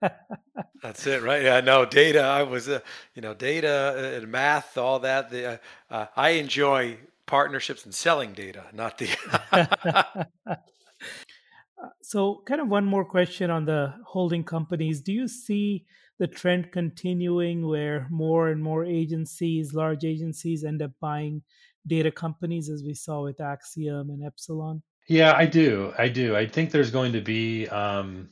That's 0.82 1.06
it, 1.06 1.22
right? 1.22 1.42
Yeah, 1.42 1.60
no 1.60 1.84
data. 1.84 2.20
I 2.22 2.42
was, 2.42 2.68
uh, 2.68 2.80
you 3.14 3.20
know, 3.20 3.34
data 3.34 3.94
uh, 3.96 4.18
and 4.18 4.32
math, 4.32 4.78
all 4.78 5.00
that. 5.00 5.30
The, 5.30 5.46
uh, 5.46 5.56
uh, 5.90 6.06
I 6.16 6.30
enjoy 6.30 6.98
partnerships 7.26 7.84
and 7.84 7.94
selling 7.94 8.32
data, 8.32 8.64
not 8.72 8.96
the. 8.96 9.08
so, 12.02 12.42
kind 12.46 12.60
of 12.60 12.68
one 12.68 12.86
more 12.86 13.04
question 13.04 13.50
on 13.50 13.66
the 13.66 13.94
holding 14.06 14.44
companies. 14.44 15.02
Do 15.02 15.12
you 15.12 15.28
see 15.28 15.84
the 16.18 16.26
trend 16.26 16.72
continuing 16.72 17.66
where 17.66 18.06
more 18.10 18.48
and 18.48 18.62
more 18.62 18.84
agencies, 18.84 19.74
large 19.74 20.04
agencies, 20.04 20.64
end 20.64 20.82
up 20.82 20.92
buying 21.00 21.42
data 21.86 22.10
companies, 22.10 22.68
as 22.68 22.82
we 22.82 22.94
saw 22.94 23.22
with 23.22 23.38
Acxiom 23.38 24.10
and 24.10 24.24
Epsilon? 24.24 24.82
Yeah, 25.08 25.34
I 25.34 25.46
do. 25.46 25.92
I 25.96 26.08
do. 26.08 26.36
I 26.36 26.46
think 26.46 26.70
there's 26.70 26.90
going 26.90 27.12
to 27.12 27.20
be 27.20 27.66
um, 27.68 28.28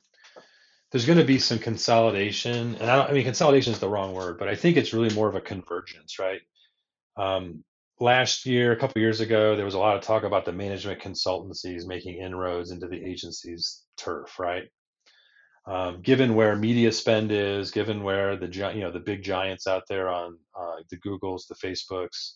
there's 0.93 1.07
going 1.07 1.19
to 1.19 1.25
be 1.25 1.39
some 1.39 1.59
consolidation, 1.59 2.75
and 2.77 2.91
I, 2.91 3.07
I, 3.07 3.13
mean 3.13 3.25
consolidation 3.25 3.73
is 3.73 3.79
the 3.79 3.89
wrong 3.89 4.13
word, 4.13 4.39
but 4.39 4.49
I 4.49 4.55
think 4.55 4.77
it's 4.77 4.93
really 4.93 5.15
more 5.15 5.29
of 5.29 5.35
a 5.35 5.41
convergence, 5.41 6.19
right? 6.19 6.41
Um, 7.17 7.65
last 7.99 8.47
year, 8.47 8.73
a 8.73 8.77
couple 8.77 9.01
years 9.01 9.21
ago, 9.21 9.57
there 9.57 9.65
was 9.65 9.75
a 9.75 9.79
lot 9.79 9.97
of 9.97 10.03
talk 10.03 10.23
about 10.23 10.45
the 10.45 10.53
management 10.53 11.01
consultancies 11.01 11.87
making 11.87 12.21
inroads 12.21 12.71
into 12.71 12.87
the 12.87 13.03
agency's 13.03 13.85
turf, 13.97 14.39
right? 14.39 14.65
Um, 15.67 16.01
given 16.03 16.35
where 16.35 16.55
media 16.57 16.93
spend 16.93 17.33
is, 17.33 17.71
given 17.71 18.03
where 18.03 18.37
the 18.37 18.47
you 18.75 18.81
know 18.81 18.93
the 18.93 19.01
big 19.01 19.23
giants 19.23 19.67
out 19.67 19.85
there 19.89 20.09
on 20.09 20.39
uh, 20.59 20.77
the 20.91 20.99
Googles, 20.99 21.49
the 21.49 21.57
Facebooks, 21.57 22.35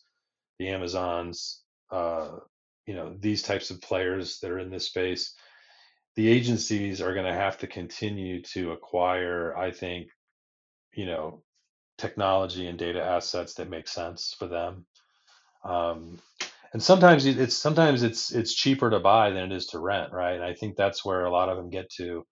the 0.59 0.69
Amazons, 0.69 1.63
uh, 1.93 2.31
you 2.87 2.95
know 2.95 3.15
these 3.21 3.43
types 3.43 3.71
of 3.71 3.81
players 3.81 4.41
that 4.41 4.51
are 4.51 4.59
in 4.59 4.71
this 4.71 4.87
space, 4.87 5.35
the 6.17 6.29
agencies 6.29 7.01
are 7.01 7.15
going 7.15 7.27
to 7.27 7.33
have 7.33 7.59
to 7.59 7.67
continue 7.67 8.43
to 8.43 8.73
acquire, 8.73 9.57
I 9.57 9.71
think, 9.71 10.09
you 10.95 11.07
know, 11.07 11.43
technology 11.99 12.67
and 12.67 12.79
data 12.79 13.03
assets 13.03 13.55
that 13.55 13.71
make 13.71 13.89
sense 13.89 14.35
for 14.39 14.47
them. 14.49 14.87
Um, 15.65 16.19
and 16.73 16.83
sometimes 16.83 17.27
it's 17.27 17.57
sometimes 17.57 18.03
it's 18.03 18.33
it's 18.33 18.55
cheaper 18.55 18.91
to 18.91 19.01
buy 19.01 19.31
than 19.31 19.53
it 19.53 19.57
is 19.57 19.67
to 19.69 19.79
rent, 19.81 20.13
right? 20.13 20.35
And 20.35 20.45
I 20.45 20.55
think 20.55 20.77
that's 20.77 21.05
where 21.05 21.25
a 21.25 21.31
lot 21.33 21.49
of 21.49 21.57
them 21.57 21.71
get 21.71 21.91
to 21.97 22.25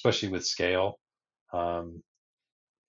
especially 0.00 0.30
with 0.30 0.46
scale. 0.46 0.98
Um, 1.52 2.02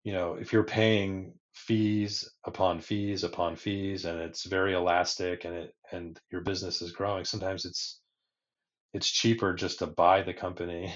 you 0.03 0.13
know, 0.13 0.35
if 0.35 0.53
you're 0.53 0.63
paying 0.63 1.33
fees 1.53 2.29
upon 2.45 2.79
fees 2.81 3.23
upon 3.23 3.55
fees, 3.55 4.05
and 4.05 4.19
it's 4.19 4.45
very 4.47 4.73
elastic, 4.73 5.45
and 5.45 5.55
it 5.55 5.75
and 5.91 6.19
your 6.31 6.41
business 6.41 6.81
is 6.81 6.91
growing, 6.93 7.25
sometimes 7.25 7.65
it's 7.65 8.01
it's 8.93 9.09
cheaper 9.09 9.53
just 9.53 9.79
to 9.79 9.87
buy 9.87 10.21
the 10.23 10.33
company 10.33 10.93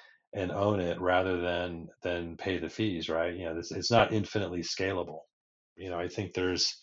and 0.34 0.52
own 0.52 0.80
it 0.80 1.00
rather 1.00 1.40
than 1.40 1.88
than 2.02 2.36
pay 2.36 2.58
the 2.58 2.68
fees, 2.68 3.08
right? 3.08 3.34
You 3.34 3.46
know, 3.46 3.58
it's 3.58 3.90
not 3.90 4.12
infinitely 4.12 4.60
scalable. 4.62 5.20
You 5.76 5.90
know, 5.90 5.98
I 5.98 6.08
think 6.08 6.34
there's 6.34 6.80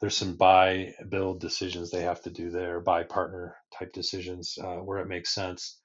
there's 0.00 0.16
some 0.16 0.36
buy 0.36 0.94
build 1.10 1.40
decisions 1.40 1.90
they 1.90 2.02
have 2.02 2.22
to 2.22 2.30
do 2.30 2.50
there, 2.50 2.80
buy 2.80 3.04
partner 3.04 3.56
type 3.78 3.92
decisions 3.92 4.58
uh, 4.62 4.76
where 4.78 4.98
it 5.00 5.08
makes 5.08 5.34
sense. 5.34 5.80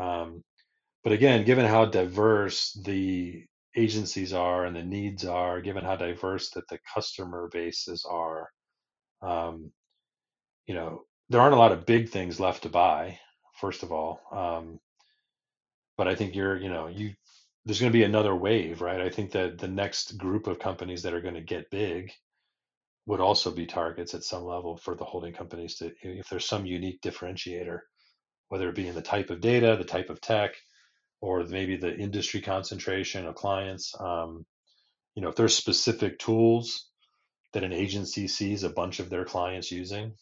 Um, 0.00 0.42
but 1.04 1.12
again, 1.12 1.44
given 1.44 1.66
how 1.66 1.84
diverse 1.84 2.72
the 2.84 3.44
agencies 3.76 4.32
are 4.32 4.64
and 4.64 4.74
the 4.74 4.82
needs 4.82 5.24
are, 5.24 5.60
given 5.60 5.84
how 5.84 5.96
diverse 5.96 6.50
that 6.50 6.68
the 6.68 6.78
customer 6.94 7.48
bases 7.52 8.04
are, 8.08 8.50
um, 9.22 9.70
you 10.66 10.74
know, 10.74 11.02
there 11.28 11.40
aren't 11.40 11.54
a 11.54 11.58
lot 11.58 11.72
of 11.72 11.86
big 11.86 12.08
things 12.08 12.40
left 12.40 12.62
to 12.62 12.68
buy. 12.68 13.18
First 13.60 13.82
of 13.82 13.92
all, 13.92 14.20
um, 14.32 14.78
but 15.96 16.08
I 16.08 16.14
think 16.14 16.34
you're, 16.34 16.56
you 16.56 16.68
know, 16.68 16.86
you 16.86 17.14
there's 17.64 17.80
going 17.80 17.92
to 17.92 17.98
be 17.98 18.04
another 18.04 18.34
wave, 18.34 18.80
right? 18.80 19.00
I 19.00 19.10
think 19.10 19.32
that 19.32 19.58
the 19.58 19.68
next 19.68 20.16
group 20.16 20.46
of 20.46 20.58
companies 20.58 21.02
that 21.02 21.12
are 21.12 21.20
going 21.20 21.34
to 21.34 21.42
get 21.42 21.70
big 21.70 22.10
would 23.06 23.20
also 23.20 23.50
be 23.50 23.66
targets 23.66 24.14
at 24.14 24.24
some 24.24 24.44
level 24.44 24.76
for 24.76 24.94
the 24.94 25.04
holding 25.04 25.34
companies 25.34 25.76
to, 25.76 25.92
if 26.02 26.28
there's 26.28 26.46
some 26.48 26.64
unique 26.64 27.00
differentiator, 27.02 27.80
whether 28.48 28.68
it 28.68 28.74
be 28.74 28.88
in 28.88 28.94
the 28.94 29.02
type 29.02 29.28
of 29.28 29.40
data, 29.40 29.76
the 29.76 29.84
type 29.84 30.08
of 30.08 30.20
tech, 30.20 30.52
or 31.20 31.44
maybe 31.44 31.76
the 31.76 31.96
industry 31.96 32.40
concentration 32.40 33.26
of 33.26 33.34
clients. 33.34 33.94
Um, 33.98 34.46
you 35.14 35.22
know, 35.22 35.28
if 35.28 35.36
there's 35.36 35.54
specific 35.56 36.18
tools 36.18 36.88
that 37.52 37.64
an 37.64 37.72
agency 37.72 38.28
sees 38.28 38.62
a 38.62 38.70
bunch 38.70 39.00
of 39.00 39.10
their 39.10 39.24
clients 39.24 39.72
using 39.72 40.14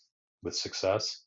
with 0.43 0.57
success 0.57 1.23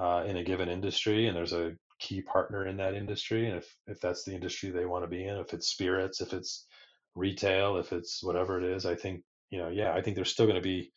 uh, 0.00 0.24
in 0.26 0.36
a 0.36 0.44
given 0.44 0.68
industry, 0.68 1.26
and 1.26 1.36
there's 1.36 1.52
a 1.52 1.72
key 2.00 2.22
partner 2.22 2.66
in 2.66 2.76
that 2.78 2.94
industry, 2.94 3.46
and 3.48 3.58
if 3.58 3.76
if 3.86 4.00
that's 4.00 4.24
the 4.24 4.34
industry 4.34 4.70
they 4.70 4.86
want 4.86 5.04
to 5.04 5.08
be 5.08 5.26
in, 5.26 5.36
if 5.36 5.54
it's 5.54 5.68
spirits, 5.68 6.20
if 6.20 6.32
it's 6.32 6.66
retail, 7.14 7.78
if 7.78 7.92
it's 7.92 8.22
whatever 8.22 8.58
it 8.62 8.76
is, 8.76 8.86
I 8.86 8.94
think 8.94 9.22
you 9.50 9.58
know, 9.58 9.68
yeah, 9.68 9.92
I 9.94 10.02
think 10.02 10.16
there's 10.16 10.30
still 10.30 10.46
going 10.46 10.56
to 10.56 10.62
be 10.62 10.92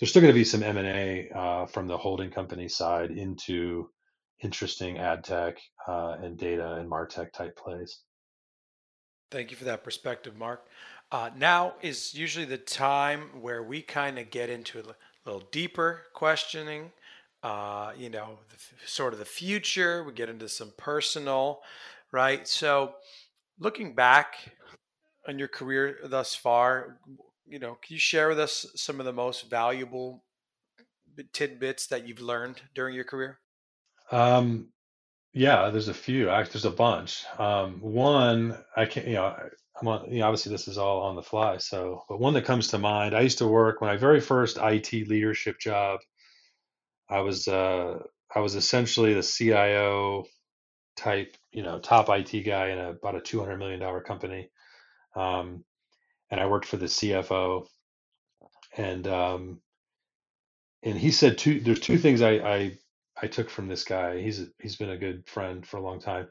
there's 0.00 0.10
still 0.10 0.22
going 0.22 0.32
to 0.34 0.38
be 0.38 0.44
some 0.44 0.62
M 0.62 0.76
and 0.76 0.88
A 0.88 1.30
uh, 1.34 1.66
from 1.66 1.86
the 1.86 1.98
holding 1.98 2.30
company 2.30 2.68
side 2.68 3.10
into 3.12 3.90
interesting 4.44 4.98
ad 4.98 5.24
tech 5.24 5.56
uh, 5.88 6.16
and 6.22 6.36
data 6.38 6.74
and 6.74 6.90
martech 6.90 7.32
type 7.32 7.56
plays. 7.56 8.00
Thank 9.30 9.50
you 9.50 9.56
for 9.56 9.64
that 9.64 9.82
perspective, 9.82 10.36
Mark. 10.36 10.66
Uh, 11.10 11.30
now 11.36 11.74
is 11.82 12.14
usually 12.14 12.44
the 12.44 12.58
time 12.58 13.40
where 13.40 13.62
we 13.62 13.82
kind 13.82 14.18
of 14.18 14.30
get 14.30 14.50
into 14.50 14.80
a 14.80 14.84
little 15.26 15.48
deeper 15.50 16.02
questioning. 16.14 16.92
Uh, 17.42 17.92
you 17.96 18.08
know, 18.08 18.38
the, 18.50 18.56
sort 18.86 19.12
of 19.12 19.18
the 19.18 19.24
future. 19.24 20.04
We 20.04 20.12
get 20.12 20.28
into 20.28 20.48
some 20.48 20.72
personal, 20.78 21.60
right? 22.12 22.46
So, 22.48 22.94
looking 23.58 23.94
back 23.94 24.36
on 25.28 25.38
your 25.38 25.48
career 25.48 25.98
thus 26.04 26.34
far, 26.34 26.98
you 27.46 27.58
know, 27.58 27.76
can 27.82 27.94
you 27.94 27.98
share 27.98 28.28
with 28.28 28.40
us 28.40 28.66
some 28.76 28.98
of 28.98 29.06
the 29.06 29.12
most 29.12 29.50
valuable 29.50 30.24
tidbits 31.32 31.86
that 31.88 32.08
you've 32.08 32.20
learned 32.20 32.62
during 32.74 32.94
your 32.94 33.04
career? 33.04 33.40
Um, 34.10 34.68
yeah, 35.32 35.70
there's 35.70 35.88
a 35.88 35.94
few. 35.94 36.30
Actually, 36.30 36.52
there's 36.52 36.64
a 36.66 36.70
bunch. 36.70 37.24
Um, 37.38 37.80
one, 37.80 38.58
I 38.76 38.86
can't, 38.86 39.06
you 39.08 39.14
know, 39.14 39.36
I'm 39.80 39.88
on, 39.88 40.12
you 40.12 40.20
know, 40.20 40.26
obviously 40.26 40.52
this 40.52 40.68
is 40.68 40.78
all 40.78 41.02
on 41.02 41.16
the 41.16 41.22
fly. 41.22 41.58
So, 41.58 42.04
but 42.08 42.20
one 42.20 42.34
that 42.34 42.44
comes 42.44 42.68
to 42.68 42.78
mind, 42.78 43.14
I 43.16 43.22
used 43.22 43.38
to 43.38 43.48
work 43.48 43.80
when 43.80 43.90
I 43.90 43.96
very 43.96 44.20
first 44.20 44.58
IT 44.60 44.92
leadership 45.08 45.58
job. 45.58 46.00
I 47.10 47.20
was, 47.20 47.48
uh, 47.48 47.98
I 48.34 48.40
was 48.40 48.54
essentially 48.54 49.14
the 49.14 49.22
CIO 49.22 50.24
type, 50.96 51.36
you 51.52 51.62
know, 51.62 51.78
top 51.80 52.08
IT 52.10 52.42
guy 52.44 52.68
in 52.68 52.78
a, 52.78 52.90
about 52.90 53.16
a 53.16 53.20
$200 53.20 53.58
million 53.58 54.02
company. 54.02 54.50
Um, 55.16 55.64
and 56.30 56.40
I 56.40 56.46
worked 56.46 56.66
for 56.66 56.76
the 56.76 56.86
CFO. 56.86 57.66
And, 58.76 59.06
um, 59.06 59.60
and 60.82 60.98
he 60.98 61.10
said 61.10 61.38
two, 61.38 61.60
there's 61.60 61.80
two 61.80 61.98
things 61.98 62.22
I, 62.22 62.32
I 62.32 62.78
I 63.20 63.26
took 63.28 63.50
from 63.50 63.68
this 63.68 63.84
guy. 63.84 64.20
He's 64.20 64.40
a, 64.40 64.46
he's 64.60 64.76
been 64.76 64.90
a 64.90 64.96
good 64.98 65.28
friend 65.28 65.66
for 65.66 65.76
a 65.78 65.82
long 65.82 66.00
time. 66.00 66.28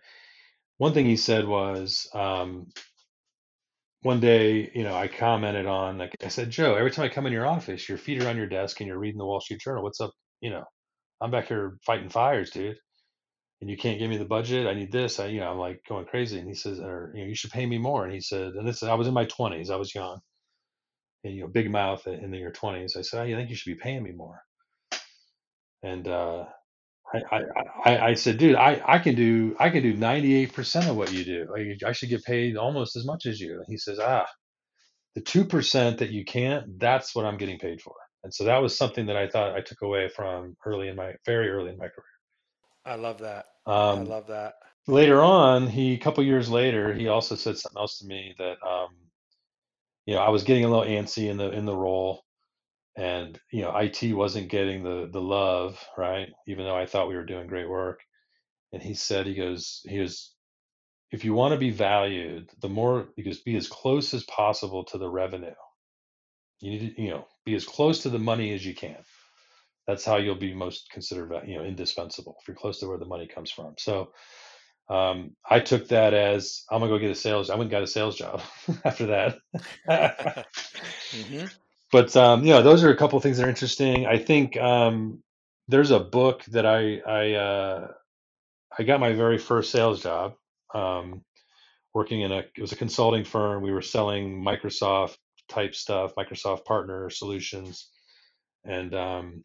One 0.78 0.94
thing 0.94 1.06
he 1.06 1.18
said 1.18 1.48
was 1.48 2.10
um, 2.14 2.68
one 4.02 4.20
day, 4.20 4.72
you 4.76 4.84
know, 4.84 4.96
I 4.96 5.08
commented 5.08 5.66
on 5.66 5.98
like 5.98 6.16
I 6.24 6.28
said, 6.30 6.50
Joe, 6.52 6.76
every 6.76 6.92
time 6.92 7.06
I 7.06 7.10
come 7.10 7.26
in 7.26 7.34
your 7.34 7.48
office, 7.48 7.88
your 7.88 7.98
feet 7.98 8.24
are 8.24 8.30
on 8.30 8.38
your 8.38 8.48
desk 8.48 8.80
and 8.80 8.88
you're 8.88 9.00
reading 9.00 9.18
the 9.20 9.26
Wall 9.26 9.42
Street 9.42 9.62
Journal. 9.62 9.84
What's 9.84 10.02
up? 10.02 10.12
You 10.42 10.52
know, 10.52 10.66
I'm 11.22 11.32
back 11.32 11.48
here 11.48 11.78
fighting 11.86 12.10
fires, 12.10 12.52
dude. 12.52 12.78
And 13.62 13.70
you 13.70 13.78
can't 13.78 14.00
give 14.00 14.10
me 14.10 14.18
the 14.18 14.26
budget. 14.26 14.68
I 14.68 14.74
need 14.74 14.92
this. 14.92 15.20
I, 15.20 15.28
you 15.28 15.40
know, 15.40 15.50
I'm 15.52 15.58
like 15.58 15.82
going 15.88 16.06
crazy. 16.06 16.38
And 16.40 16.48
he 16.48 16.54
says, 16.54 16.80
or 16.80 17.12
you 17.16 17.24
know, 17.24 17.30
you 17.30 17.36
should 17.36 17.52
pay 17.52 17.66
me 17.66 17.78
more. 17.78 18.04
And 18.04 18.14
he 18.14 18.20
said, 18.20 18.54
and 18.54 18.68
this, 18.68 18.84
I 18.84 18.94
was 18.96 19.08
in 19.08 19.14
my 19.14 19.26
20s. 19.26 19.70
I 19.70 19.78
was 19.78 19.96
young, 19.96 20.20
and 21.24 21.34
you 21.34 21.42
know, 21.42 21.48
big 21.48 21.72
mouth 21.72 22.06
in 22.08 22.34
your 22.34 22.52
20s. 22.52 22.98
I 22.98 23.02
said, 23.02 23.30
you 23.30 23.36
think 23.38 23.50
you 23.50 23.56
should 23.56 23.76
be 23.78 23.82
paying 23.82 24.04
me 24.04 24.12
more? 24.12 24.42
And 25.84 26.08
uh, 26.08 26.46
I, 27.14 27.42
I, 27.86 27.98
I 28.10 28.14
said, 28.16 28.38
dude, 28.38 28.56
I, 28.56 28.82
I 28.86 29.00
can 29.00 29.16
do 29.16 29.56
I 29.60 29.70
can 29.70 29.84
do 29.84 29.96
98% 29.96 30.90
of 30.90 30.96
what 30.98 31.12
you 31.12 31.24
do. 31.24 31.48
I, 31.56 31.90
I 31.90 31.92
should 31.92 32.10
get 32.10 32.24
paid 32.24 32.58
almost 32.58 32.96
as 32.96 33.06
much 33.06 33.26
as 33.26 33.40
you. 33.40 33.58
And 33.58 33.66
he 33.68 33.78
says, 33.78 34.00
ah, 34.00 34.26
the 35.16 35.22
2% 35.22 36.00
that 36.00 36.10
you 36.10 36.26
can't, 36.26 36.80
that's 36.80 37.16
what 37.16 37.26
I'm 37.26 37.38
getting 37.38 37.60
paid 37.60 37.82
for. 37.82 37.96
And 38.24 38.34
so 38.34 38.46
that 38.46 38.62
was 38.62 38.78
something 38.78 39.08
that 39.08 39.18
I 39.18 39.28
thought 39.28 39.56
I 39.56 39.62
took 39.62 39.82
away 39.82 40.10
from 40.10 40.56
early 40.66 40.88
in 40.88 40.96
my 40.96 41.14
very 41.26 41.50
early 41.50 41.70
in 41.70 41.78
my 41.78 41.88
career. 41.88 42.06
I 42.86 42.96
love 42.96 43.20
that. 43.20 43.46
Um, 43.66 44.00
I 44.00 44.04
love 44.04 44.28
that. 44.28 44.54
Later 44.88 45.22
on, 45.22 45.68
he 45.68 45.94
a 45.94 46.00
couple 46.00 46.24
years 46.24 46.50
later, 46.50 46.94
he 46.94 47.08
also 47.08 47.36
said 47.36 47.58
something 47.58 47.80
else 47.80 48.00
to 48.00 48.06
me 48.08 48.34
that 48.38 48.58
um, 48.68 48.90
you 50.06 50.16
know, 50.16 50.22
I 50.22 50.30
was 50.30 50.44
getting 50.44 50.66
a 50.66 50.70
little 50.70 50.86
antsy 50.86 51.30
in 51.30 51.38
the 51.38 51.52
in 51.52 51.66
the 51.66 51.76
role 51.76 52.24
and 52.96 53.40
you 53.52 53.62
know 53.62 53.76
IT 53.76 54.14
wasn't 54.14 54.50
getting 54.50 54.84
the 54.84 55.10
the 55.12 55.22
love 55.22 55.84
right 55.98 56.30
even 56.48 56.66
though 56.66 56.76
I 56.76 56.86
thought 56.86 57.08
we 57.08 57.16
were 57.16 57.26
doing 57.26 57.48
great 57.48 57.70
work 57.70 58.02
and 58.72 58.82
he 58.82 58.94
said 58.94 59.26
he 59.26 59.34
goes 59.34 59.82
he 59.88 59.98
goes 59.98 60.34
if 61.12 61.26
you 61.26 61.34
want 61.34 61.54
to 61.54 61.60
be 61.60 61.72
valued 61.72 62.50
the 62.62 62.70
more 62.70 63.08
because 63.16 63.40
be 63.40 63.56
as 63.56 63.68
close 63.68 64.14
as 64.14 64.24
possible 64.26 64.84
to 64.86 64.98
the 64.98 65.10
revenue 65.10 65.56
you 66.60 66.72
need 66.72 66.96
to 66.96 67.02
you 67.02 67.10
know 67.10 67.26
be 67.46 67.56
as 67.56 67.66
close 67.66 68.04
to 68.04 68.10
the 68.10 68.20
money 68.20 68.54
as 68.54 68.66
you 68.66 68.76
can 68.76 68.98
that's 69.88 70.06
how 70.06 70.18
you'll 70.18 70.36
be 70.36 70.54
most 70.54 70.90
considered 70.92 71.32
you 71.48 71.58
know 71.58 71.64
indispensable 71.64 72.36
if 72.42 72.48
you're 72.48 72.56
close 72.56 72.80
to 72.80 72.88
where 72.88 73.00
the 73.00 73.06
money 73.06 73.28
comes 73.28 73.50
from 73.50 73.74
so 73.78 74.12
um, 74.90 75.36
I 75.50 75.60
took 75.62 75.88
that 75.88 76.14
as 76.14 76.64
I'm 76.70 76.80
gonna 76.80 76.92
go 76.92 77.00
get 77.00 77.10
a 77.10 77.16
sales. 77.16 77.50
I 77.50 77.54
went 77.56 77.64
and 77.64 77.72
got 77.72 77.84
a 77.84 77.88
sales 77.88 78.18
job 78.18 78.42
after 78.84 79.06
that. 79.08 79.38
mm-hmm 79.90 81.46
but 81.94 82.18
um, 82.18 82.44
you 82.44 82.52
know, 82.52 82.64
those 82.64 82.84
are 82.84 82.92
a 82.92 82.98
couple 82.98 83.20
things 83.22 83.38
that 83.38 83.46
are 83.46 83.52
interesting. 83.52 84.08
I 84.08 84.18
think 84.18 84.58
um, 84.58 85.24
there's 85.70 85.92
a 85.92 86.00
book 86.02 86.44
that 86.46 86.66
I 86.66 86.98
I 87.08 87.34
uh, 87.36 87.88
I 88.80 88.84
got 88.84 89.00
my 89.00 89.14
very 89.14 89.38
first 89.38 89.72
sales 89.72 90.02
job 90.04 90.34
um, 90.74 91.24
working 91.94 92.22
in 92.22 92.32
a 92.32 92.40
it 92.40 92.62
was 92.62 92.72
a 92.72 92.78
consulting 92.78 93.24
firm. 93.26 93.64
We 93.64 93.72
were 93.72 93.84
selling 93.84 94.44
Microsoft 94.44 95.18
type 95.50 95.76
stuff, 95.76 96.16
Microsoft 96.18 96.66
partner 96.66 97.12
solutions, 97.12 97.90
and 98.66 98.96
um, 98.96 99.44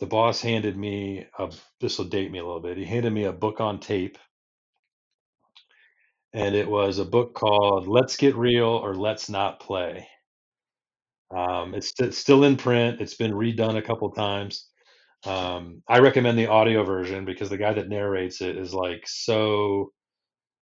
the 0.00 0.06
boss 0.06 0.42
handed 0.42 0.76
me 0.76 1.26
a 1.38 1.50
this 1.80 1.98
will 1.98 2.06
date 2.06 2.30
me 2.30 2.40
a 2.40 2.44
little 2.44 2.60
bit. 2.60 2.76
He 2.78 2.84
handed 2.84 3.12
me 3.12 3.24
a 3.24 3.32
book 3.32 3.60
on 3.62 3.80
tape, 3.80 4.18
and 6.34 6.54
it 6.54 6.68
was 6.68 6.98
a 6.98 7.06
book 7.06 7.34
called 7.34 7.88
"Let's 7.88 8.18
Get 8.18 8.36
Real" 8.36 8.68
or 8.68 8.94
"Let's 8.94 9.30
Not 9.30 9.60
Play." 9.60 10.08
Um, 11.34 11.74
it's, 11.74 11.92
still 12.16 12.44
in 12.44 12.56
print. 12.56 13.00
It's 13.00 13.14
been 13.14 13.32
redone 13.32 13.76
a 13.76 13.82
couple 13.82 14.10
times. 14.10 14.68
Um, 15.26 15.82
I 15.88 15.98
recommend 16.00 16.38
the 16.38 16.46
audio 16.46 16.84
version 16.84 17.24
because 17.24 17.48
the 17.48 17.56
guy 17.56 17.72
that 17.72 17.88
narrates 17.88 18.40
it 18.40 18.56
is 18.56 18.74
like 18.74 19.02
so. 19.06 19.90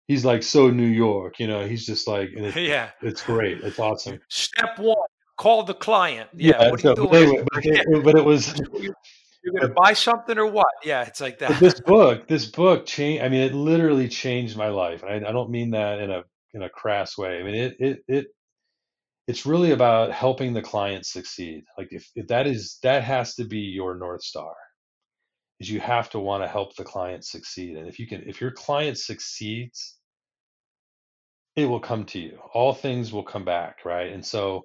He's 0.09 0.25
like 0.25 0.43
so 0.43 0.71
New 0.71 0.87
York, 0.87 1.39
you 1.39 1.47
know. 1.47 1.67
He's 1.67 1.87
just 1.87 2.07
like, 2.09 2.31
it's, 2.33 2.57
yeah, 2.57 2.91
it's 3.03 3.23
great. 3.23 3.61
It's 3.63 3.79
awesome. 3.79 4.21
Step 4.29 4.79
one: 4.79 4.97
call 5.37 5.65
the 5.65 5.75
client. 5.75 6.31
Yeah, 6.35 6.61
yeah 6.61 6.71
what 6.71 6.81
so, 6.81 6.95
but, 6.95 7.15
anyway, 7.15 7.45
but, 7.53 7.65
it, 7.67 8.05
but, 8.05 8.17
it, 8.17 8.25
was. 8.25 8.59
You're 9.45 9.61
gonna 9.61 9.75
buy 9.75 9.93
something 9.93 10.39
or 10.39 10.47
what? 10.47 10.67
Yeah, 10.85 11.03
it's 11.03 11.21
like 11.21 11.39
that. 11.41 11.59
this 11.59 11.81
book, 11.87 12.29
this 12.29 12.47
book 12.47 12.87
changed. 12.87 13.25
I 13.25 13.29
mean, 13.29 13.41
it 13.41 13.55
literally 13.55 14.09
changed 14.09 14.57
my 14.57 14.69
life. 14.69 15.03
I, 15.03 15.17
I 15.17 15.33
don't 15.33 15.51
mean 15.51 15.71
that 15.73 15.99
in 15.99 16.11
a 16.11 16.23
in 16.55 16.63
a 16.63 16.69
crass 16.69 17.19
way. 17.19 17.41
I 17.41 17.43
mean, 17.43 17.55
it 17.55 17.77
it 17.81 18.05
it 18.07 18.27
it's 19.29 19.47
really 19.47 19.73
about 19.73 20.13
helping 20.13 20.53
the 20.53 20.63
client 20.63 21.07
succeed. 21.07 21.65
Like 21.79 21.89
if, 21.93 22.11
if 22.17 22.29
that 22.29 22.47
is 22.47 22.79
that 22.83 23.05
has 23.05 23.35
to 23.37 23.45
be 23.45 23.59
your 23.61 23.97
north 23.97 24.23
star 24.23 24.55
is 25.61 25.71
you 25.71 25.81
have 25.81 26.11
to 26.11 26.19
want 26.19 26.43
to 26.43 26.49
help 26.49 26.75
the 26.77 26.85
client 26.85 27.25
succeed 27.25 27.77
and 27.77 27.89
if 27.89 27.99
you 27.99 28.07
can 28.07 28.23
if 28.27 28.41
your 28.41 28.51
client 28.51 28.99
succeeds 28.99 29.97
it 31.55 31.67
will 31.67 31.81
come 31.81 32.05
to 32.07 32.19
you. 32.19 32.39
All 32.55 32.75
things 32.75 33.13
will 33.13 33.23
come 33.25 33.45
back 33.45 33.85
right? 33.85 34.13
And 34.13 34.25
so 34.25 34.63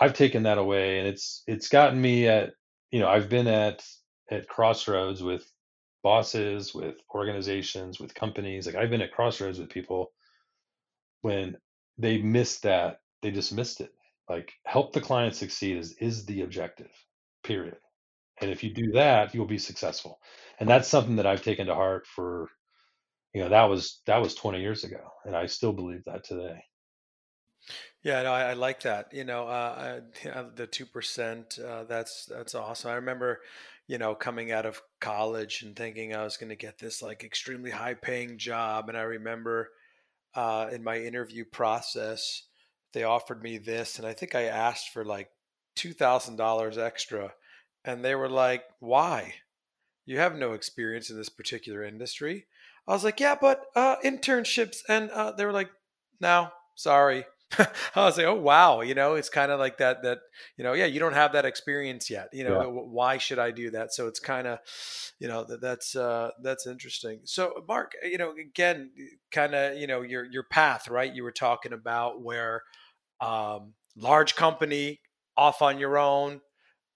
i've 0.00 0.14
taken 0.14 0.44
that 0.44 0.58
away 0.58 0.98
and 0.98 1.08
it's 1.08 1.42
it's 1.46 1.68
gotten 1.68 2.00
me 2.00 2.28
at 2.28 2.50
you 2.90 3.00
know 3.00 3.08
i've 3.08 3.28
been 3.28 3.46
at 3.46 3.84
at 4.30 4.48
crossroads 4.48 5.22
with 5.22 5.44
bosses 6.02 6.74
with 6.74 6.96
organizations 7.14 8.00
with 8.00 8.14
companies 8.14 8.66
like 8.66 8.76
i've 8.76 8.90
been 8.90 9.02
at 9.02 9.12
crossroads 9.12 9.58
with 9.58 9.68
people 9.68 10.12
when 11.22 11.56
they 11.98 12.18
miss 12.18 12.60
that 12.60 12.99
they 13.22 13.30
just 13.30 13.52
missed 13.52 13.80
it. 13.80 13.92
Like 14.28 14.52
help 14.64 14.92
the 14.92 15.00
client 15.00 15.34
succeed 15.34 15.76
is 15.76 15.94
is 16.00 16.24
the 16.26 16.42
objective. 16.42 16.90
Period. 17.42 17.76
And 18.40 18.50
if 18.50 18.62
you 18.62 18.72
do 18.72 18.92
that, 18.92 19.34
you'll 19.34 19.46
be 19.46 19.58
successful. 19.58 20.18
And 20.58 20.68
that's 20.68 20.88
something 20.88 21.16
that 21.16 21.26
I've 21.26 21.42
taken 21.42 21.66
to 21.66 21.74
heart 21.74 22.06
for 22.06 22.48
you 23.34 23.42
know 23.42 23.48
that 23.48 23.64
was 23.64 24.00
that 24.06 24.20
was 24.20 24.34
20 24.34 24.60
years 24.60 24.84
ago 24.84 25.00
and 25.24 25.36
I 25.36 25.46
still 25.46 25.72
believe 25.72 26.04
that 26.04 26.24
today. 26.24 26.64
Yeah, 28.02 28.22
no, 28.22 28.32
I, 28.32 28.50
I 28.50 28.52
like 28.54 28.80
that. 28.80 29.12
You 29.12 29.24
know, 29.24 29.46
uh, 29.46 30.00
I, 30.24 30.42
the 30.54 30.66
two 30.66 30.86
percent. 30.86 31.58
Uh, 31.58 31.84
that's 31.84 32.24
that's 32.26 32.54
awesome. 32.54 32.90
I 32.90 32.94
remember, 32.94 33.40
you 33.86 33.98
know, 33.98 34.14
coming 34.14 34.52
out 34.52 34.64
of 34.64 34.80
college 35.00 35.62
and 35.62 35.76
thinking 35.76 36.14
I 36.14 36.24
was 36.24 36.38
going 36.38 36.48
to 36.48 36.56
get 36.56 36.78
this 36.78 37.02
like 37.02 37.24
extremely 37.24 37.70
high 37.70 37.94
paying 37.94 38.38
job, 38.38 38.88
and 38.88 38.96
I 38.96 39.02
remember 39.02 39.70
uh, 40.34 40.70
in 40.72 40.82
my 40.82 40.98
interview 40.98 41.44
process, 41.44 42.44
they 42.92 43.04
offered 43.04 43.42
me 43.42 43.58
this, 43.58 43.98
and 43.98 44.06
I 44.06 44.12
think 44.12 44.34
I 44.34 44.44
asked 44.44 44.90
for 44.90 45.04
like 45.04 45.30
two 45.76 45.92
thousand 45.92 46.36
dollars 46.36 46.78
extra, 46.78 47.34
and 47.84 48.04
they 48.04 48.14
were 48.14 48.28
like, 48.28 48.64
"Why? 48.78 49.34
You 50.04 50.18
have 50.18 50.36
no 50.36 50.52
experience 50.52 51.10
in 51.10 51.16
this 51.16 51.28
particular 51.28 51.84
industry." 51.84 52.46
I 52.86 52.92
was 52.92 53.04
like, 53.04 53.20
"Yeah, 53.20 53.36
but 53.40 53.66
uh, 53.76 53.96
internships," 54.04 54.78
and 54.88 55.10
uh, 55.10 55.32
they 55.32 55.44
were 55.44 55.52
like, 55.52 55.70
"No, 56.20 56.50
sorry." 56.74 57.24
I 57.58 58.04
was 58.04 58.16
like, 58.16 58.26
oh 58.26 58.34
wow, 58.34 58.80
you 58.80 58.94
know, 58.94 59.14
it's 59.14 59.28
kind 59.28 59.50
of 59.50 59.58
like 59.58 59.78
that. 59.78 60.02
That 60.02 60.18
you 60.56 60.64
know, 60.64 60.72
yeah, 60.72 60.86
you 60.86 61.00
don't 61.00 61.14
have 61.14 61.32
that 61.32 61.44
experience 61.44 62.08
yet. 62.08 62.28
You 62.32 62.44
know, 62.44 62.60
Yeah. 62.60 62.66
why 62.66 63.18
should 63.18 63.38
I 63.38 63.50
do 63.50 63.70
that? 63.70 63.92
So 63.92 64.06
it's 64.06 64.20
kind 64.20 64.46
of, 64.46 64.58
you 65.18 65.28
know, 65.28 65.44
that, 65.44 65.60
that's 65.60 65.96
uh, 65.96 66.30
that's 66.42 66.66
interesting. 66.66 67.20
So 67.24 67.64
Mark, 67.66 67.92
you 68.04 68.18
know, 68.18 68.32
again, 68.32 68.90
kind 69.32 69.54
of, 69.54 69.78
you 69.78 69.86
know, 69.86 70.02
your 70.02 70.24
your 70.24 70.44
path, 70.44 70.88
right? 70.88 71.12
You 71.12 71.22
were 71.24 71.32
talking 71.32 71.72
about 71.72 72.22
where 72.22 72.62
um, 73.20 73.74
large 73.96 74.36
company 74.36 75.00
off 75.36 75.62
on 75.62 75.78
your 75.78 75.98
own. 75.98 76.40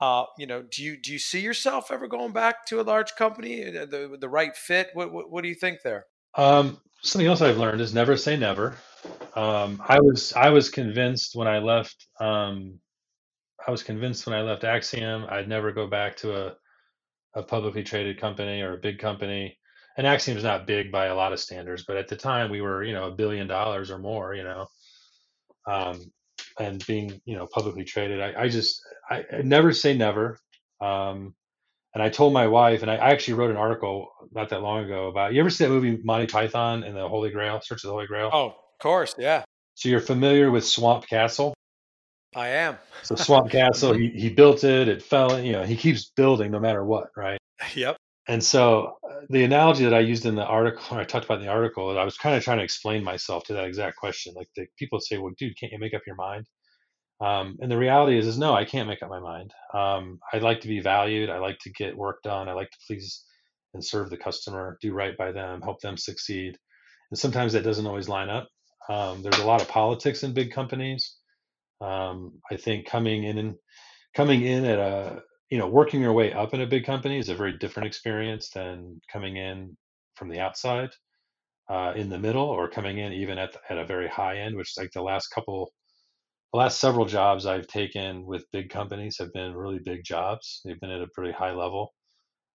Uh, 0.00 0.24
you 0.38 0.46
know, 0.46 0.62
do 0.62 0.82
you 0.82 1.00
do 1.00 1.12
you 1.12 1.18
see 1.18 1.40
yourself 1.40 1.90
ever 1.90 2.06
going 2.06 2.32
back 2.32 2.66
to 2.66 2.80
a 2.80 2.82
large 2.82 3.14
company, 3.16 3.64
uh, 3.76 3.86
the 3.86 4.16
the 4.20 4.28
right 4.28 4.56
fit? 4.56 4.90
What 4.92 5.12
what, 5.12 5.30
what 5.30 5.42
do 5.42 5.48
you 5.48 5.54
think 5.54 5.78
there? 5.82 6.06
Um, 6.36 6.80
something 7.02 7.26
else 7.26 7.40
I've 7.40 7.58
learned 7.58 7.80
is 7.80 7.94
never 7.94 8.16
say 8.16 8.36
never. 8.36 8.76
Um, 9.36 9.82
I 9.88 10.00
was 10.00 10.32
I 10.34 10.50
was 10.50 10.70
convinced 10.70 11.36
when 11.36 11.48
I 11.48 11.58
left 11.60 12.06
um, 12.20 12.80
I 13.66 13.70
was 13.70 13.82
convinced 13.82 14.26
when 14.26 14.36
I 14.36 14.42
left 14.42 14.64
Acxiom 14.64 15.30
I'd 15.30 15.48
never 15.48 15.72
go 15.72 15.86
back 15.88 16.16
to 16.18 16.34
a, 16.48 16.56
a 17.36 17.42
publicly 17.42 17.84
traded 17.84 18.20
company 18.20 18.62
or 18.62 18.74
a 18.74 18.78
big 18.80 18.98
company. 19.00 19.58
And 19.98 20.06
Acxiom's 20.06 20.44
not 20.44 20.66
big 20.66 20.92
by 20.92 21.06
a 21.06 21.16
lot 21.16 21.32
of 21.34 21.40
standards, 21.40 21.84
but 21.86 21.96
at 21.98 22.08
the 22.08 22.16
time 22.16 22.50
we 22.50 22.62
were, 22.62 22.84
you 22.84 22.94
know, 22.94 23.08
a 23.08 23.12
billion 23.16 23.46
dollars 23.48 23.90
or 23.90 23.98
more, 23.98 24.34
you 24.34 24.44
know. 24.44 24.66
Um, 25.66 26.00
and 26.60 26.84
being, 26.86 27.20
you 27.26 27.36
know, 27.36 27.46
publicly 27.46 27.84
traded, 27.84 28.20
I, 28.20 28.44
I 28.44 28.48
just 28.48 28.82
I, 29.10 29.24
I 29.32 29.42
never 29.42 29.72
say 29.72 29.96
never. 29.96 30.38
Um, 30.80 31.34
and 31.94 32.02
I 32.02 32.08
told 32.08 32.32
my 32.32 32.46
wife, 32.46 32.82
and 32.82 32.90
I, 32.90 32.96
I 32.96 33.10
actually 33.10 33.34
wrote 33.34 33.50
an 33.50 33.56
article 33.56 34.08
not 34.32 34.50
that 34.50 34.62
long 34.62 34.84
ago 34.84 35.08
about. 35.08 35.34
You 35.34 35.40
ever 35.40 35.50
see 35.50 35.64
that 35.64 35.70
movie 35.70 35.98
Monty 36.04 36.26
Python 36.26 36.84
and 36.84 36.96
the 36.96 37.08
Holy 37.08 37.30
Grail, 37.30 37.60
Search 37.62 37.82
of 37.84 37.88
the 37.88 37.92
Holy 37.94 38.06
Grail? 38.06 38.30
Oh, 38.32 38.54
of 38.74 38.82
course, 38.82 39.14
yeah, 39.18 39.44
So 39.74 39.88
you're 39.88 40.00
familiar 40.00 40.50
with 40.50 40.66
Swamp 40.66 41.06
Castle? 41.06 41.54
I 42.34 42.48
am. 42.48 42.78
So 43.02 43.14
Swamp 43.14 43.50
Castle, 43.50 43.92
he, 43.98 44.08
he 44.08 44.28
built 44.28 44.64
it. 44.64 44.88
It 44.88 45.02
fell. 45.02 45.40
You 45.40 45.52
know, 45.52 45.62
he 45.62 45.76
keeps 45.76 46.10
building 46.10 46.50
no 46.50 46.58
matter 46.60 46.84
what, 46.84 47.08
right? 47.16 47.38
Yep. 47.74 47.96
And 48.26 48.42
so 48.42 48.96
uh, 49.08 49.20
the 49.28 49.44
analogy 49.44 49.84
that 49.84 49.94
I 49.94 50.00
used 50.00 50.26
in 50.26 50.34
the 50.34 50.44
article, 50.44 50.82
I 50.98 51.04
talked 51.04 51.24
about 51.24 51.38
in 51.38 51.46
the 51.46 51.52
article, 51.52 51.96
I 51.96 52.04
was 52.04 52.16
kind 52.16 52.36
of 52.36 52.42
trying 52.42 52.58
to 52.58 52.64
explain 52.64 53.04
myself 53.04 53.44
to 53.44 53.54
that 53.54 53.64
exact 53.64 53.96
question. 53.96 54.34
Like 54.36 54.48
the 54.56 54.66
people 54.78 55.00
say, 55.00 55.18
"Well, 55.18 55.34
dude, 55.38 55.58
can't 55.58 55.72
you 55.72 55.78
make 55.78 55.94
up 55.94 56.02
your 56.06 56.16
mind?" 56.16 56.46
Um, 57.20 57.56
and 57.60 57.70
the 57.70 57.78
reality 57.78 58.18
is, 58.18 58.26
is 58.26 58.38
no, 58.38 58.54
I 58.54 58.64
can't 58.64 58.88
make 58.88 59.02
up 59.02 59.08
my 59.08 59.20
mind. 59.20 59.52
Um, 59.72 60.18
I 60.32 60.38
like 60.38 60.60
to 60.62 60.68
be 60.68 60.80
valued. 60.80 61.30
I 61.30 61.38
like 61.38 61.58
to 61.60 61.70
get 61.70 61.96
work 61.96 62.22
done. 62.22 62.48
I 62.48 62.52
like 62.54 62.70
to 62.70 62.78
please 62.86 63.24
and 63.74 63.84
serve 63.84 64.08
the 64.08 64.16
customer, 64.16 64.78
do 64.80 64.92
right 64.92 65.16
by 65.16 65.32
them, 65.32 65.60
help 65.60 65.80
them 65.80 65.96
succeed. 65.96 66.56
And 67.10 67.18
sometimes 67.18 67.52
that 67.52 67.64
doesn't 67.64 67.86
always 67.86 68.08
line 68.08 68.30
up. 68.30 68.48
Um, 68.88 69.22
there's 69.22 69.38
a 69.38 69.46
lot 69.46 69.62
of 69.62 69.68
politics 69.68 70.22
in 70.22 70.34
big 70.34 70.52
companies. 70.52 71.16
Um, 71.80 72.40
I 72.50 72.56
think 72.56 72.86
coming 72.86 73.24
in 73.24 73.38
and 73.38 73.56
coming 74.16 74.42
in 74.42 74.64
at 74.64 74.78
a 74.78 75.22
you 75.50 75.58
know 75.58 75.68
working 75.68 76.00
your 76.00 76.12
way 76.12 76.32
up 76.32 76.54
in 76.54 76.60
a 76.60 76.66
big 76.66 76.84
company 76.84 77.18
is 77.18 77.28
a 77.28 77.34
very 77.34 77.56
different 77.58 77.86
experience 77.86 78.50
than 78.50 79.00
coming 79.12 79.36
in 79.36 79.76
from 80.16 80.28
the 80.28 80.40
outside 80.40 80.90
uh, 81.70 81.92
in 81.96 82.08
the 82.10 82.18
middle 82.18 82.44
or 82.44 82.68
coming 82.68 82.98
in 82.98 83.12
even 83.12 83.38
at, 83.38 83.52
the, 83.52 83.60
at 83.70 83.78
a 83.78 83.86
very 83.86 84.08
high 84.08 84.38
end 84.38 84.56
which 84.56 84.70
is 84.72 84.76
like 84.78 84.92
the 84.92 85.02
last 85.02 85.28
couple 85.28 85.72
the 86.52 86.58
last 86.58 86.80
several 86.80 87.04
jobs 87.06 87.46
i've 87.46 87.66
taken 87.66 88.24
with 88.26 88.50
big 88.52 88.70
companies 88.70 89.16
have 89.18 89.32
been 89.32 89.54
really 89.54 89.80
big 89.84 90.04
jobs. 90.04 90.60
They've 90.64 90.80
been 90.80 90.90
at 90.90 91.02
a 91.02 91.08
pretty 91.14 91.32
high 91.32 91.52
level. 91.52 91.94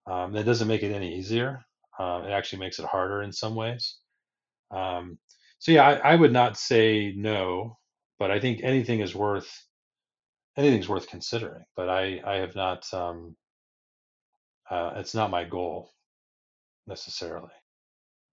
Um, 0.10 0.34
that 0.34 0.46
doesn't 0.46 0.68
make 0.68 0.84
it 0.84 0.94
any 0.94 1.18
easier. 1.18 1.62
Um, 2.00 2.26
it 2.26 2.32
actually 2.32 2.60
makes 2.60 2.80
it 2.80 2.86
harder 2.86 3.24
in 3.24 3.34
some 3.34 3.56
ways. 3.56 3.98
Um, 4.72 5.18
so 5.60 5.72
yeah 5.72 5.84
I, 5.88 6.14
I 6.14 6.16
would 6.16 6.34
not 6.34 6.58
say 6.58 7.14
no 7.16 7.78
but 8.20 8.32
i 8.32 8.40
think 8.40 8.62
anything 8.64 9.02
is 9.02 9.16
worth 9.16 9.50
anything's 10.58 10.90
worth 10.90 11.08
considering 11.08 11.66
but 11.76 11.90
i 11.90 12.22
i 12.26 12.36
have 12.36 12.56
not 12.56 12.92
um 12.94 13.36
uh, 14.70 14.94
it's 14.98 15.16
not 15.16 15.32
my 15.32 15.46
goal 15.46 15.94
necessarily. 16.88 17.52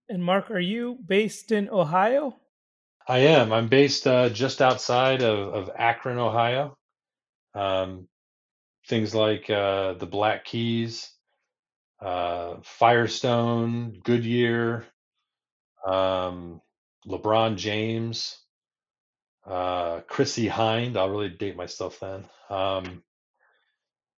And 0.09 0.23
Mark, 0.23 0.51
are 0.51 0.61
you 0.61 0.99
based 1.07 1.53
in 1.53 1.69
Ohio? 1.69 2.37
i 3.07 3.19
am. 3.19 3.53
I'm 3.53 3.69
based 3.69 4.07
uh, 4.07 4.31
just 4.31 4.63
outside 4.63 5.23
of, 5.23 5.55
of 5.55 5.71
akron 5.77 6.19
ohio. 6.19 6.77
Um, 7.55 8.09
things 8.89 9.15
like 9.15 9.49
uh, 9.49 9.95
the 9.95 10.07
black 10.07 10.45
keys 10.45 11.11
uh, 12.01 12.57
firestone 12.63 14.01
goodyear 14.03 14.85
um, 15.87 16.61
lebron 17.09 17.57
james 17.57 18.39
uh, 19.47 20.01
Chrissie 20.09 20.49
Hynde 20.49 20.97
i'll 20.97 21.11
really 21.11 21.31
date 21.31 21.57
myself 21.57 22.01
then 22.01 22.25
um, 22.51 23.01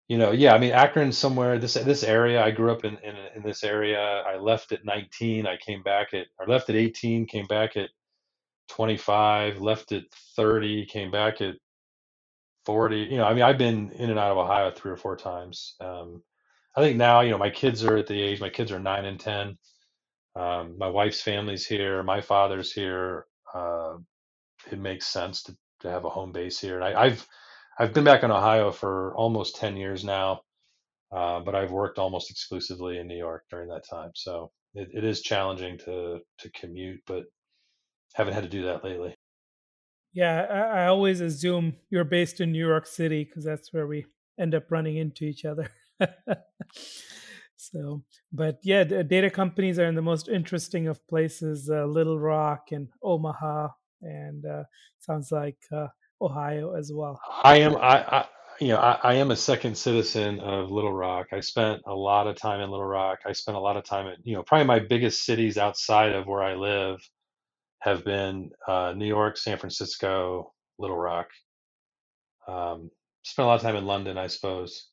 You 0.08 0.20
know, 0.20 0.34
yeah, 0.34 0.54
I 0.56 0.60
mean 0.60 0.74
Akron 0.74 1.14
somewhere 1.14 1.60
this 1.60 1.76
this 1.76 2.04
area. 2.06 2.44
I 2.46 2.52
grew 2.52 2.72
up 2.74 2.86
in, 2.86 3.00
in 3.00 3.18
in 3.38 3.44
this 3.44 3.66
area. 3.66 4.00
I 4.02 4.38
left 4.38 4.74
at 4.74 4.86
19. 4.86 5.48
I 5.48 5.58
came 5.58 5.84
back 5.84 6.14
at 6.14 6.28
I 6.40 6.46
left 6.46 6.70
at 6.70 6.78
18, 6.78 7.28
came 7.28 7.48
back 7.48 7.78
at 7.78 7.90
25, 8.70 9.62
left 9.62 9.92
at 9.94 10.04
30, 10.38 10.86
came 10.88 11.12
back 11.12 11.42
at 11.42 11.56
40. 12.66 12.98
You 13.00 13.18
know, 13.18 13.26
I 13.26 13.34
mean 13.34 13.44
I've 13.44 13.58
been 13.60 13.92
in 13.92 14.10
and 14.12 14.20
out 14.20 14.32
of 14.32 14.38
Ohio 14.40 14.72
three 14.72 14.92
or 14.92 14.98
four 14.98 15.18
times. 15.18 15.76
Um, 15.82 16.24
I 16.76 16.82
think 16.82 16.98
now, 16.98 17.22
you 17.22 17.32
know, 17.32 17.40
my 17.40 17.52
kids 17.52 17.84
are 17.86 17.98
at 17.98 18.08
the 18.08 18.22
age, 18.22 18.42
my 18.42 18.50
kids 18.50 18.72
are 18.72 18.80
9 18.80 19.06
and 19.06 19.20
10. 19.20 19.58
Um, 20.36 20.78
my 20.78 20.90
wife's 20.90 21.22
family's 21.22 21.66
here, 21.66 22.04
my 22.04 22.22
father's 22.22 22.72
here. 22.72 23.26
Uh, 23.54 23.98
it 24.72 24.80
makes 24.80 25.08
sense 25.08 25.44
to 25.44 25.56
to 25.82 25.90
have 25.90 26.06
a 26.06 26.10
home 26.10 26.32
base 26.32 26.60
here. 26.60 26.76
And 26.76 26.84
I, 26.84 27.04
I've 27.04 27.28
I've 27.78 27.94
been 27.94 28.04
back 28.04 28.24
in 28.24 28.32
Ohio 28.32 28.72
for 28.72 29.16
almost 29.16 29.58
10 29.58 29.78
years 29.78 30.04
now 30.04 30.42
uh, 31.16 31.40
but 31.40 31.56
I've 31.56 31.72
worked 31.72 31.98
almost 31.98 32.30
exclusively 32.30 32.98
in 32.98 33.08
New 33.08 33.18
York 33.18 33.44
during 33.50 33.70
that 33.70 33.88
time. 33.90 34.12
So 34.16 34.52
it, 34.74 34.90
it 34.94 35.04
is 35.04 35.22
challenging 35.22 35.78
to 35.80 36.20
to 36.40 36.52
commute, 36.52 37.02
but 37.08 37.24
haven't 38.14 38.34
had 38.34 38.44
to 38.44 38.50
do 38.50 38.64
that 38.66 38.84
lately. 38.84 39.16
Yeah, 40.14 40.46
I, 40.50 40.84
I 40.84 40.88
always 40.88 41.22
assume 41.22 41.76
you're 41.90 42.04
based 42.04 42.42
in 42.42 42.52
New 42.52 42.66
York 42.66 42.88
City 42.88 43.24
because 43.24 43.44
that's 43.44 43.74
where 43.74 43.88
we 43.88 44.06
end 44.40 44.56
up 44.56 44.72
running 44.72 44.98
into 44.98 45.24
each 45.26 45.46
other. 45.46 45.70
so, 47.72 48.04
but 48.32 48.60
yeah, 48.64 48.84
data 48.84 49.30
companies 49.30 49.80
are 49.80 49.86
in 49.86 49.96
the 49.96 50.02
most 50.02 50.28
interesting 50.28 50.88
of 50.88 51.06
places: 51.08 51.70
uh, 51.70 51.86
Little 51.86 52.20
Rock 52.20 52.72
and 52.72 52.88
Omaha, 53.04 53.70
and 54.02 54.46
uh, 54.46 54.64
sounds 55.00 55.32
like 55.32 55.58
uh, 55.72 55.88
Ohio 56.22 56.76
as 56.76 56.92
well. 56.94 57.20
I 57.44 57.58
am 57.60 57.76
I, 57.78 58.04
I 58.04 58.26
you 58.60 58.70
know 58.70 58.78
I, 58.78 59.00
I 59.04 59.14
am 59.16 59.32
a 59.32 59.36
second 59.36 59.78
citizen 59.78 60.40
of 60.40 60.72
Little 60.72 60.94
Rock. 60.94 61.28
I 61.32 61.40
spent 61.40 61.82
a 61.86 61.94
lot 61.94 62.28
of 62.28 62.36
time 62.36 62.62
in 62.62 62.70
Little 62.70 62.86
Rock. 62.86 63.20
I 63.26 63.34
spent 63.34 63.58
a 63.58 63.62
lot 63.62 63.78
of 63.78 63.84
time 63.84 64.08
at 64.08 64.18
you 64.24 64.36
know 64.36 64.44
probably 64.44 64.68
my 64.68 64.80
biggest 64.80 65.26
cities 65.26 65.58
outside 65.58 66.14
of 66.14 66.28
where 66.28 66.44
I 66.44 66.56
live 66.56 67.00
have 67.80 68.04
been 68.04 68.50
uh, 68.68 68.94
New 68.96 69.08
York, 69.08 69.38
San 69.38 69.58
Francisco, 69.58 70.54
Little 70.80 70.98
Rock. 70.98 71.28
Um, 72.48 72.90
spent 73.24 73.46
a 73.46 73.48
lot 73.48 73.56
of 73.56 73.62
time 73.62 73.76
in 73.76 73.86
London, 73.86 74.18
I 74.18 74.28
suppose, 74.28 74.90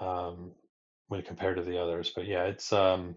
um, 0.00 0.52
when 1.08 1.22
compared 1.22 1.56
to 1.56 1.62
the 1.62 1.80
others. 1.80 2.12
But 2.14 2.26
yeah, 2.26 2.44
it's 2.44 2.72
um, 2.72 3.16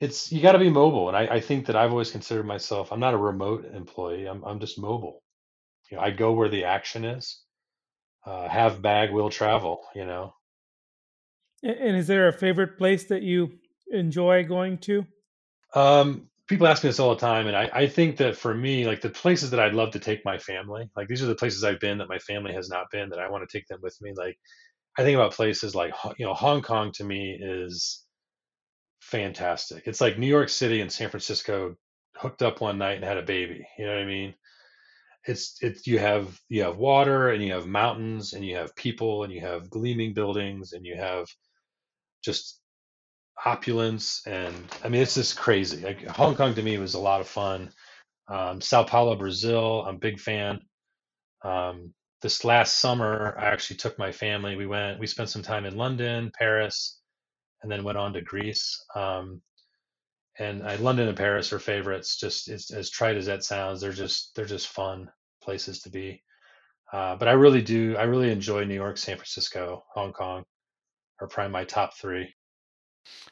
it's 0.00 0.32
you 0.32 0.42
got 0.42 0.52
to 0.52 0.58
be 0.58 0.70
mobile, 0.70 1.08
and 1.08 1.16
I, 1.16 1.36
I 1.36 1.40
think 1.40 1.66
that 1.66 1.76
I've 1.76 1.90
always 1.90 2.10
considered 2.10 2.46
myself. 2.46 2.92
I'm 2.92 3.00
not 3.00 3.14
a 3.14 3.18
remote 3.18 3.66
employee. 3.72 4.26
I'm 4.26 4.44
I'm 4.44 4.60
just 4.60 4.78
mobile. 4.78 5.22
You 5.90 5.96
know, 5.96 6.02
I 6.02 6.10
go 6.10 6.32
where 6.32 6.48
the 6.48 6.64
action 6.64 7.04
is. 7.04 7.40
Uh, 8.26 8.48
have 8.48 8.80
bag, 8.82 9.10
will 9.12 9.30
travel. 9.30 9.80
You 9.94 10.06
know. 10.06 10.34
And 11.62 11.96
is 11.96 12.06
there 12.06 12.28
a 12.28 12.32
favorite 12.32 12.76
place 12.76 13.04
that 13.04 13.22
you 13.22 13.58
enjoy 13.90 14.44
going 14.44 14.78
to? 14.78 15.06
Um, 15.74 16.28
people 16.46 16.66
ask 16.66 16.84
me 16.84 16.90
this 16.90 17.00
all 17.00 17.14
the 17.14 17.20
time, 17.20 17.46
and 17.46 17.56
I, 17.56 17.70
I 17.72 17.86
think 17.86 18.18
that 18.18 18.36
for 18.36 18.54
me, 18.54 18.86
like 18.86 19.00
the 19.00 19.08
places 19.08 19.50
that 19.50 19.60
I'd 19.60 19.74
love 19.74 19.92
to 19.92 19.98
take 19.98 20.24
my 20.24 20.38
family, 20.38 20.90
like 20.96 21.08
these 21.08 21.22
are 21.22 21.26
the 21.26 21.34
places 21.34 21.64
I've 21.64 21.80
been 21.80 21.98
that 21.98 22.08
my 22.08 22.18
family 22.18 22.52
has 22.52 22.68
not 22.68 22.90
been 22.90 23.08
that 23.10 23.18
I 23.18 23.30
want 23.30 23.48
to 23.48 23.58
take 23.58 23.66
them 23.66 23.80
with 23.82 23.96
me. 24.02 24.12
Like 24.16 24.38
I 24.96 25.02
think 25.02 25.16
about 25.16 25.32
places 25.32 25.74
like 25.74 25.92
you 26.18 26.26
know 26.26 26.34
Hong 26.34 26.62
Kong 26.62 26.92
to 26.92 27.04
me 27.04 27.36
is 27.40 28.04
fantastic. 29.00 29.84
It's 29.86 30.00
like 30.00 30.18
New 30.18 30.26
York 30.26 30.48
City 30.48 30.80
and 30.80 30.90
San 30.92 31.10
Francisco 31.10 31.76
hooked 32.16 32.42
up 32.42 32.60
one 32.60 32.78
night 32.78 32.96
and 32.96 33.04
had 33.04 33.18
a 33.18 33.22
baby. 33.22 33.66
You 33.78 33.86
know 33.86 33.92
what 33.92 34.02
I 34.02 34.06
mean? 34.06 34.34
It's 35.26 35.56
it's 35.60 35.86
you 35.86 35.98
have 35.98 36.38
you 36.48 36.62
have 36.64 36.76
water 36.76 37.30
and 37.30 37.42
you 37.42 37.52
have 37.54 37.66
mountains 37.66 38.34
and 38.34 38.44
you 38.44 38.56
have 38.56 38.76
people 38.76 39.24
and 39.24 39.32
you 39.32 39.40
have 39.40 39.70
gleaming 39.70 40.14
buildings 40.14 40.72
and 40.72 40.84
you 40.84 40.96
have 40.96 41.26
just 42.24 42.60
opulence 43.44 44.22
and 44.26 44.54
I 44.84 44.88
mean 44.88 45.02
it's 45.02 45.14
just 45.16 45.36
crazy. 45.36 45.82
Like 45.82 46.06
Hong 46.06 46.36
Kong 46.36 46.54
to 46.54 46.62
me 46.62 46.78
was 46.78 46.94
a 46.94 47.00
lot 47.00 47.20
of 47.20 47.28
fun. 47.28 47.70
Um, 48.28 48.60
Sao 48.60 48.84
Paulo, 48.84 49.16
Brazil, 49.16 49.84
I'm 49.86 49.96
a 49.96 49.98
big 49.98 50.20
fan. 50.20 50.60
Um, 51.42 51.92
this 52.24 52.42
last 52.42 52.78
summer, 52.78 53.36
I 53.38 53.48
actually 53.48 53.76
took 53.76 53.98
my 53.98 54.10
family. 54.10 54.56
We 54.56 54.64
went, 54.64 54.98
we 54.98 55.06
spent 55.06 55.28
some 55.28 55.42
time 55.42 55.66
in 55.66 55.76
London, 55.76 56.32
Paris, 56.36 56.98
and 57.62 57.70
then 57.70 57.84
went 57.84 57.98
on 57.98 58.14
to 58.14 58.22
Greece. 58.22 58.82
Um, 58.94 59.42
and 60.38 60.66
I, 60.66 60.76
London 60.76 61.06
and 61.06 61.18
Paris 61.18 61.52
are 61.52 61.58
favorites. 61.58 62.16
Just 62.18 62.48
as, 62.48 62.70
as 62.70 62.88
trite 62.88 63.18
as 63.18 63.26
that 63.26 63.44
sounds, 63.44 63.82
they're 63.82 63.92
just 63.92 64.34
they're 64.34 64.46
just 64.46 64.68
fun 64.68 65.10
places 65.42 65.82
to 65.82 65.90
be. 65.90 66.22
Uh, 66.90 67.14
but 67.16 67.28
I 67.28 67.32
really 67.32 67.60
do. 67.60 67.94
I 67.98 68.04
really 68.04 68.32
enjoy 68.32 68.64
New 68.64 68.74
York, 68.74 68.96
San 68.96 69.16
Francisco, 69.16 69.84
Hong 69.92 70.14
Kong, 70.14 70.44
are 71.20 71.28
probably 71.28 71.52
my 71.52 71.64
top 71.64 71.92
three. 71.94 72.34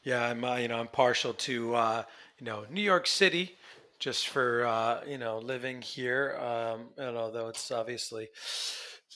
Yeah, 0.04 0.22
I'm 0.22 0.44
uh, 0.44 0.56
you 0.56 0.68
know 0.68 0.78
I'm 0.78 0.88
partial 0.88 1.32
to 1.32 1.74
uh, 1.74 2.02
you 2.38 2.44
know 2.44 2.66
New 2.70 2.82
York 2.82 3.06
City, 3.06 3.56
just 4.02 4.28
for 4.28 4.66
uh, 4.66 5.00
you 5.06 5.16
know 5.16 5.38
living 5.38 5.80
here. 5.80 6.36
Um, 6.40 6.88
and 6.98 7.16
although 7.16 7.48
it's 7.48 7.70
obviously 7.70 8.24
a 8.24 8.28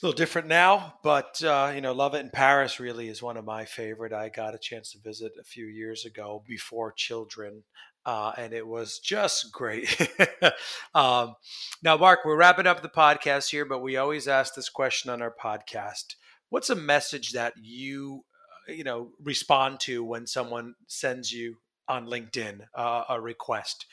little 0.01 0.15
different 0.15 0.47
now, 0.47 0.93
but 1.03 1.43
uh, 1.43 1.73
you 1.75 1.81
know 1.81 1.93
love 1.93 2.15
it. 2.15 2.21
in 2.21 2.29
Paris 2.29 2.79
really 2.79 3.09
is 3.09 3.21
one 3.21 3.35
of 3.35 3.43
my 3.43 3.65
favorite. 3.65 4.13
I 4.13 4.29
got 4.29 4.55
a 4.55 4.59
chance 4.59 4.93
to 4.93 4.99
visit 4.99 5.33
a 5.39 5.43
few 5.43 5.65
years 5.65 6.05
ago 6.05 6.41
before 6.47 6.93
children 6.93 7.63
uh, 8.07 8.31
and 8.37 8.53
it 8.53 8.65
was 8.65 8.99
just 8.99 9.51
great. 9.51 10.09
um, 10.95 11.35
now, 11.83 11.97
Mark, 11.97 12.21
we're 12.23 12.37
wrapping 12.37 12.65
up 12.65 12.81
the 12.81 12.87
podcast 12.87 13.51
here, 13.51 13.65
but 13.65 13.81
we 13.81 13.97
always 13.97 14.29
ask 14.29 14.55
this 14.55 14.69
question 14.69 15.11
on 15.11 15.21
our 15.21 15.33
podcast: 15.43 16.15
What's 16.47 16.69
a 16.69 16.75
message 16.75 17.33
that 17.33 17.53
you, 17.61 18.23
uh, 18.69 18.71
you 18.71 18.85
know, 18.85 19.09
respond 19.21 19.81
to 19.81 20.05
when 20.05 20.25
someone 20.25 20.75
sends 20.87 21.33
you 21.33 21.57
on 21.89 22.07
LinkedIn 22.07 22.61
uh, 22.73 23.03
a 23.09 23.19
request? 23.19 23.85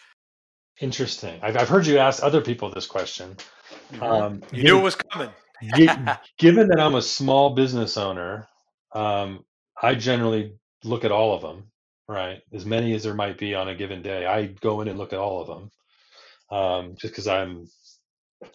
Interesting. 0.81 1.39
I've, 1.43 1.57
I've 1.57 1.69
heard 1.69 1.87
you 1.87 1.99
ask 1.99 2.23
other 2.23 2.41
people 2.41 2.71
this 2.71 2.87
question. 2.87 3.37
Mm-hmm. 3.93 4.03
Um, 4.03 4.35
you 4.53 4.63
given, 4.63 4.65
knew 4.65 4.79
it 4.79 4.83
was 4.83 4.97
coming. 4.97 5.31
given 6.39 6.69
that 6.69 6.81
I'm 6.81 6.95
a 6.95 7.03
small 7.03 7.55
business 7.55 7.97
owner, 7.97 8.49
um, 8.95 9.45
I 9.81 9.95
generally 9.95 10.55
look 10.83 11.05
at 11.05 11.13
all 11.13 11.35
of 11.35 11.43
them 11.43 11.71
right? 12.09 12.41
As 12.53 12.67
many 12.67 12.95
as 12.95 13.03
there 13.03 13.15
might 13.15 13.39
be 13.39 13.55
on 13.55 13.69
a 13.69 13.75
given 13.75 14.03
day. 14.03 14.27
I 14.27 14.47
go 14.47 14.81
in 14.81 14.89
and 14.89 14.99
look 14.99 15.13
at 15.13 15.19
all 15.19 15.41
of 15.41 15.47
them 15.47 15.71
um, 16.51 16.97
just 16.99 17.13
because 17.13 17.29
I'm 17.29 17.67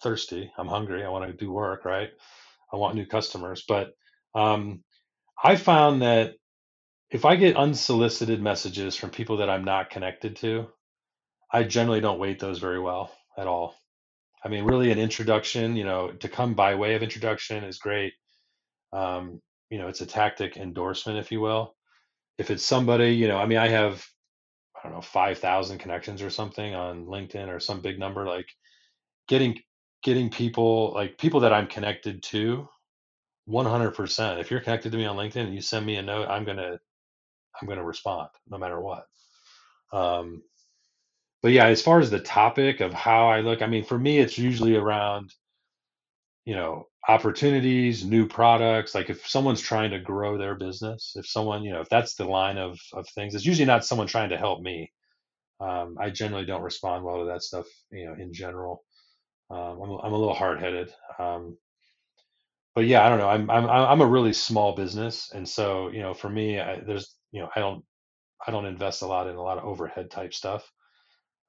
thirsty, 0.02 0.52
I'm 0.56 0.68
hungry, 0.68 1.04
I 1.04 1.08
want 1.08 1.30
to 1.30 1.36
do 1.36 1.50
work, 1.50 1.84
right? 1.84 2.10
I 2.72 2.76
want 2.76 2.94
new 2.94 3.06
customers. 3.06 3.64
But 3.66 3.92
um, 4.34 4.84
I 5.42 5.56
found 5.56 6.02
that 6.02 6.34
if 7.10 7.24
I 7.24 7.34
get 7.36 7.56
unsolicited 7.56 8.40
messages 8.40 8.94
from 8.94 9.10
people 9.10 9.38
that 9.38 9.50
I'm 9.50 9.64
not 9.64 9.90
connected 9.90 10.36
to, 10.36 10.68
I 11.52 11.64
generally 11.64 12.00
don't 12.00 12.20
weight 12.20 12.38
those 12.40 12.58
very 12.58 12.80
well 12.80 13.12
at 13.38 13.46
all. 13.46 13.76
I 14.44 14.48
mean, 14.48 14.64
really, 14.64 14.90
an 14.92 14.98
introduction, 14.98 15.76
you 15.76 15.84
know, 15.84 16.12
to 16.12 16.28
come 16.28 16.54
by 16.54 16.74
way 16.76 16.94
of 16.94 17.02
introduction 17.02 17.64
is 17.64 17.78
great. 17.78 18.14
Um, 18.92 19.40
you 19.70 19.78
know, 19.78 19.88
it's 19.88 20.00
a 20.02 20.06
tactic 20.06 20.56
endorsement, 20.56 21.18
if 21.18 21.32
you 21.32 21.40
will 21.40 21.74
if 22.38 22.50
it's 22.50 22.64
somebody, 22.64 23.14
you 23.14 23.28
know, 23.28 23.36
I 23.36 23.44
mean, 23.46 23.58
I 23.58 23.68
have, 23.68 24.04
I 24.76 24.88
don't 24.88 24.96
know, 24.96 25.02
5,000 25.02 25.78
connections 25.78 26.22
or 26.22 26.30
something 26.30 26.74
on 26.74 27.04
LinkedIn 27.04 27.48
or 27.48 27.60
some 27.60 27.82
big 27.82 27.98
number, 27.98 28.26
like 28.26 28.48
getting, 29.28 29.60
getting 30.02 30.30
people, 30.30 30.92
like 30.94 31.18
people 31.18 31.40
that 31.40 31.52
I'm 31.52 31.66
connected 31.66 32.22
to 32.24 32.66
100%. 33.48 34.40
If 34.40 34.50
you're 34.50 34.60
connected 34.60 34.92
to 34.92 34.98
me 34.98 35.04
on 35.04 35.16
LinkedIn 35.16 35.46
and 35.46 35.54
you 35.54 35.60
send 35.60 35.84
me 35.84 35.96
a 35.96 36.02
note, 36.02 36.28
I'm 36.28 36.44
going 36.44 36.56
to, 36.56 36.80
I'm 37.60 37.66
going 37.66 37.78
to 37.78 37.84
respond 37.84 38.30
no 38.48 38.58
matter 38.58 38.80
what. 38.80 39.04
Um, 39.92 40.42
but 41.42 41.52
yeah, 41.52 41.66
as 41.66 41.82
far 41.82 42.00
as 42.00 42.10
the 42.10 42.20
topic 42.20 42.80
of 42.80 42.92
how 42.94 43.28
I 43.28 43.40
look, 43.40 43.62
I 43.62 43.66
mean, 43.66 43.84
for 43.84 43.98
me, 43.98 44.18
it's 44.18 44.38
usually 44.38 44.76
around, 44.76 45.32
you 46.44 46.54
know, 46.54 46.86
opportunities, 47.08 48.04
new 48.04 48.26
products. 48.26 48.94
Like 48.94 49.10
if 49.10 49.26
someone's 49.26 49.60
trying 49.60 49.90
to 49.90 49.98
grow 49.98 50.38
their 50.38 50.54
business, 50.54 51.14
if 51.16 51.26
someone, 51.26 51.62
you 51.62 51.72
know, 51.72 51.80
if 51.80 51.88
that's 51.88 52.14
the 52.14 52.24
line 52.24 52.58
of, 52.58 52.78
of 52.92 53.08
things, 53.10 53.34
it's 53.34 53.46
usually 53.46 53.66
not 53.66 53.84
someone 53.84 54.06
trying 54.06 54.30
to 54.30 54.38
help 54.38 54.60
me. 54.62 54.92
Um, 55.60 55.96
I 56.00 56.10
generally 56.10 56.46
don't 56.46 56.62
respond 56.62 57.04
well 57.04 57.20
to 57.20 57.26
that 57.26 57.42
stuff, 57.42 57.66
you 57.92 58.06
know, 58.06 58.14
in 58.14 58.32
general. 58.32 58.84
Um, 59.50 59.80
I'm, 59.82 59.90
I'm 60.04 60.12
a 60.12 60.18
little 60.18 60.34
hard 60.34 60.60
headed. 60.60 60.92
Um, 61.18 61.58
but 62.74 62.86
yeah, 62.86 63.04
I 63.04 63.08
don't 63.08 63.18
know. 63.18 63.28
I'm, 63.28 63.50
I'm, 63.50 63.68
I'm 63.68 64.00
a 64.00 64.06
really 64.06 64.32
small 64.32 64.74
business. 64.74 65.30
And 65.34 65.48
so, 65.48 65.88
you 65.88 66.00
know, 66.02 66.14
for 66.14 66.28
me, 66.28 66.60
I, 66.60 66.80
there's, 66.80 67.14
you 67.32 67.40
know, 67.40 67.48
I 67.54 67.60
don't, 67.60 67.84
I 68.46 68.50
don't 68.52 68.66
invest 68.66 69.02
a 69.02 69.06
lot 69.06 69.28
in 69.28 69.36
a 69.36 69.42
lot 69.42 69.58
of 69.58 69.64
overhead 69.64 70.10
type 70.10 70.34
stuff. 70.34 70.70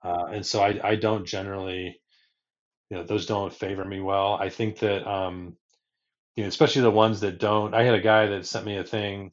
Uh, 0.03 0.25
and 0.33 0.45
so 0.45 0.61
I, 0.61 0.79
I 0.83 0.95
don't 0.95 1.25
generally, 1.25 1.99
you 2.89 2.97
know 2.97 3.03
those 3.03 3.25
don't 3.25 3.53
favor 3.53 3.85
me 3.85 4.01
well. 4.01 4.33
I 4.33 4.49
think 4.49 4.79
that 4.79 5.07
um, 5.09 5.55
you 6.35 6.43
know, 6.43 6.49
especially 6.49 6.81
the 6.81 6.91
ones 6.91 7.19
that 7.21 7.39
don't. 7.39 7.73
I 7.73 7.83
had 7.83 7.95
a 7.95 8.01
guy 8.01 8.27
that 8.27 8.45
sent 8.45 8.65
me 8.65 8.77
a 8.77 8.83
thing 8.83 9.31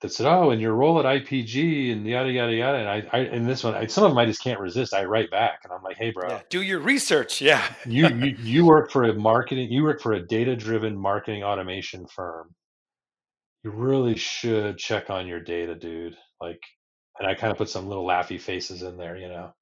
that 0.00 0.12
said, 0.12 0.26
"Oh, 0.26 0.50
in 0.50 0.60
your 0.60 0.74
role 0.74 0.98
at 1.00 1.04
IPG 1.04 1.92
and 1.92 2.06
yada 2.06 2.30
yada 2.30 2.54
yada," 2.54 2.78
and 2.78 2.88
I, 2.88 3.08
I 3.12 3.18
and 3.20 3.48
this 3.48 3.64
one, 3.64 3.74
I, 3.74 3.86
some 3.86 4.04
of 4.04 4.10
them 4.10 4.18
I 4.18 4.26
just 4.26 4.42
can't 4.42 4.60
resist. 4.60 4.94
I 4.94 5.04
write 5.04 5.30
back, 5.30 5.60
and 5.64 5.72
I'm 5.72 5.82
like, 5.82 5.96
"Hey, 5.96 6.10
bro, 6.12 6.28
yeah, 6.28 6.40
do 6.48 6.62
your 6.62 6.78
research." 6.78 7.40
Yeah, 7.40 7.62
you, 7.86 8.08
you 8.08 8.36
you 8.40 8.66
work 8.66 8.90
for 8.90 9.04
a 9.04 9.14
marketing, 9.14 9.70
you 9.70 9.82
work 9.82 10.00
for 10.00 10.12
a 10.12 10.24
data 10.24 10.54
driven 10.54 10.96
marketing 10.96 11.42
automation 11.42 12.06
firm. 12.06 12.54
You 13.64 13.72
really 13.72 14.16
should 14.16 14.78
check 14.78 15.10
on 15.10 15.26
your 15.26 15.40
data, 15.40 15.74
dude. 15.74 16.16
Like, 16.40 16.60
and 17.18 17.28
I 17.28 17.34
kind 17.34 17.50
of 17.50 17.58
put 17.58 17.68
some 17.68 17.88
little 17.88 18.06
laughy 18.06 18.40
faces 18.40 18.82
in 18.82 18.96
there, 18.96 19.16
you 19.16 19.28
know. 19.28 19.52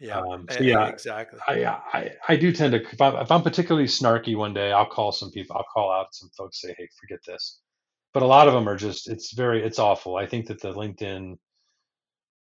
Yeah. 0.00 0.20
Um, 0.20 0.46
so 0.50 0.62
yeah, 0.62 0.88
exactly. 0.88 1.38
I, 1.46 1.64
I, 1.92 2.10
I 2.28 2.36
do 2.36 2.52
tend 2.52 2.72
to, 2.72 2.80
if 2.80 3.00
I'm, 3.00 3.16
if 3.16 3.30
I'm 3.30 3.42
particularly 3.42 3.86
snarky 3.86 4.34
one 4.34 4.54
day, 4.54 4.72
I'll 4.72 4.86
call 4.86 5.12
some 5.12 5.30
people, 5.30 5.56
I'll 5.56 5.66
call 5.72 5.92
out 5.92 6.14
some 6.14 6.30
folks, 6.36 6.62
say, 6.62 6.74
Hey, 6.76 6.88
forget 6.98 7.20
this. 7.26 7.60
But 8.14 8.22
a 8.22 8.26
lot 8.26 8.48
of 8.48 8.54
them 8.54 8.68
are 8.68 8.76
just, 8.76 9.08
it's 9.08 9.34
very, 9.34 9.62
it's 9.62 9.78
awful. 9.78 10.16
I 10.16 10.26
think 10.26 10.46
that 10.46 10.60
the 10.60 10.72
LinkedIn, 10.72 11.36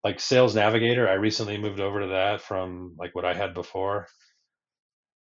like 0.02 0.20
Sales 0.20 0.54
Navigator, 0.54 1.08
I 1.08 1.14
recently 1.14 1.56
moved 1.56 1.80
over 1.80 2.00
to 2.00 2.08
that 2.08 2.40
from 2.40 2.96
like 2.98 3.14
what 3.14 3.24
I 3.24 3.34
had 3.34 3.54
before. 3.54 4.08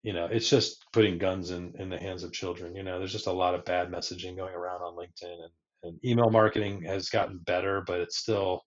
You 0.03 0.14
know, 0.14 0.26
it's 0.26 0.48
just 0.48 0.86
putting 0.92 1.18
guns 1.18 1.51
in, 1.51 1.74
in 1.78 1.90
the 1.90 1.98
hands 1.98 2.22
of 2.22 2.32
children. 2.32 2.74
You 2.76 2.84
know, 2.84 2.98
there's 2.98 3.12
just 3.12 3.26
a 3.26 3.32
lot 3.32 3.55
of 3.55 3.64
bad 3.64 3.90
messaging 3.90 4.36
going 4.36 4.55
around 4.55 4.80
on 4.82 4.96
LinkedIn 4.96 5.24
and, 5.24 5.53
and 5.82 6.05
email 6.05 6.30
marketing 6.30 6.82
has 6.84 7.11
gotten 7.11 7.38
better, 7.38 7.82
but 7.86 8.01
it's 8.01 8.16
still 8.16 8.62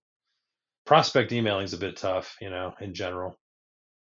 prospect 0.86 1.31
emailing 1.31 1.65
is 1.65 1.73
a 1.73 1.77
bit 1.77 1.97
tough, 1.97 2.36
you 2.41 2.49
know, 2.49 2.73
in 2.79 2.93
general. 2.93 3.38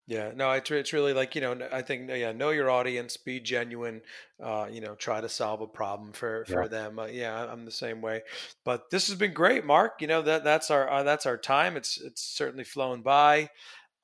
Yeah, 0.08 0.30
no, 0.36 0.52
it's 0.52 0.70
it's 0.70 0.92
really 0.92 1.12
like 1.12 1.34
you 1.34 1.40
know 1.40 1.58
I 1.72 1.82
think 1.82 2.08
yeah 2.10 2.30
know 2.30 2.50
your 2.50 2.70
audience, 2.70 3.16
be 3.16 3.40
genuine, 3.40 4.02
uh, 4.40 4.68
you 4.70 4.80
know 4.80 4.94
try 4.94 5.20
to 5.20 5.28
solve 5.28 5.60
a 5.62 5.66
problem 5.66 6.12
for 6.12 6.44
for 6.44 6.62
yeah. 6.62 6.68
them. 6.68 6.98
Uh, 7.00 7.06
yeah, 7.06 7.44
I'm 7.44 7.64
the 7.64 7.72
same 7.72 8.00
way. 8.00 8.22
But 8.64 8.88
this 8.90 9.08
has 9.08 9.16
been 9.16 9.32
great, 9.32 9.64
Mark. 9.64 10.00
You 10.00 10.06
know 10.06 10.22
that 10.22 10.44
that's 10.44 10.70
our 10.70 10.88
uh, 10.88 11.02
that's 11.02 11.26
our 11.26 11.36
time. 11.36 11.76
It's 11.76 12.00
it's 12.00 12.22
certainly 12.22 12.62
flown 12.62 13.02
by. 13.02 13.50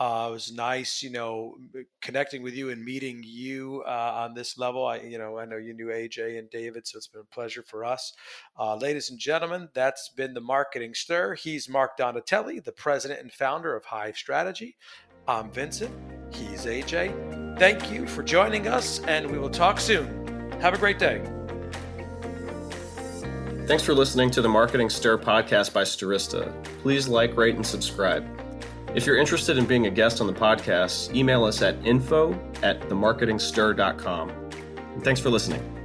Uh, 0.03 0.27
it 0.31 0.33
was 0.33 0.51
nice, 0.51 1.01
you 1.01 1.11
know, 1.11 1.57
connecting 2.01 2.43
with 2.43 2.55
you 2.55 2.71
and 2.71 2.85
meeting 2.85 3.23
you 3.25 3.85
uh, 3.87 4.13
on 4.17 4.35
this 4.35 4.59
level. 4.59 4.85
I, 4.85 4.97
you 4.97 5.17
know, 5.17 5.39
I 5.39 5.45
know 5.45 5.59
you 5.59 5.75
knew 5.75 5.91
Ajay 5.91 6.41
and 6.41 6.51
David, 6.51 6.89
so 6.89 6.97
it's 6.97 7.07
been 7.07 7.21
a 7.21 7.35
pleasure 7.35 7.63
for 7.63 7.85
us. 7.85 8.13
Uh, 8.59 8.75
ladies 8.75 9.11
and 9.11 9.19
gentlemen, 9.21 9.69
that's 9.75 10.09
been 10.09 10.35
the 10.35 10.41
Marketing 10.41 10.93
Stir. 10.93 11.37
He's 11.37 11.69
Mark 11.69 11.97
Donatelli, 11.97 12.59
the 12.59 12.73
president 12.73 13.21
and 13.21 13.33
founder 13.33 13.77
of 13.77 13.85
Hive 13.85 14.17
Strategy. 14.17 14.77
I'm 15.29 15.53
Vincent. 15.53 15.95
He's 16.35 16.67
Ajay. 16.67 17.57
Thank 17.57 17.93
you 17.93 18.09
for 18.09 18.25
joining 18.25 18.67
us, 18.67 18.99
and 19.05 19.31
we 19.31 19.39
will 19.39 19.51
talk 19.51 19.79
soon. 19.79 20.51
Have 20.61 20.75
a 20.75 20.79
great 20.79 20.99
day. 20.99 21.23
Thanks 23.69 23.85
for 23.85 23.95
listening 23.95 24.33
to 24.33 24.43
the 24.43 24.49
Marketing 24.49 24.91
Stir 24.91 25.17
podcast 25.17 25.73
by 25.73 25.85
Stirista. 25.85 26.53
Please 26.81 27.07
like, 27.07 27.37
rate, 27.37 27.55
and 27.55 27.65
subscribe. 27.65 28.42
If 28.95 29.07
you're 29.07 29.17
interested 29.17 29.57
in 29.57 29.65
being 29.65 29.87
a 29.87 29.91
guest 29.91 30.21
on 30.21 30.27
the 30.27 30.35
podcast, 30.35 31.15
email 31.15 31.45
us 31.45 31.63
at 31.63 31.75
info 31.87 32.33
at 32.63 32.79
themarketingstir.com. 32.83 34.31
And 34.31 35.03
thanks 35.03 35.21
for 35.21 35.31
listening. 35.31 35.82